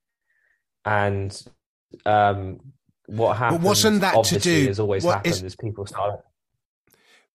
and 0.84 1.30
um, 2.04 2.58
what 3.06 3.36
happened? 3.36 3.62
Wasn't 3.62 4.00
that 4.00 4.24
to 4.24 4.40
do? 4.40 4.66
Has 4.66 4.80
always 4.80 5.04
happened 5.04 5.34
is, 5.34 5.42
as 5.44 5.54
people 5.54 5.86
start. 5.86 6.20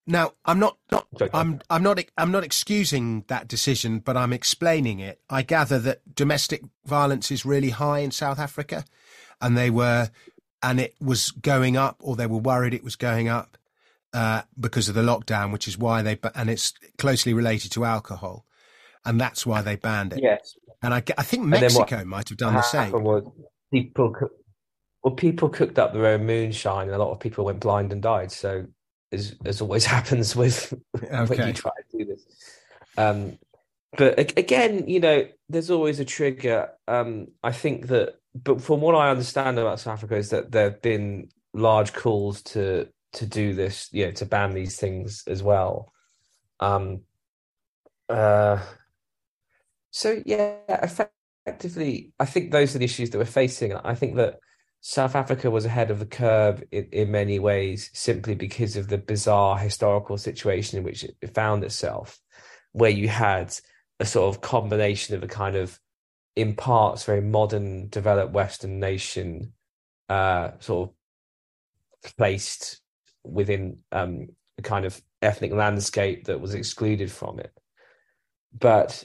Now, 0.05 0.33
I'm 0.43 0.59
not, 0.59 0.77
not 0.91 1.07
I'm, 1.33 1.61
I'm 1.69 1.81
not, 1.81 2.03
I'm 2.17 2.31
not 2.31 2.43
excusing 2.43 3.23
that 3.27 3.47
decision, 3.47 3.99
but 3.99 4.17
I'm 4.17 4.33
explaining 4.33 4.99
it. 4.99 5.21
I 5.29 5.41
gather 5.41 5.79
that 5.79 6.15
domestic 6.15 6.61
violence 6.85 7.31
is 7.31 7.45
really 7.45 7.69
high 7.69 7.99
in 7.99 8.11
South 8.11 8.39
Africa, 8.39 8.83
and 9.39 9.57
they 9.57 9.69
were, 9.69 10.09
and 10.63 10.79
it 10.79 10.95
was 10.99 11.31
going 11.31 11.77
up, 11.77 11.97
or 11.99 12.15
they 12.15 12.25
were 12.25 12.37
worried 12.37 12.73
it 12.73 12.83
was 12.83 12.95
going 12.95 13.27
up 13.27 13.57
uh, 14.13 14.43
because 14.59 14.89
of 14.89 14.95
the 14.95 15.01
lockdown, 15.01 15.51
which 15.51 15.67
is 15.67 15.77
why 15.77 16.01
they, 16.01 16.17
and 16.33 16.49
it's 16.49 16.73
closely 16.97 17.33
related 17.33 17.71
to 17.73 17.85
alcohol, 17.85 18.45
and 19.05 19.21
that's 19.21 19.45
why 19.45 19.61
they 19.61 19.75
banned 19.75 20.13
it. 20.13 20.19
Yes, 20.23 20.55
and 20.81 20.93
I, 20.93 21.03
I 21.17 21.23
think 21.23 21.43
Mexico 21.43 22.03
might 22.05 22.29
have 22.29 22.37
done 22.37 22.53
the 22.53 22.61
same. 22.61 22.91
Was 22.91 23.29
people 23.71 24.15
well, 25.03 25.13
people 25.13 25.49
cooked 25.49 25.77
up 25.77 25.93
their 25.93 26.05
own 26.07 26.25
moonshine, 26.25 26.87
and 26.87 26.95
a 26.95 26.97
lot 26.97 27.11
of 27.11 27.19
people 27.19 27.45
went 27.45 27.59
blind 27.59 27.91
and 27.91 28.01
died. 28.01 28.31
So, 28.31 28.65
as 29.11 29.35
as 29.45 29.61
always 29.61 29.85
happens 29.97 30.35
with 30.35 30.73
okay. 30.95 31.25
when 31.25 31.47
you 31.47 31.53
try 31.53 31.71
to 31.91 31.97
do 31.97 32.05
this. 32.05 32.25
Um, 32.97 33.37
but 33.97 34.37
again, 34.37 34.87
you 34.87 34.99
know, 34.99 35.27
there's 35.49 35.69
always 35.69 35.99
a 35.99 36.05
trigger. 36.05 36.69
Um, 36.87 37.27
I 37.43 37.51
think 37.51 37.87
that, 37.87 38.15
but 38.35 38.61
from 38.61 38.81
what 38.81 38.95
I 38.95 39.09
understand 39.09 39.59
about 39.59 39.79
South 39.79 39.93
Africa, 39.93 40.15
is 40.15 40.29
that 40.29 40.51
there 40.51 40.71
have 40.71 40.81
been 40.81 41.29
large 41.53 41.93
calls 41.93 42.41
to 42.41 42.87
to 43.13 43.25
do 43.25 43.53
this, 43.53 43.89
you 43.91 44.05
know, 44.05 44.11
to 44.11 44.25
ban 44.25 44.53
these 44.53 44.77
things 44.77 45.23
as 45.27 45.43
well. 45.43 45.93
Um, 46.59 47.01
uh, 48.09 48.59
so 49.91 50.21
yeah, 50.25 50.57
effectively, 50.67 52.11
I 52.19 52.25
think 52.25 52.51
those 52.51 52.75
are 52.75 52.79
the 52.79 52.85
issues 52.85 53.11
that 53.11 53.19
we're 53.19 53.25
facing. 53.25 53.75
I 53.75 53.93
think 53.93 54.15
that 54.15 54.39
South 54.81 55.15
Africa 55.15 55.49
was 55.49 55.65
ahead 55.65 55.91
of 55.91 55.99
the 55.99 56.05
curve 56.05 56.63
in, 56.71 56.89
in 56.91 57.11
many 57.11 57.39
ways 57.39 57.89
simply 57.93 58.35
because 58.35 58.75
of 58.75 58.89
the 58.89 58.97
bizarre 58.97 59.57
historical 59.57 60.17
situation 60.17 60.79
in 60.79 60.83
which 60.83 61.03
it 61.03 61.33
found 61.33 61.63
itself, 61.63 62.19
where 62.71 62.89
you 62.89 63.07
had 63.07 63.55
a 63.99 64.05
sort 64.05 64.35
of 64.35 64.41
combination 64.41 65.15
of 65.15 65.23
a 65.23 65.27
kind 65.27 65.55
of, 65.55 65.79
in 66.35 66.55
parts, 66.55 67.05
very 67.05 67.21
modern, 67.21 67.89
developed 67.89 68.33
Western 68.33 68.79
nation, 68.79 69.53
uh, 70.09 70.51
sort 70.59 70.89
of 70.89 72.15
placed 72.17 72.81
within 73.23 73.77
um, 73.91 74.27
a 74.57 74.61
kind 74.61 74.85
of 74.85 75.01
ethnic 75.21 75.53
landscape 75.53 76.25
that 76.25 76.41
was 76.41 76.53
excluded 76.53 77.11
from 77.11 77.39
it. 77.39 77.51
but 78.59 79.03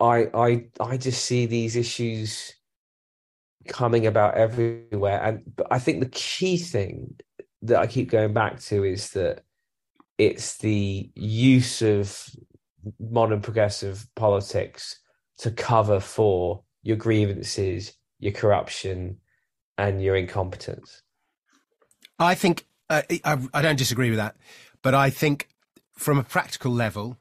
I 0.00 0.28
I 0.34 0.66
I 0.80 0.96
just 0.96 1.24
see 1.24 1.46
these 1.46 1.76
issues 1.76 2.54
coming 3.68 4.06
about 4.06 4.34
everywhere, 4.36 5.20
and 5.22 5.42
I 5.70 5.78
think 5.78 6.00
the 6.00 6.10
key 6.10 6.58
thing 6.58 7.16
that 7.62 7.78
I 7.78 7.86
keep 7.86 8.10
going 8.10 8.32
back 8.32 8.60
to 8.62 8.84
is 8.84 9.10
that 9.10 9.42
it's 10.18 10.58
the 10.58 11.10
use 11.14 11.82
of 11.82 12.28
modern 13.00 13.40
progressive 13.40 14.06
politics 14.14 15.00
to 15.38 15.50
cover 15.50 16.00
for 16.00 16.62
your 16.82 16.96
grievances, 16.96 17.92
your 18.18 18.32
corruption, 18.32 19.18
and 19.76 20.02
your 20.02 20.16
incompetence. 20.16 21.02
I 22.18 22.34
think 22.34 22.66
uh, 22.88 23.02
I, 23.24 23.38
I 23.52 23.62
don't 23.62 23.76
disagree 23.76 24.10
with 24.10 24.18
that, 24.18 24.36
but 24.82 24.94
I 24.94 25.10
think 25.10 25.48
from 25.92 26.18
a 26.18 26.22
practical 26.22 26.72
level, 26.72 27.18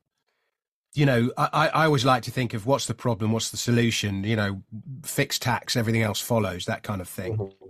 you 0.94 1.06
know, 1.06 1.32
I, 1.38 1.70
I 1.74 1.86
always 1.86 2.06
like 2.06 2.24
to 2.24 2.32
think 2.32 2.54
of 2.54 2.66
what's 2.66 2.86
the 2.86 2.94
problem, 2.94 3.34
what's 3.34 3.52
the 3.52 3.58
solution, 3.58 4.24
you 4.24 4.38
know, 4.38 4.62
fix 5.04 5.38
tax, 5.38 5.76
everything 5.76 6.04
else 6.04 6.22
follows, 6.22 6.66
that 6.66 6.84
kind 6.84 7.02
of 7.02 7.10
thing. 7.10 7.38
Mm-hmm. 7.38 7.66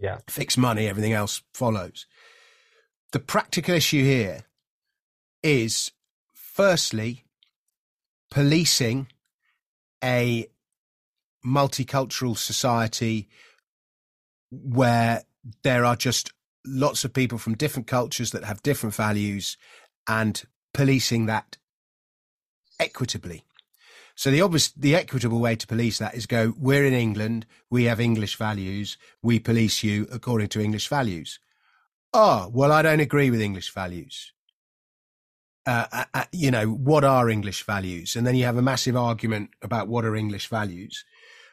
Yeah. 0.00 0.18
Fix 0.28 0.56
money, 0.56 0.88
everything 0.88 1.12
else 1.12 1.42
follows. 1.52 2.06
The 3.12 3.18
practical 3.18 3.74
issue 3.74 4.02
here 4.02 4.44
is 5.42 5.92
firstly, 6.32 7.24
policing 8.30 9.08
a 10.02 10.46
multicultural 11.44 12.36
society 12.36 13.28
where 14.50 15.22
there 15.62 15.84
are 15.84 15.96
just 15.96 16.32
lots 16.66 17.04
of 17.04 17.12
people 17.12 17.38
from 17.38 17.54
different 17.56 17.86
cultures 17.86 18.32
that 18.32 18.44
have 18.44 18.62
different 18.62 18.94
values 18.94 19.56
and 20.06 20.44
policing 20.74 21.26
that 21.26 21.56
equitably. 22.78 23.44
So 24.14 24.30
the 24.30 24.42
obvious, 24.42 24.70
the 24.72 24.94
equitable 24.94 25.40
way 25.40 25.56
to 25.56 25.66
police 25.66 25.98
that 25.98 26.14
is 26.14 26.26
go, 26.26 26.52
we're 26.58 26.84
in 26.84 26.92
England, 26.92 27.46
we 27.70 27.84
have 27.84 28.00
English 28.00 28.36
values, 28.36 28.98
we 29.22 29.38
police 29.38 29.82
you 29.82 30.06
according 30.12 30.48
to 30.48 30.60
English 30.60 30.88
values. 30.88 31.38
Oh, 32.12 32.50
well, 32.52 32.72
I 32.72 32.82
don't 32.82 33.00
agree 33.00 33.30
with 33.30 33.40
English 33.40 33.72
values. 33.72 34.32
Uh, 35.66 35.86
uh, 35.92 36.04
uh, 36.14 36.24
you 36.32 36.50
know, 36.50 36.66
what 36.66 37.04
are 37.04 37.28
English 37.28 37.64
values? 37.64 38.16
And 38.16 38.26
then 38.26 38.34
you 38.34 38.44
have 38.44 38.56
a 38.56 38.62
massive 38.62 38.96
argument 38.96 39.50
about 39.62 39.88
what 39.88 40.04
are 40.04 40.16
English 40.16 40.48
values. 40.48 41.04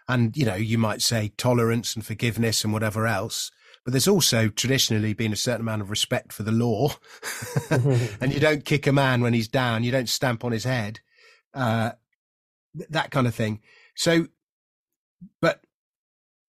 And, 0.08 0.36
you 0.38 0.46
know, 0.46 0.56
you 0.56 0.78
might 0.78 1.02
say 1.02 1.34
tolerance 1.38 1.94
and 1.96 2.06
forgiveness 2.06 2.64
and 2.64 2.72
whatever 2.72 3.06
else. 3.06 3.52
But 3.84 3.92
there's 3.92 4.08
also 4.08 4.48
traditionally 4.50 5.14
been 5.14 5.34
a 5.34 5.38
certain 5.38 5.62
amount 5.62 5.82
of 5.82 5.90
respect 5.90 6.32
for 6.32 6.44
the 6.44 6.52
law. 6.52 6.96
and 7.70 8.34
you 8.34 8.40
don't 8.40 8.66
kick 8.66 8.88
a 8.88 8.94
man 8.94 9.22
when 9.22 9.34
he's 9.34 9.48
down. 9.48 9.84
You 9.84 9.92
don't 9.92 10.10
stamp 10.10 10.46
on 10.46 10.52
his 10.54 10.64
head 10.64 11.02
uh, 11.54 11.92
that 12.90 13.12
kind 13.12 13.28
of 13.28 13.36
thing. 13.36 13.62
So, 13.96 14.28
but 15.42 15.62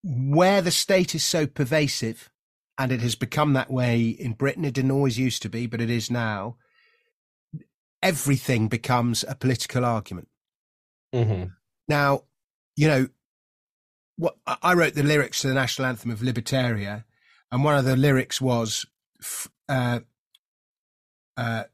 where 0.02 0.62
the 0.62 0.70
state 0.70 1.14
is 1.14 1.24
so 1.24 1.46
pervasive, 1.46 2.30
and 2.78 2.92
it 2.92 3.00
has 3.00 3.14
become 3.14 3.54
that 3.54 3.70
way 3.70 4.08
in 4.08 4.34
Britain, 4.34 4.64
it 4.64 4.74
didn't 4.74 4.92
always 4.92 5.18
used 5.18 5.42
to 5.42 5.48
be, 5.48 5.66
but 5.66 5.80
it 5.80 5.90
is 5.90 6.10
now. 6.10 6.56
Everything 8.02 8.68
becomes 8.68 9.24
a 9.26 9.34
political 9.34 9.84
argument. 9.84 10.28
Mm-hmm. 11.14 11.50
Now, 11.88 12.24
you 12.76 12.88
know, 12.88 13.08
what 14.16 14.36
I 14.46 14.74
wrote 14.74 14.94
the 14.94 15.02
lyrics 15.02 15.42
to 15.42 15.48
the 15.48 15.54
national 15.54 15.86
anthem 15.86 16.10
of 16.10 16.20
Libertaria, 16.20 17.04
and 17.50 17.64
one 17.64 17.76
of 17.76 17.84
the 17.84 17.96
lyrics 17.96 18.40
was, 18.40 18.86
uh, 19.68 20.00
uh, 21.36 21.64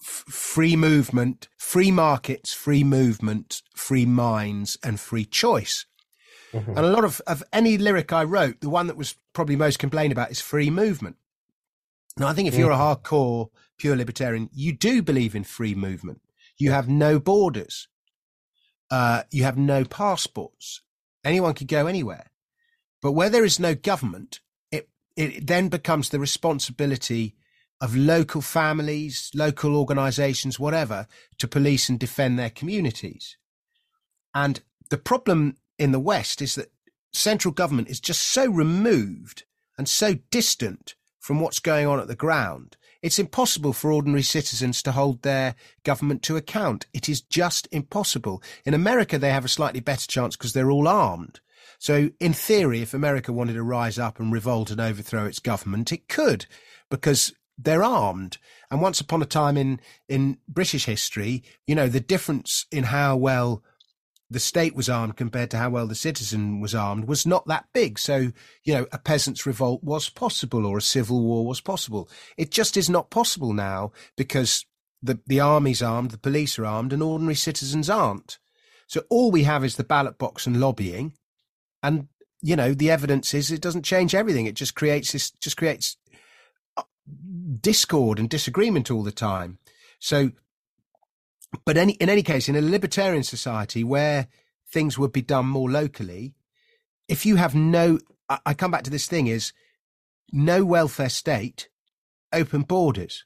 free 0.00 0.76
movement, 0.76 1.48
free 1.56 1.90
markets, 1.90 2.52
free 2.52 2.84
movement, 2.84 3.62
free 3.74 4.06
minds, 4.06 4.78
and 4.82 5.00
free 5.00 5.24
choice. 5.24 5.86
Mm-hmm. 6.52 6.70
And 6.70 6.86
a 6.86 6.90
lot 6.90 7.04
of, 7.04 7.20
of 7.26 7.42
any 7.52 7.76
lyric 7.76 8.12
I 8.12 8.22
wrote, 8.22 8.60
the 8.60 8.68
one 8.68 8.86
that 8.86 8.96
was 8.96 9.16
probably 9.32 9.56
most 9.56 9.78
complained 9.78 10.12
about 10.12 10.30
is 10.30 10.40
free 10.40 10.70
movement. 10.70 11.16
Now, 12.16 12.28
I 12.28 12.32
think 12.32 12.48
if 12.48 12.56
you're 12.56 12.70
a 12.70 12.76
hardcore 12.76 13.48
pure 13.76 13.96
libertarian, 13.96 14.48
you 14.52 14.72
do 14.72 15.02
believe 15.02 15.34
in 15.34 15.44
free 15.44 15.74
movement. 15.74 16.20
You 16.56 16.70
have 16.70 16.88
no 16.88 17.18
borders. 17.18 17.88
Uh, 18.90 19.22
you 19.32 19.42
have 19.42 19.58
no 19.58 19.84
passports. 19.84 20.82
Anyone 21.24 21.54
could 21.54 21.66
go 21.66 21.86
anywhere. 21.86 22.26
But 23.02 23.12
where 23.12 23.30
there 23.30 23.44
is 23.44 23.58
no 23.58 23.74
government, 23.74 24.40
it, 24.70 24.88
it 25.16 25.46
then 25.46 25.68
becomes 25.68 26.10
the 26.10 26.20
responsibility 26.20 27.34
of 27.80 27.96
local 27.96 28.40
families, 28.40 29.30
local 29.34 29.76
organizations, 29.76 30.60
whatever, 30.60 31.08
to 31.38 31.48
police 31.48 31.88
and 31.88 31.98
defend 31.98 32.38
their 32.38 32.50
communities. 32.50 33.36
And 34.32 34.60
the 34.90 34.98
problem 34.98 35.56
in 35.78 35.90
the 35.90 36.00
West 36.00 36.40
is 36.40 36.54
that 36.54 36.70
central 37.12 37.52
government 37.52 37.88
is 37.88 38.00
just 38.00 38.22
so 38.22 38.46
removed 38.46 39.44
and 39.76 39.88
so 39.88 40.14
distant 40.30 40.94
from 41.24 41.40
what's 41.40 41.58
going 41.58 41.86
on 41.86 41.98
at 41.98 42.06
the 42.06 42.14
ground. 42.14 42.76
It's 43.00 43.18
impossible 43.18 43.72
for 43.72 43.90
ordinary 43.90 44.20
citizens 44.20 44.82
to 44.82 44.92
hold 44.92 45.22
their 45.22 45.54
government 45.82 46.22
to 46.24 46.36
account. 46.36 46.84
It 46.92 47.08
is 47.08 47.22
just 47.22 47.66
impossible. 47.72 48.42
In 48.66 48.74
America, 48.74 49.18
they 49.18 49.30
have 49.30 49.46
a 49.46 49.48
slightly 49.48 49.80
better 49.80 50.06
chance 50.06 50.36
because 50.36 50.52
they're 50.52 50.70
all 50.70 50.86
armed. 50.86 51.40
So, 51.78 52.10
in 52.20 52.34
theory, 52.34 52.82
if 52.82 52.92
America 52.92 53.32
wanted 53.32 53.54
to 53.54 53.62
rise 53.62 53.98
up 53.98 54.20
and 54.20 54.34
revolt 54.34 54.70
and 54.70 54.78
overthrow 54.78 55.24
its 55.24 55.38
government, 55.38 55.92
it 55.92 56.10
could, 56.10 56.44
because 56.90 57.32
they're 57.56 57.82
armed. 57.82 58.36
And 58.70 58.82
once 58.82 59.00
upon 59.00 59.22
a 59.22 59.26
time 59.26 59.56
in, 59.56 59.80
in 60.10 60.36
British 60.46 60.84
history, 60.84 61.42
you 61.66 61.74
know, 61.74 61.88
the 61.88 62.00
difference 62.00 62.66
in 62.70 62.84
how 62.84 63.16
well 63.16 63.62
the 64.34 64.40
state 64.40 64.74
was 64.74 64.88
armed 64.88 65.16
compared 65.16 65.48
to 65.52 65.56
how 65.56 65.70
well 65.70 65.86
the 65.86 65.94
citizen 65.94 66.60
was 66.60 66.74
armed 66.74 67.06
was 67.06 67.24
not 67.24 67.46
that 67.46 67.66
big. 67.72 68.00
So, 68.00 68.32
you 68.64 68.74
know, 68.74 68.86
a 68.90 68.98
peasant's 68.98 69.46
revolt 69.46 69.82
was 69.84 70.10
possible 70.10 70.66
or 70.66 70.76
a 70.76 70.82
civil 70.82 71.22
war 71.22 71.46
was 71.46 71.60
possible. 71.60 72.10
It 72.36 72.50
just 72.50 72.76
is 72.76 72.90
not 72.90 73.10
possible 73.10 73.52
now 73.52 73.92
because 74.16 74.66
the, 75.00 75.20
the 75.26 75.38
army's 75.38 75.82
armed, 75.82 76.10
the 76.10 76.18
police 76.18 76.58
are 76.58 76.66
armed, 76.66 76.92
and 76.92 77.00
ordinary 77.00 77.36
citizens 77.36 77.88
aren't. 77.88 78.38
So 78.88 79.04
all 79.08 79.30
we 79.30 79.44
have 79.44 79.64
is 79.64 79.76
the 79.76 79.84
ballot 79.84 80.18
box 80.18 80.48
and 80.48 80.58
lobbying. 80.58 81.12
And, 81.80 82.08
you 82.42 82.56
know, 82.56 82.74
the 82.74 82.90
evidence 82.90 83.34
is 83.34 83.52
it 83.52 83.62
doesn't 83.62 83.84
change 83.84 84.16
everything. 84.16 84.46
It 84.46 84.56
just 84.56 84.74
creates 84.74 85.12
this, 85.12 85.30
just 85.30 85.56
creates 85.56 85.96
uh, 86.76 86.82
discord 87.60 88.18
and 88.18 88.28
disagreement 88.28 88.90
all 88.90 89.04
the 89.04 89.12
time. 89.12 89.58
So, 90.00 90.32
but 91.64 91.76
any 91.76 91.92
in 91.94 92.08
any 92.08 92.22
case, 92.22 92.48
in 92.48 92.56
a 92.56 92.60
libertarian 92.60 93.22
society 93.22 93.84
where 93.84 94.28
things 94.70 94.98
would 94.98 95.12
be 95.12 95.22
done 95.22 95.46
more 95.46 95.70
locally, 95.70 96.34
if 97.08 97.26
you 97.26 97.36
have 97.36 97.54
no, 97.54 97.98
I, 98.28 98.38
I 98.46 98.54
come 98.54 98.70
back 98.70 98.82
to 98.84 98.90
this 98.90 99.06
thing 99.06 99.26
is 99.26 99.52
no 100.32 100.64
welfare 100.64 101.08
state, 101.08 101.68
open 102.32 102.62
borders. 102.62 103.24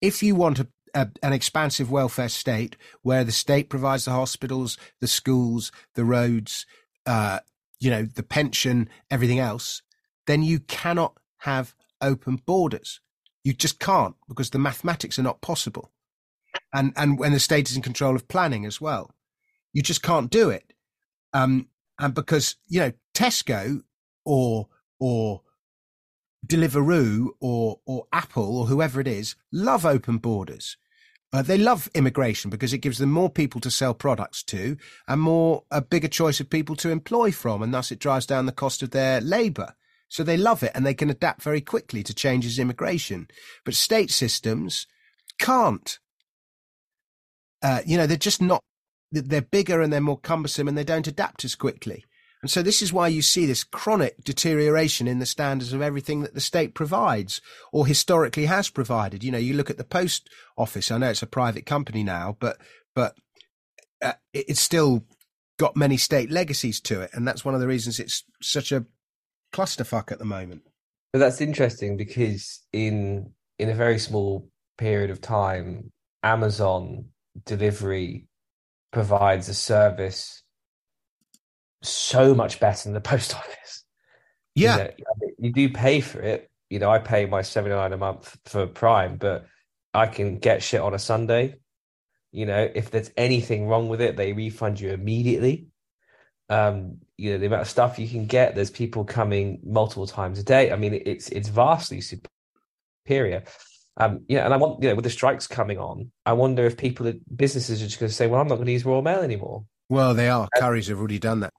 If 0.00 0.22
you 0.22 0.34
want 0.34 0.58
a, 0.58 0.68
a, 0.94 1.08
an 1.22 1.32
expansive 1.32 1.90
welfare 1.90 2.28
state 2.28 2.76
where 3.02 3.24
the 3.24 3.32
state 3.32 3.68
provides 3.68 4.04
the 4.04 4.12
hospitals, 4.12 4.76
the 5.00 5.06
schools, 5.06 5.72
the 5.94 6.04
roads, 6.04 6.66
uh, 7.06 7.40
you 7.78 7.90
know, 7.90 8.02
the 8.02 8.22
pension, 8.22 8.88
everything 9.10 9.38
else, 9.38 9.82
then 10.26 10.42
you 10.42 10.60
cannot 10.60 11.16
have 11.38 11.74
open 12.00 12.36
borders. 12.46 13.00
You 13.44 13.52
just 13.54 13.78
can't 13.78 14.14
because 14.28 14.50
the 14.50 14.58
mathematics 14.58 15.18
are 15.18 15.22
not 15.22 15.40
possible. 15.40 15.90
And, 16.72 16.92
and 16.96 17.18
when 17.18 17.32
the 17.32 17.40
state 17.40 17.70
is 17.70 17.76
in 17.76 17.82
control 17.82 18.14
of 18.14 18.28
planning 18.28 18.64
as 18.64 18.80
well, 18.80 19.10
you 19.72 19.82
just 19.82 20.02
can't 20.02 20.30
do 20.30 20.50
it. 20.50 20.72
Um, 21.32 21.68
and 21.98 22.14
because, 22.14 22.56
you 22.68 22.80
know, 22.80 22.92
Tesco 23.14 23.82
or, 24.24 24.68
or 24.98 25.42
Deliveroo 26.46 27.28
or, 27.40 27.80
or 27.86 28.06
Apple 28.12 28.58
or 28.58 28.66
whoever 28.66 29.00
it 29.00 29.08
is 29.08 29.36
love 29.52 29.84
open 29.84 30.18
borders. 30.18 30.76
Uh, 31.32 31.42
they 31.42 31.58
love 31.58 31.88
immigration 31.94 32.50
because 32.50 32.72
it 32.72 32.78
gives 32.78 32.98
them 32.98 33.12
more 33.12 33.30
people 33.30 33.60
to 33.60 33.70
sell 33.70 33.94
products 33.94 34.42
to 34.42 34.76
and 35.06 35.20
more 35.20 35.62
a 35.70 35.80
bigger 35.80 36.08
choice 36.08 36.40
of 36.40 36.50
people 36.50 36.74
to 36.74 36.90
employ 36.90 37.30
from, 37.30 37.62
and 37.62 37.72
thus 37.72 37.92
it 37.92 38.00
drives 38.00 38.26
down 38.26 38.46
the 38.46 38.52
cost 38.52 38.82
of 38.82 38.90
their 38.90 39.20
labour. 39.20 39.74
So 40.08 40.24
they 40.24 40.36
love 40.36 40.64
it 40.64 40.72
and 40.74 40.84
they 40.84 40.94
can 40.94 41.08
adapt 41.08 41.42
very 41.42 41.60
quickly 41.60 42.02
to 42.02 42.12
changes 42.12 42.58
in 42.58 42.62
immigration. 42.62 43.28
But 43.64 43.74
state 43.74 44.10
systems 44.10 44.88
can't. 45.38 46.00
Uh, 47.62 47.80
you 47.84 47.96
know, 47.96 48.06
they're 48.06 48.16
just 48.16 48.42
not, 48.42 48.62
they're 49.12 49.42
bigger 49.42 49.80
and 49.80 49.92
they're 49.92 50.00
more 50.00 50.18
cumbersome 50.18 50.68
and 50.68 50.78
they 50.78 50.84
don't 50.84 51.06
adapt 51.06 51.44
as 51.44 51.54
quickly. 51.54 52.04
And 52.42 52.50
so 52.50 52.62
this 52.62 52.80
is 52.80 52.92
why 52.92 53.08
you 53.08 53.20
see 53.20 53.44
this 53.44 53.64
chronic 53.64 54.24
deterioration 54.24 55.06
in 55.06 55.18
the 55.18 55.26
standards 55.26 55.74
of 55.74 55.82
everything 55.82 56.22
that 56.22 56.32
the 56.32 56.40
state 56.40 56.74
provides 56.74 57.42
or 57.70 57.86
historically 57.86 58.46
has 58.46 58.70
provided. 58.70 59.22
You 59.22 59.30
know, 59.30 59.38
you 59.38 59.54
look 59.54 59.68
at 59.68 59.76
the 59.76 59.84
post 59.84 60.30
office. 60.56 60.90
I 60.90 60.96
know 60.96 61.10
it's 61.10 61.22
a 61.22 61.26
private 61.26 61.66
company 61.66 62.02
now, 62.02 62.36
but, 62.40 62.56
but 62.94 63.14
uh, 64.00 64.14
it's 64.32 64.60
still 64.60 65.04
got 65.58 65.76
many 65.76 65.98
state 65.98 66.30
legacies 66.30 66.80
to 66.80 67.02
it. 67.02 67.10
And 67.12 67.28
that's 67.28 67.44
one 67.44 67.54
of 67.54 67.60
the 67.60 67.68
reasons 67.68 68.00
it's 68.00 68.24
such 68.40 68.72
a 68.72 68.86
clusterfuck 69.52 70.10
at 70.10 70.18
the 70.18 70.24
moment. 70.24 70.62
But 71.12 71.18
that's 71.18 71.40
interesting 71.40 71.96
because 71.96 72.62
in 72.72 73.32
in 73.58 73.68
a 73.68 73.74
very 73.74 73.98
small 73.98 74.48
period 74.78 75.10
of 75.10 75.20
time, 75.20 75.90
Amazon 76.22 77.06
delivery 77.44 78.26
provides 78.92 79.48
a 79.48 79.54
service 79.54 80.42
so 81.82 82.34
much 82.34 82.60
better 82.60 82.84
than 82.84 82.94
the 82.94 83.00
post 83.12 83.34
office. 83.34 83.84
Yeah. 84.54 84.76
You, 84.98 85.04
know, 85.04 85.32
you 85.38 85.52
do 85.52 85.68
pay 85.70 86.00
for 86.00 86.20
it. 86.20 86.50
You 86.68 86.78
know, 86.78 86.90
I 86.90 86.98
pay 86.98 87.26
my 87.26 87.42
79 87.42 87.92
a 87.92 87.96
month 87.96 88.36
for 88.44 88.66
Prime, 88.66 89.16
but 89.16 89.46
I 89.92 90.06
can 90.06 90.38
get 90.38 90.62
shit 90.62 90.80
on 90.80 90.94
a 90.94 90.98
Sunday. 90.98 91.56
You 92.32 92.46
know, 92.46 92.68
if 92.72 92.90
there's 92.90 93.10
anything 93.16 93.66
wrong 93.66 93.88
with 93.88 94.00
it, 94.00 94.16
they 94.16 94.32
refund 94.32 94.78
you 94.78 94.90
immediately. 94.90 95.66
Um, 96.48 96.98
you 97.16 97.32
know, 97.32 97.38
the 97.38 97.46
amount 97.46 97.62
of 97.62 97.68
stuff 97.68 97.98
you 97.98 98.08
can 98.08 98.26
get, 98.26 98.54
there's 98.54 98.70
people 98.70 99.04
coming 99.04 99.60
multiple 99.64 100.06
times 100.06 100.38
a 100.38 100.44
day. 100.44 100.72
I 100.72 100.76
mean, 100.76 101.00
it's 101.04 101.28
it's 101.30 101.48
vastly 101.48 102.00
superior. 102.00 103.44
Um, 104.00 104.24
you 104.28 104.36
know, 104.36 104.44
and 104.44 104.54
I 104.54 104.56
want, 104.56 104.82
you 104.82 104.88
know, 104.88 104.94
with 104.94 105.04
the 105.04 105.10
strikes 105.10 105.46
coming 105.46 105.78
on, 105.78 106.10
I 106.24 106.32
wonder 106.32 106.64
if 106.64 106.76
people, 106.76 107.12
businesses 107.34 107.82
are 107.82 107.86
just 107.86 108.00
going 108.00 108.08
to 108.08 108.14
say, 108.14 108.26
well, 108.26 108.40
I'm 108.40 108.48
not 108.48 108.56
going 108.56 108.66
to 108.66 108.72
use 108.72 108.84
Royal 108.84 109.02
Mail 109.02 109.20
anymore. 109.20 109.64
Well, 109.88 110.14
they 110.14 110.28
are. 110.28 110.48
Currys 110.56 110.88
have 110.88 110.98
already 110.98 111.18
done 111.18 111.40
that. 111.40 111.52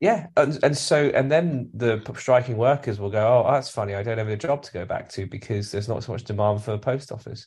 Yeah, 0.00 0.26
and 0.36 0.58
and 0.64 0.76
so 0.76 1.12
and 1.14 1.30
then 1.30 1.70
the 1.72 2.02
striking 2.18 2.56
workers 2.56 2.98
will 2.98 3.10
go, 3.10 3.44
oh, 3.46 3.52
that's 3.52 3.68
funny. 3.68 3.94
I 3.94 4.02
don't 4.02 4.18
have 4.18 4.26
a 4.26 4.36
job 4.36 4.64
to 4.64 4.72
go 4.72 4.84
back 4.84 5.08
to 5.10 5.26
because 5.26 5.70
there's 5.70 5.88
not 5.88 6.02
so 6.02 6.10
much 6.10 6.24
demand 6.24 6.64
for 6.64 6.72
the 6.72 6.78
post 6.78 7.12
office. 7.12 7.46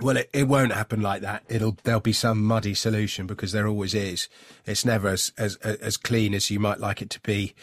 Well, 0.00 0.18
it, 0.18 0.28
it 0.34 0.46
won't 0.46 0.72
happen 0.72 1.00
like 1.00 1.22
that. 1.22 1.44
It'll 1.48 1.78
there'll 1.84 2.00
be 2.02 2.12
some 2.12 2.44
muddy 2.44 2.74
solution 2.74 3.26
because 3.26 3.52
there 3.52 3.66
always 3.66 3.94
is. 3.94 4.28
It's 4.66 4.84
never 4.84 5.08
as 5.08 5.32
as 5.38 5.56
as 5.56 5.96
clean 5.96 6.34
as 6.34 6.50
you 6.50 6.60
might 6.60 6.78
like 6.78 7.00
it 7.00 7.08
to 7.08 7.20
be, 7.20 7.54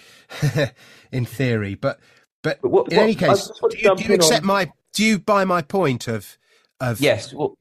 in 1.12 1.26
theory. 1.26 1.76
But 1.76 2.00
but, 2.42 2.60
but 2.64 2.72
what, 2.72 2.92
in 2.92 2.98
what, 2.98 3.04
any 3.04 3.14
case, 3.16 3.52
do 3.70 3.78
you, 3.78 3.96
do 3.96 4.04
you 4.06 4.16
accept 4.16 4.42
on... 4.42 4.48
my? 4.48 4.72
Do 4.96 5.04
you 5.04 5.20
buy 5.20 5.46
my 5.46 5.62
point 5.62 6.08
of 6.08 6.38
of 6.82 7.00
yes 7.00 7.34
well, 7.34 7.58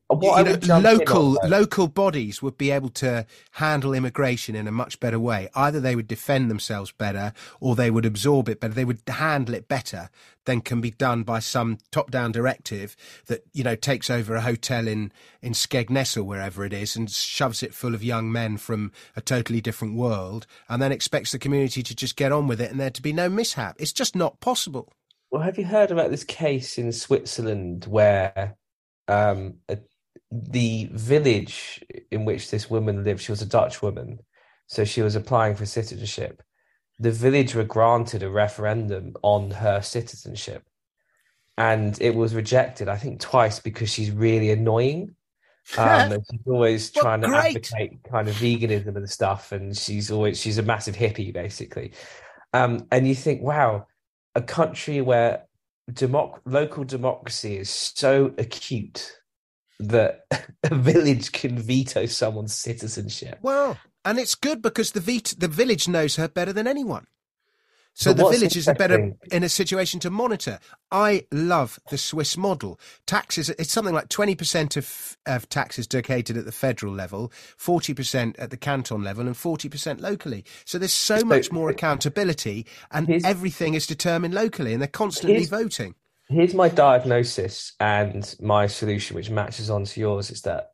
know, 0.66 0.78
local 0.80 1.38
on, 1.40 1.50
local 1.50 1.86
bodies 1.86 2.42
would 2.42 2.58
be 2.58 2.70
able 2.72 2.88
to 2.88 3.26
handle 3.52 3.94
immigration 3.94 4.56
in 4.56 4.66
a 4.66 4.72
much 4.72 4.98
better 4.98 5.20
way. 5.20 5.48
Either 5.54 5.80
they 5.80 5.94
would 5.94 6.08
defend 6.08 6.50
themselves 6.50 6.90
better 6.90 7.32
or 7.60 7.76
they 7.76 7.90
would 7.90 8.04
absorb 8.04 8.48
it 8.48 8.58
better. 8.58 8.74
They 8.74 8.84
would 8.84 9.02
handle 9.06 9.54
it 9.54 9.68
better 9.68 10.10
than 10.46 10.60
can 10.60 10.80
be 10.80 10.90
done 10.90 11.22
by 11.22 11.38
some 11.38 11.78
top 11.90 12.10
down 12.10 12.32
directive 12.32 12.96
that 13.26 13.44
you 13.52 13.62
know 13.62 13.76
takes 13.76 14.10
over 14.10 14.34
a 14.34 14.40
hotel 14.40 14.88
in 14.88 15.12
in 15.42 15.52
Skegness 15.52 16.16
or 16.16 16.24
wherever 16.24 16.64
it 16.64 16.72
is 16.72 16.96
and 16.96 17.10
shoves 17.10 17.62
it 17.62 17.74
full 17.74 17.94
of 17.94 18.02
young 18.02 18.32
men 18.32 18.56
from 18.56 18.90
a 19.16 19.20
totally 19.20 19.60
different 19.60 19.96
world 19.96 20.46
and 20.68 20.82
then 20.82 20.92
expects 20.92 21.32
the 21.32 21.38
community 21.38 21.82
to 21.84 21.94
just 21.94 22.16
get 22.16 22.32
on 22.32 22.48
with 22.48 22.60
it 22.60 22.70
and 22.70 22.80
there 22.80 22.90
to 22.90 23.02
be 23.02 23.12
no 23.12 23.28
mishap. 23.28 23.76
It's 23.78 23.92
just 23.92 24.16
not 24.16 24.40
possible 24.40 24.92
well 25.34 25.42
have 25.42 25.58
you 25.58 25.64
heard 25.64 25.90
about 25.90 26.12
this 26.12 26.22
case 26.22 26.78
in 26.78 26.92
Switzerland 26.92 27.86
where 27.86 28.56
um, 29.08 29.54
a, 29.68 29.78
the 30.30 30.88
village 30.92 31.84
in 32.12 32.24
which 32.24 32.52
this 32.52 32.70
woman 32.70 33.02
lived, 33.02 33.20
she 33.20 33.32
was 33.32 33.42
a 33.42 33.46
Dutch 33.46 33.82
woman, 33.82 34.20
so 34.68 34.84
she 34.84 35.02
was 35.02 35.16
applying 35.16 35.56
for 35.56 35.66
citizenship. 35.66 36.40
The 37.00 37.10
village 37.10 37.56
were 37.56 37.64
granted 37.64 38.22
a 38.22 38.30
referendum 38.30 39.14
on 39.22 39.50
her 39.50 39.82
citizenship, 39.82 40.62
and 41.58 42.00
it 42.00 42.14
was 42.14 42.32
rejected. 42.32 42.88
I 42.88 42.96
think 42.96 43.18
twice 43.18 43.58
because 43.58 43.90
she's 43.90 44.12
really 44.12 44.52
annoying. 44.52 45.16
Um, 45.78 46.12
and 46.12 46.24
she's 46.30 46.46
always 46.46 46.90
trying 46.90 47.22
to 47.22 47.28
advocate 47.28 47.98
kind 48.04 48.28
of 48.28 48.34
veganism 48.34 48.96
and 48.96 49.08
stuff, 49.08 49.50
and 49.50 49.74
she's 49.74 50.10
always 50.10 50.38
she's 50.38 50.58
a 50.58 50.62
massive 50.62 50.94
hippie 50.94 51.32
basically. 51.32 51.92
Um, 52.52 52.86
and 52.92 53.08
you 53.08 53.14
think, 53.14 53.40
wow, 53.40 53.86
a 54.34 54.42
country 54.42 55.00
where 55.00 55.44
democ- 55.90 56.40
local 56.44 56.84
democracy 56.84 57.56
is 57.56 57.70
so 57.70 58.34
acute 58.38 59.20
that 59.80 60.26
a 60.64 60.74
village 60.74 61.32
can 61.32 61.58
veto 61.58 62.06
someone's 62.06 62.54
citizenship. 62.54 63.38
Well, 63.42 63.78
and 64.04 64.18
it's 64.18 64.34
good 64.34 64.62
because 64.62 64.92
the 64.92 65.00
the 65.38 65.48
village 65.48 65.88
knows 65.88 66.16
her 66.16 66.28
better 66.28 66.52
than 66.52 66.66
anyone. 66.66 67.06
So 67.96 68.12
but 68.12 68.24
the 68.24 68.30
village 68.30 68.56
is 68.56 68.66
better 68.76 69.12
in 69.30 69.44
a 69.44 69.48
situation 69.48 70.00
to 70.00 70.10
monitor. 70.10 70.58
I 70.90 71.26
love 71.30 71.78
the 71.90 71.98
Swiss 71.98 72.36
model. 72.36 72.80
Taxes, 73.06 73.50
it's 73.50 73.70
something 73.70 73.94
like 73.94 74.08
20% 74.08 74.76
of, 74.76 75.16
of 75.26 75.48
taxes 75.48 75.86
dedicated 75.86 76.36
at 76.36 76.44
the 76.44 76.52
federal 76.52 76.92
level, 76.92 77.30
40% 77.56 78.34
at 78.36 78.50
the 78.50 78.56
canton 78.56 79.04
level, 79.04 79.26
and 79.28 79.36
40% 79.36 80.00
locally. 80.00 80.44
So 80.64 80.76
there's 80.78 80.92
so, 80.92 81.18
so 81.18 81.24
much 81.24 81.52
more 81.52 81.70
accountability, 81.70 82.66
and 82.90 83.24
everything 83.24 83.74
is 83.74 83.86
determined 83.86 84.34
locally, 84.34 84.72
and 84.72 84.82
they're 84.82 84.88
constantly 84.88 85.44
voting. 85.44 85.94
Here's 86.28 86.54
my 86.54 86.68
diagnosis 86.68 87.74
and 87.78 88.34
my 88.40 88.66
solution, 88.66 89.14
which 89.14 89.30
matches 89.30 89.70
onto 89.70 90.00
yours, 90.00 90.32
is 90.32 90.42
that, 90.42 90.72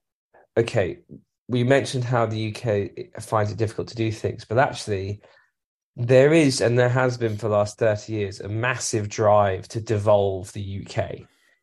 okay, 0.57 1.01
we 1.49 1.65
mentioned 1.65 2.05
how 2.05 2.25
the 2.25 2.55
UK 2.55 3.23
finds 3.23 3.53
it 3.53 3.59
difficult 3.59 3.89
to 3.89 3.97
do 3.97 4.11
things, 4.11 4.47
but 4.47 4.59
actually, 4.59 5.21
there 5.97 6.33
is, 6.33 6.61
and 6.61 6.79
there 6.79 6.89
has 6.89 7.19
been 7.19 7.37
for 7.37 7.49
the 7.49 7.55
last 7.55 7.79
30 7.79 8.13
years, 8.13 8.41
a 8.41 8.49
massive 8.49 9.09
drive 9.09 9.69
to 9.69 9.81
devolve 9.81 10.53
the 10.53 10.87
UK 10.87 11.21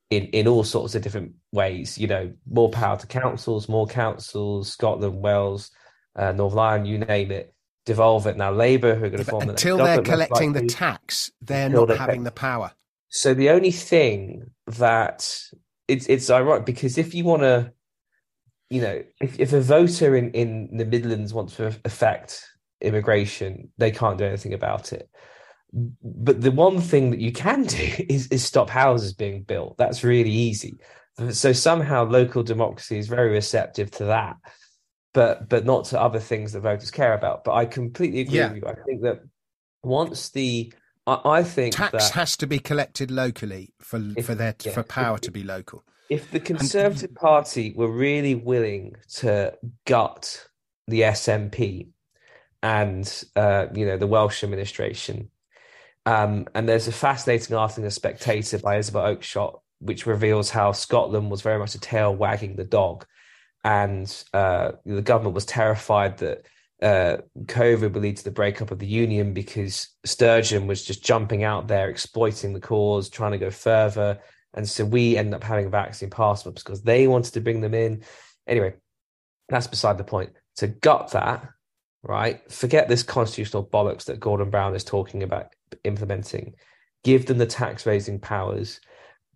in, 0.10 0.24
in 0.26 0.48
all 0.48 0.64
sorts 0.64 0.96
of 0.96 1.02
different 1.02 1.34
ways. 1.52 1.98
You 1.98 2.08
know, 2.08 2.34
more 2.50 2.70
power 2.70 2.98
to 2.98 3.08
councils, 3.08 3.70
more 3.70 3.88
councils, 3.88 4.72
Scotland, 4.72 5.22
Wales, 5.22 5.72
uh, 6.16 6.32
Northern 6.32 6.60
Ireland, 6.60 6.88
you 6.88 6.98
name 7.00 7.32
it. 7.32 7.54
Devolve 7.86 8.28
it 8.28 8.36
now. 8.36 8.52
Labour, 8.52 8.96
who 8.96 9.06
are 9.06 9.10
going 9.10 9.24
to 9.24 9.30
form 9.30 9.50
until 9.50 9.78
the 9.78 9.84
they're 9.84 10.02
collecting 10.02 10.52
the 10.52 10.66
tax, 10.66 11.32
they're 11.42 11.70
not 11.70 11.90
having 11.90 12.24
the 12.24 12.32
power. 12.32 12.72
So 13.08 13.34
the 13.34 13.50
only 13.52 13.72
thing 13.72 14.52
that 14.66 15.42
it's 15.88 16.06
it's 16.08 16.30
ironic 16.30 16.66
because 16.66 16.98
if 16.98 17.16
you 17.16 17.24
want 17.24 17.44
to, 17.44 17.72
you 18.70 18.82
know, 18.82 19.04
if, 19.22 19.40
if 19.40 19.54
a 19.54 19.62
voter 19.62 20.18
in 20.18 20.32
in 20.32 20.76
the 20.76 20.84
Midlands 20.84 21.34
wants 21.34 21.56
to 21.56 21.68
affect 21.86 22.46
immigration, 22.82 23.70
they 23.78 23.92
can't 23.92 24.18
do 24.18 24.26
anything 24.26 24.54
about 24.54 24.94
it. 24.94 25.10
But 25.74 26.42
the 26.42 26.52
one 26.52 26.80
thing 26.80 27.12
that 27.12 27.20
you 27.20 27.32
can 27.32 27.64
do 27.64 27.92
is, 28.10 28.28
is 28.28 28.44
stop 28.44 28.70
houses 28.70 29.14
being 29.14 29.44
built. 29.44 29.78
That's 29.78 30.04
really 30.04 30.32
easy. 30.32 30.78
So 31.32 31.52
somehow 31.52 32.06
local 32.06 32.44
democracy 32.44 33.00
is 33.00 33.08
very 33.08 33.32
receptive 33.32 33.90
to 33.92 34.06
that, 34.06 34.36
but 35.14 35.50
but 35.50 35.66
not 35.66 35.86
to 35.86 36.00
other 36.00 36.20
things 36.20 36.54
that 36.54 36.62
voters 36.62 36.92
care 36.92 37.16
about. 37.16 37.44
But 37.44 37.56
I 37.56 37.66
completely 37.66 38.22
agree 38.22 38.38
yeah. 38.38 38.54
with 38.54 38.62
you. 38.62 38.70
I 38.70 38.76
think 38.86 39.02
that 39.02 39.22
once 39.82 40.30
the 40.30 40.72
I, 41.08 41.20
I 41.26 41.44
think 41.44 41.74
tax 41.76 41.92
that, 41.92 42.14
has 42.14 42.38
to 42.38 42.46
be 42.46 42.60
collected 42.60 43.10
locally 43.10 43.74
for 43.80 44.00
if, 44.16 44.28
for 44.28 44.36
their 44.36 44.54
yeah, 44.64 44.74
for 44.74 44.84
power 44.84 45.16
if, 45.16 45.22
to 45.22 45.32
be 45.32 45.42
local. 45.42 45.84
If 46.08 46.30
the 46.30 46.40
Conservative 46.40 47.10
and, 47.10 47.16
Party 47.16 47.74
were 47.76 47.92
really 47.92 48.36
willing 48.36 48.96
to 49.16 49.58
gut 49.86 50.48
the 50.88 51.02
SNP 51.02 51.88
and 52.64 53.24
uh, 53.36 53.68
you 53.74 53.86
know 53.86 53.98
the 53.98 54.08
Welsh 54.08 54.44
administration. 54.44 55.30
Um, 56.06 56.48
and 56.56 56.70
there's 56.70 56.88
a 56.88 56.94
fascinating 56.94 57.56
article 57.56 57.84
in 57.84 57.88
the 57.88 57.92
Spectator 57.92 58.60
by 58.60 58.78
Isabel 58.78 59.16
Oakeshott, 59.16 59.60
which 59.80 60.06
reveals 60.06 60.50
how 60.50 60.72
Scotland 60.72 61.30
was 61.30 61.42
very 61.42 61.60
much 61.60 61.76
a 61.76 61.80
tail 61.80 62.16
wagging 62.16 62.56
the 62.56 62.64
dog, 62.64 63.06
and 63.64 64.24
uh, 64.34 64.74
the 64.86 65.02
government 65.02 65.36
was 65.36 65.46
terrified 65.46 66.18
that 66.20 66.46
uh, 66.82 67.18
COVID 67.46 67.94
would 67.94 68.04
lead 68.04 68.18
to 68.18 68.24
the 68.24 68.32
breakup 68.32 68.72
of 68.72 68.80
the 68.80 68.88
union 68.88 69.34
because 69.34 69.90
Sturgeon 70.06 70.68
was 70.68 70.84
just 70.84 71.04
jumping 71.04 71.44
out 71.44 71.68
there, 71.68 71.90
exploiting 71.90 72.54
the 72.54 72.60
cause, 72.60 73.10
trying 73.10 73.32
to 73.32 73.38
go 73.38 73.50
further. 73.50 74.20
And 74.54 74.68
so 74.68 74.86
we 74.86 75.18
ended 75.18 75.34
up 75.34 75.44
having 75.44 75.72
vaccine 75.72 76.10
passports 76.10 76.64
because 76.64 76.84
they 76.84 77.08
wanted 77.08 77.34
to 77.34 77.42
bring 77.42 77.62
them 77.62 77.74
in. 77.74 78.04
Anyway, 78.46 78.76
that's 79.50 79.68
beside 79.68 79.98
the 79.98 80.04
point. 80.04 80.32
To 80.58 80.68
gut 80.68 81.12
that, 81.12 81.48
right? 82.08 82.50
Forget 82.52 82.88
this 82.88 83.04
constitutional 83.04 83.66
bollocks 83.66 84.06
that 84.06 84.20
Gordon 84.20 84.50
Brown 84.50 84.76
is 84.76 84.84
talking 84.84 85.24
about 85.24 85.54
implementing. 85.84 86.56
Give 87.04 87.26
them 87.26 87.38
the 87.38 87.46
tax 87.46 87.86
raising 87.86 88.20
powers. 88.20 88.80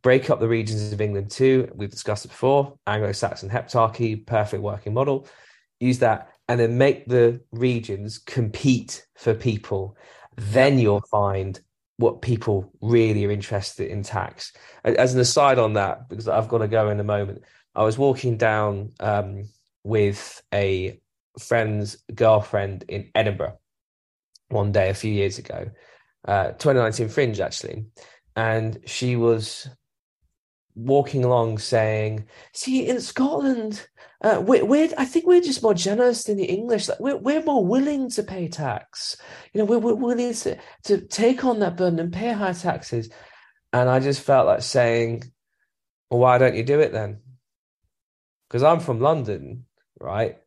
Break 0.02 0.30
up 0.30 0.40
the 0.40 0.48
regions 0.48 0.92
of 0.92 1.02
England 1.02 1.30
too. 1.30 1.70
We've 1.76 1.92
discussed 1.92 2.26
it 2.26 2.30
before. 2.30 2.78
Anglo 2.88 3.12
Saxon 3.12 3.50
heptarchy, 3.50 4.26
perfect 4.26 4.64
working 4.64 4.94
model. 4.94 5.28
Use 5.80 6.00
that 6.00 6.30
and 6.48 6.60
then 6.60 6.78
make 6.78 7.06
the 7.06 7.42
regions 7.52 8.18
compete 8.18 9.06
for 9.16 9.34
people. 9.34 9.96
Then 10.38 10.80
you'll 10.80 11.04
find 11.12 11.60
what 11.98 12.22
people 12.22 12.74
really 12.82 13.26
are 13.26 13.32
interested 13.32 13.90
in 13.90 14.02
tax. 14.02 14.54
As 14.84 15.14
an 15.14 15.20
aside 15.20 15.60
on 15.60 15.74
that, 15.74 16.10
because 16.10 16.28
I've 16.28 16.50
got 16.50 16.60
to 16.60 16.68
go 16.68 16.90
in 16.90 17.00
a 17.00 17.04
moment, 17.04 17.44
I 17.76 17.84
was 17.84 17.98
walking 17.98 18.38
down 18.38 18.92
um, 19.00 19.44
with 19.84 20.42
a 20.54 21.00
friend's 21.40 21.98
girlfriend 22.14 22.84
in 22.88 23.10
Edinburgh 23.16 23.58
one 24.50 24.72
day 24.72 24.90
a 24.90 24.94
few 24.94 25.12
years 25.12 25.38
ago, 25.38 25.70
uh, 26.28 26.52
2019 26.52 27.10
Fringe 27.10 27.40
actually, 27.40 27.86
and 28.36 28.80
she 28.86 29.16
was 29.16 29.68
walking 30.76 31.24
along 31.24 31.58
saying, 31.58 32.26
"See, 32.54 32.88
in 32.88 33.02
Scotland, 33.02 33.88
uh, 34.22 34.42
we're, 34.46 34.66
we're, 34.66 34.90
I 34.98 35.06
think 35.06 35.26
we're 35.26 35.42
just 35.42 35.64
more 35.64 35.74
generous 35.74 36.24
than 36.26 36.38
the 36.38 36.46
English. 36.46 36.88
Like 36.88 37.00
we're 37.00 37.18
we're 37.18 37.44
more 37.44 37.66
willing 37.66 38.10
to 38.12 38.24
pay 38.24 38.48
tax. 38.48 39.18
You 39.54 39.60
know, 39.60 39.66
we're, 39.66 39.80
we're 39.80 39.96
willing 39.96 40.34
to 40.34 40.58
to 40.84 41.02
take 41.02 41.44
on 41.44 41.60
that 41.60 41.78
burden 41.78 42.00
and 42.00 42.14
pay 42.14 42.32
high 42.32 42.54
taxes." 42.54 43.10
And 43.74 43.90
I 43.90 44.00
just 44.00 44.22
felt 44.22 44.48
like 44.48 44.62
saying, 44.62 45.24
"Well, 46.10 46.20
why 46.20 46.38
don't 46.38 46.56
you 46.56 46.64
do 46.64 46.80
it 46.80 46.92
then?" 46.92 47.22
because 48.52 48.64
I'm 48.64 48.82
from 48.82 49.00
London, 49.00 49.64
right? 49.98 50.38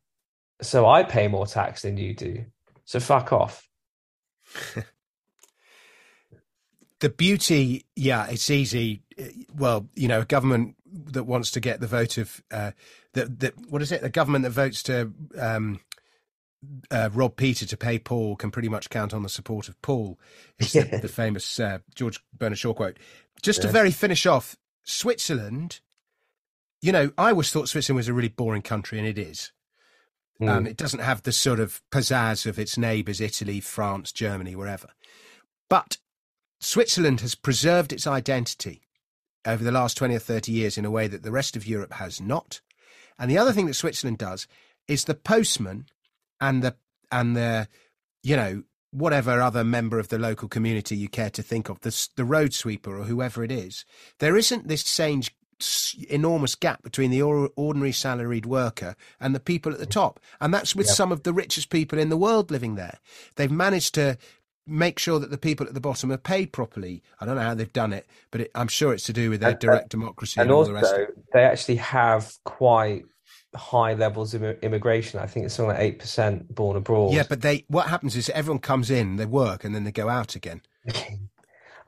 So 0.65 0.87
I 0.87 1.03
pay 1.03 1.29
more 1.29 1.47
tax 1.47 1.83
than 1.83 1.97
you 1.97 2.15
do. 2.15 2.45
So 2.85 3.01
fuck 3.01 3.33
off. 3.33 3.69
the 7.01 7.09
beauty, 7.09 7.87
yeah, 7.97 8.27
it's 8.29 8.51
easy. 8.51 9.03
Well, 9.55 9.89
you 9.95 10.09
know, 10.09 10.21
a 10.21 10.25
government 10.25 10.77
that 10.87 11.25
wants 11.25 11.51
to 11.53 11.61
get 11.61 11.81
the 11.81 11.87
vote 11.87 12.19
of 12.19 12.43
uh, 12.51 12.73
that 13.15 13.41
that 13.41 13.55
what 13.69 13.83
is 13.83 13.93
it? 13.93 14.03
A 14.03 14.09
government 14.09 14.45
that 14.45 14.51
votes 14.51 14.83
to 14.85 15.13
um, 15.39 15.81
uh, 16.91 17.11
rob 17.13 17.37
Peter 17.37 17.67
to 17.67 17.77
pay 17.77 17.99
Paul 17.99 18.37
can 18.37 18.51
pretty 18.51 18.69
much 18.69 18.91
count 18.91 19.15
on 19.15 19.23
the 19.23 19.29
support 19.29 19.69
of 19.69 19.81
Paul. 19.83 20.19
It's 20.59 20.75
yeah. 20.75 20.85
the, 20.85 20.99
the, 20.99 21.09
famous 21.09 21.59
uh, 21.59 21.79
George 21.95 22.21
Bernard 22.33 22.59
Shaw 22.59 22.75
quote. 22.75 22.99
Just 23.43 23.61
yeah. 23.61 23.67
to 23.67 23.73
very 23.73 23.91
finish 23.91 24.27
off, 24.27 24.57
Switzerland. 24.85 25.81
You 26.81 26.93
know, 26.93 27.13
I 27.17 27.31
always 27.31 27.51
thought 27.51 27.69
Switzerland 27.69 27.97
was 27.97 28.09
a 28.09 28.13
really 28.13 28.29
boring 28.29 28.63
country, 28.63 28.99
and 28.99 29.09
it 29.09 29.19
is. 29.19 29.53
Mm. 30.41 30.49
Um, 30.49 30.67
it 30.67 30.77
doesn't 30.77 31.01
have 31.01 31.23
the 31.23 31.33
sort 31.33 31.61
of 31.61 31.81
pizzazz 31.91 32.47
of 32.47 32.59
its 32.59 32.77
neighbours, 32.77 33.21
Italy, 33.21 33.61
France, 33.61 34.13
Germany, 34.13 34.57
wherever. 34.57 34.89
But 35.71 35.99
Switzerland 36.61 37.21
has 37.21 37.35
preserved 37.35 37.93
its 37.93 38.07
identity 38.07 38.83
over 39.47 39.63
the 39.63 39.73
last 39.73 39.97
20 39.97 40.15
or 40.17 40.19
30 40.19 40.53
years 40.53 40.79
in 40.79 40.85
a 40.85 40.91
way 40.91 41.07
that 41.07 41.23
the 41.23 41.31
rest 41.31 41.57
of 41.57 41.67
Europe 41.67 41.95
has 41.95 42.21
not. 42.21 42.61
And 43.19 43.31
the 43.31 43.39
other 43.39 43.53
thing 43.53 43.67
that 43.67 43.75
Switzerland 43.75 44.19
does 44.19 44.47
is 44.89 45.05
the 45.05 45.15
postman 45.15 45.87
and 46.41 46.63
the 46.63 46.75
and 47.13 47.37
the 47.37 47.69
you 48.23 48.37
know 48.37 48.63
whatever 48.91 49.41
other 49.41 49.65
member 49.65 49.99
of 49.99 50.09
the 50.09 50.19
local 50.19 50.49
community 50.49 50.97
you 50.97 51.09
care 51.09 51.31
to 51.31 51.43
think 51.43 51.69
of 51.69 51.81
the 51.81 52.09
the 52.17 52.25
road 52.25 52.53
sweeper 52.53 52.99
or 52.99 53.05
whoever 53.05 53.43
it 53.43 53.51
is 53.53 53.85
there 54.19 54.37
isn't 54.37 54.69
this 54.69 54.83
same 54.83 55.23
enormous 56.09 56.55
gap 56.55 56.83
between 56.83 57.11
the 57.11 57.23
ordinary 57.23 57.93
salaried 57.93 58.47
worker 58.47 58.97
and 59.21 59.35
the 59.35 59.41
people 59.41 59.73
at 59.73 59.79
the 59.79 59.87
top 59.87 60.21
and 60.41 60.53
that's 60.53 60.75
with 60.75 60.87
yep. 60.87 60.97
some 60.97 61.13
of 61.13 61.23
the 61.23 61.33
richest 61.33 61.71
people 61.71 61.99
in 61.99 62.09
the 62.09 62.17
world 62.17 62.51
living 62.51 62.75
there 62.75 62.99
they've 63.37 63.51
managed 63.51 63.95
to 63.95 64.17
make 64.67 64.99
sure 64.99 65.19
that 65.19 65.31
the 65.31 65.39
people 65.39 65.67
at 65.67 65.75
the 65.75 65.81
bottom 65.81 66.11
are 66.11 66.17
paid 66.17 66.53
properly. 66.53 67.03
I 67.21 67.27
don't 67.27 67.37
know 67.37 67.43
how 67.43 67.55
they've 67.55 67.73
done 67.73 67.93
it, 67.93 68.07
but 68.31 68.43
it, 68.43 68.51
I'm 68.55 68.69
sure 68.69 68.93
it's 68.93 69.05
to 69.05 69.13
do 69.13 69.31
with 69.31 69.41
their 69.41 69.51
uh, 69.51 69.55
direct 69.55 69.91
democracy 69.91 70.41
and, 70.41 70.51
and 70.51 70.57
also 70.57 70.73
the 70.73 71.09
they 71.33 71.43
actually 71.43 71.77
have 71.77 72.33
quite 72.45 73.05
high 73.55 73.95
levels 73.95 74.35
of 74.35 74.43
immigration. 74.43 75.21
I 75.21 75.27
think 75.27 75.47
it's 75.47 75.55
something 75.55 75.75
like 75.75 75.81
eight 75.81 75.99
percent 75.99 76.53
born 76.55 76.77
abroad. 76.77 77.13
Yeah, 77.13 77.25
but 77.29 77.43
they 77.43 77.65
what 77.69 77.89
happens 77.89 78.17
is 78.17 78.31
everyone 78.31 78.61
comes 78.61 78.91
in, 78.91 79.17
they 79.17 79.27
work, 79.27 79.65
and 79.65 79.75
then 79.75 79.85
they 79.85 79.93
go 79.93 80.09
out 80.09 80.35
again. 80.35 80.63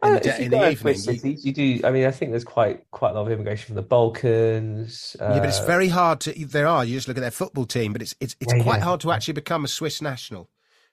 in, 0.05 0.13
the, 0.13 0.43
in 0.43 0.51
the 0.51 0.71
evening, 0.71 0.95
cities, 0.95 1.45
you, 1.45 1.53
you, 1.55 1.79
do. 1.79 1.87
I 1.87 1.91
mean, 1.91 2.05
I 2.05 2.11
think 2.11 2.31
there's 2.31 2.45
quite 2.45 2.89
quite 2.91 3.11
a 3.11 3.15
lot 3.15 3.23
of 3.23 3.33
immigration 3.33 3.67
from 3.67 3.77
the 3.77 3.83
Balkans. 3.83 5.17
Uh, 5.19 5.33
yeah, 5.33 5.39
but 5.41 5.49
it's 5.49 5.61
uh, 5.61 5.67
very 5.67 5.89
hard 5.89 6.21
to. 6.21 6.47
There 6.47 6.67
are. 6.67 6.85
You 6.85 6.95
just 6.95 7.09
look 7.09 7.17
at 7.17 7.21
their 7.21 7.31
football 7.31 7.65
team, 7.65 7.93
but 7.93 8.03
it's 8.03 8.15
it's 8.21 8.37
it's 8.41 8.53
yeah, 8.53 8.63
quite 8.63 8.79
yeah. 8.79 8.85
hard 8.85 9.01
to 9.01 9.13
actually 9.13 9.35
become 9.35 9.65
a 9.65 9.69
Swiss 9.69 10.03
national. 10.03 10.51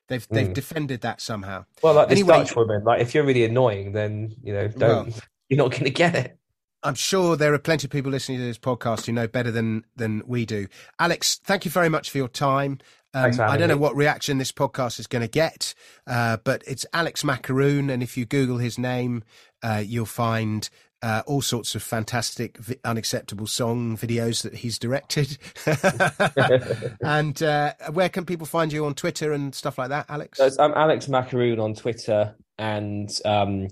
They've 0.08 0.26
they've 0.30 0.48
mm. 0.48 0.54
defended 0.54 1.02
that 1.02 1.20
somehow. 1.20 1.66
Well, 1.82 1.94
like 1.94 2.08
this 2.08 2.20
anyway, 2.20 2.38
Dutch 2.38 2.56
woman, 2.56 2.84
like 2.84 3.00
if 3.00 3.14
you're 3.14 3.24
really 3.24 3.44
annoying, 3.44 3.92
then 3.92 4.34
you 4.42 4.52
know, 4.52 4.68
don't 4.68 5.08
well, 5.08 5.18
you're 5.48 5.58
not 5.58 5.70
going 5.70 5.84
to 5.84 5.90
get 5.90 6.14
it. 6.14 6.38
I'm 6.82 6.94
sure 6.94 7.36
there 7.36 7.54
are 7.54 7.58
plenty 7.58 7.86
of 7.86 7.90
people 7.90 8.10
listening 8.10 8.38
to 8.38 8.44
this 8.44 8.58
podcast 8.58 9.06
who 9.06 9.12
know 9.12 9.26
better 9.26 9.50
than 9.50 9.84
than 9.96 10.22
we 10.26 10.44
do. 10.44 10.66
Alex, 10.98 11.40
thank 11.44 11.64
you 11.64 11.70
very 11.70 11.88
much 11.88 12.10
for 12.10 12.18
your 12.18 12.28
time. 12.28 12.78
Um, 13.14 13.40
I 13.40 13.56
don't 13.56 13.68
know 13.68 13.76
what 13.76 13.94
reaction 13.94 14.38
this 14.38 14.50
podcast 14.50 14.98
is 14.98 15.06
going 15.06 15.22
to 15.22 15.28
get, 15.28 15.74
uh, 16.06 16.38
but 16.42 16.64
it's 16.66 16.84
Alex 16.92 17.22
Macaroon, 17.22 17.88
and 17.88 18.02
if 18.02 18.16
you 18.16 18.26
Google 18.26 18.58
his 18.58 18.76
name, 18.76 19.22
uh, 19.62 19.82
you'll 19.84 20.04
find 20.04 20.68
uh, 21.00 21.22
all 21.26 21.40
sorts 21.40 21.76
of 21.76 21.82
fantastic, 21.82 22.58
vi- 22.58 22.80
unacceptable 22.84 23.46
song 23.46 23.96
videos 23.96 24.42
that 24.42 24.54
he's 24.54 24.80
directed. 24.80 25.38
and 27.04 27.40
uh, 27.40 27.74
where 27.92 28.08
can 28.08 28.24
people 28.24 28.46
find 28.46 28.72
you 28.72 28.84
on 28.84 28.94
Twitter 28.94 29.32
and 29.32 29.54
stuff 29.54 29.78
like 29.78 29.90
that, 29.90 30.06
Alex? 30.08 30.38
So 30.38 30.50
I'm 30.58 30.72
Alex 30.74 31.06
Macaroon 31.08 31.60
on 31.60 31.74
Twitter, 31.74 32.34
and 32.58 33.08
um, 33.24 33.68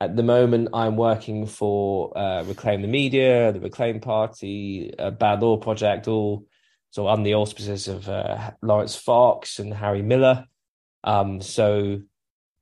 at 0.00 0.16
the 0.16 0.24
moment 0.24 0.70
I'm 0.74 0.96
working 0.96 1.46
for 1.46 2.16
uh, 2.18 2.42
Reclaim 2.42 2.82
the 2.82 2.88
Media, 2.88 3.52
the 3.52 3.60
Reclaim 3.60 4.00
Party, 4.00 4.92
Bad 5.20 5.40
Law 5.40 5.58
Project, 5.58 6.08
all 6.08 6.46
so 6.92 7.08
under 7.08 7.24
the 7.24 7.34
auspices 7.34 7.88
of 7.88 8.06
uh, 8.06 8.50
Laurence 8.60 8.94
Fox 8.94 9.58
and 9.58 9.72
Harry 9.72 10.02
Miller. 10.02 10.44
Um, 11.02 11.40
so 11.40 12.02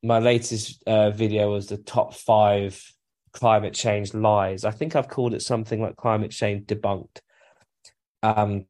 my 0.04 0.20
latest 0.20 0.82
uh, 0.86 1.10
video 1.10 1.50
was 1.50 1.66
the 1.66 1.78
top 1.78 2.14
five 2.14 2.80
climate 3.32 3.74
change 3.74 4.14
lies. 4.14 4.64
I 4.64 4.70
think 4.70 4.94
I've 4.94 5.08
called 5.08 5.34
it 5.34 5.42
something 5.42 5.82
like 5.82 5.96
climate 5.96 6.30
change 6.30 6.66
debunked. 6.66 7.18
Um, 8.22 8.66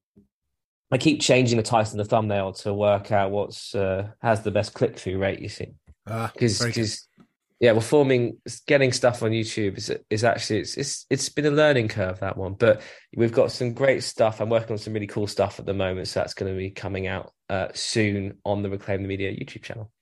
I 0.91 0.97
keep 0.97 1.21
changing 1.21 1.59
the 1.59 1.63
title 1.63 1.93
and 1.93 2.01
the 2.01 2.09
thumbnail 2.09 2.55
to 2.55 2.73
work 2.73 3.13
out 3.13 3.31
what's 3.31 3.75
uh, 3.75 4.09
has 4.23 4.43
the 4.43 4.51
best 4.51 4.73
click 4.73 4.99
through 4.99 5.19
rate. 5.19 5.41
You 5.41 5.51
see, 5.51 5.75
because 6.07 6.63
ah, 6.63 6.67
because 6.67 7.07
yeah, 7.61 7.73
well, 7.73 7.83
forming 7.83 8.39
getting 8.67 8.91
stuff 8.91 9.23
on 9.23 9.33
YouTube 9.33 9.77
is 9.77 9.93
is 10.09 10.25
actually 10.25 10.61
it's 10.61 10.79
it's 10.79 11.07
it's 11.11 11.29
been 11.29 11.45
a 11.45 11.51
learning 11.51 11.89
curve 11.89 12.19
that 12.21 12.39
one, 12.39 12.55
but 12.55 12.81
we've 13.15 13.33
got 13.33 13.53
some 13.53 13.75
great 13.75 14.03
stuff. 14.03 14.41
I'm 14.41 14.49
working 14.49 14.73
on 14.73 14.79
some 14.79 14.95
really 14.95 15.07
cool 15.07 15.27
stuff 15.27 15.61
at 15.61 15.67
the 15.67 15.75
moment, 15.75 16.09
so 16.09 16.21
that's 16.21 16.33
going 16.33 16.51
to 16.51 16.57
be 16.57 16.71
coming 16.71 17.07
out 17.07 17.35
uh, 17.51 17.69
soon 17.75 18.39
on 18.47 18.63
the 18.63 18.71
Reclaim 18.71 19.03
the 19.03 19.09
Media 19.09 19.31
YouTube 19.31 19.63
channel. 19.63 19.93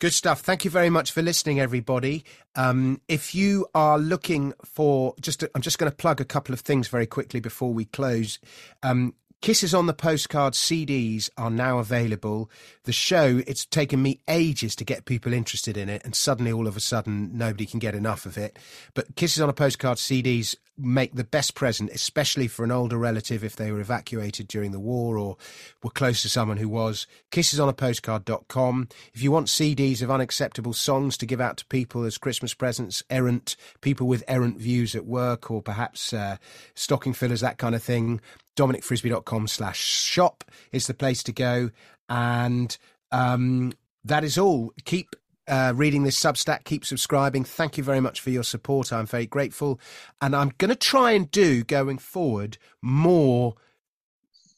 Good 0.00 0.12
stuff. 0.12 0.40
Thank 0.40 0.64
you 0.64 0.70
very 0.70 0.90
much 0.90 1.12
for 1.12 1.22
listening, 1.22 1.60
everybody. 1.60 2.24
Um, 2.56 3.00
if 3.08 3.32
you 3.34 3.66
are 3.74 3.98
looking 3.98 4.52
for 4.64 5.14
just, 5.20 5.44
I'm 5.54 5.62
just 5.62 5.78
going 5.78 5.90
to 5.90 5.96
plug 5.96 6.20
a 6.20 6.24
couple 6.24 6.52
of 6.52 6.60
things 6.60 6.86
very 6.86 7.06
quickly 7.06 7.40
before 7.40 7.72
we 7.72 7.84
close. 7.84 8.38
Um, 8.84 9.14
Kisses 9.40 9.72
on 9.72 9.86
the 9.86 9.94
Postcard 9.94 10.54
CDs 10.54 11.30
are 11.38 11.50
now 11.50 11.78
available. 11.78 12.50
The 12.84 12.92
show, 12.92 13.40
it's 13.46 13.64
taken 13.64 14.02
me 14.02 14.18
ages 14.26 14.74
to 14.76 14.84
get 14.84 15.04
people 15.04 15.32
interested 15.32 15.76
in 15.76 15.88
it, 15.88 16.02
and 16.04 16.14
suddenly 16.14 16.50
all 16.50 16.66
of 16.66 16.76
a 16.76 16.80
sudden 16.80 17.30
nobody 17.38 17.64
can 17.64 17.78
get 17.78 17.94
enough 17.94 18.26
of 18.26 18.36
it. 18.36 18.58
But 18.94 19.14
Kisses 19.14 19.40
on 19.40 19.48
a 19.48 19.52
Postcard 19.52 19.98
CDs 19.98 20.56
make 20.76 21.14
the 21.14 21.24
best 21.24 21.54
present, 21.54 21.90
especially 21.90 22.48
for 22.48 22.64
an 22.64 22.72
older 22.72 22.98
relative 22.98 23.44
if 23.44 23.56
they 23.56 23.70
were 23.70 23.80
evacuated 23.80 24.48
during 24.48 24.72
the 24.72 24.80
war 24.80 25.16
or 25.18 25.36
were 25.82 25.90
close 25.90 26.22
to 26.22 26.28
someone 26.28 26.56
who 26.56 26.68
was. 26.68 27.06
Kisses 27.30 27.60
on 27.60 27.68
a 27.68 27.72
Kissesonapostcard.com. 27.72 28.88
If 29.14 29.22
you 29.22 29.30
want 29.30 29.46
CDs 29.46 30.02
of 30.02 30.10
unacceptable 30.10 30.72
songs 30.72 31.16
to 31.16 31.26
give 31.26 31.40
out 31.40 31.58
to 31.58 31.66
people 31.66 32.04
as 32.04 32.18
Christmas 32.18 32.54
presents, 32.54 33.02
errant 33.08 33.56
people 33.80 34.08
with 34.08 34.24
errant 34.26 34.58
views 34.58 34.94
at 34.94 35.06
work, 35.06 35.50
or 35.50 35.62
perhaps 35.62 36.12
uh, 36.12 36.38
stocking 36.74 37.12
fillers, 37.12 37.40
that 37.40 37.58
kind 37.58 37.74
of 37.74 37.82
thing, 37.82 38.20
dominicfrisby.com 38.58 39.48
slash 39.48 39.78
shop 39.78 40.44
is 40.72 40.86
the 40.86 40.94
place 40.94 41.22
to 41.24 41.32
go. 41.32 41.70
And 42.08 42.76
um, 43.12 43.72
that 44.04 44.24
is 44.24 44.36
all. 44.36 44.72
Keep 44.84 45.14
uh, 45.46 45.72
reading 45.74 46.02
this 46.02 46.20
Substack. 46.20 46.64
Keep 46.64 46.84
subscribing. 46.84 47.44
Thank 47.44 47.78
you 47.78 47.84
very 47.84 48.00
much 48.00 48.20
for 48.20 48.30
your 48.30 48.42
support. 48.42 48.92
I'm 48.92 49.06
very 49.06 49.26
grateful. 49.26 49.80
And 50.20 50.34
I'm 50.34 50.52
going 50.58 50.70
to 50.70 50.76
try 50.76 51.12
and 51.12 51.30
do 51.30 51.64
going 51.64 51.98
forward 51.98 52.58
more 52.82 53.54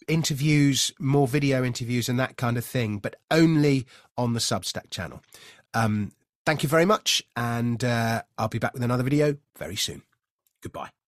interviews, 0.09 0.92
more 0.98 1.28
video 1.28 1.62
interviews, 1.62 2.09
and 2.09 2.18
that 2.18 2.36
kind 2.36 2.57
of 2.57 2.64
thing, 2.64 2.98
but 2.98 3.16
only 3.30 3.86
on 4.16 4.32
the 4.32 4.40
Substack 4.40 4.90
channel. 4.90 5.22
Um, 5.74 6.12
thank 6.44 6.62
you 6.62 6.68
very 6.68 6.84
much. 6.84 7.22
And 7.36 7.82
uh, 7.84 8.22
I'll 8.36 8.48
be 8.48 8.59
back 8.59 8.74
with 8.74 8.82
another 8.82 9.05
video 9.05 9.36
very 9.57 9.76
soon. 9.76 10.03
Goodbye. 10.62 10.99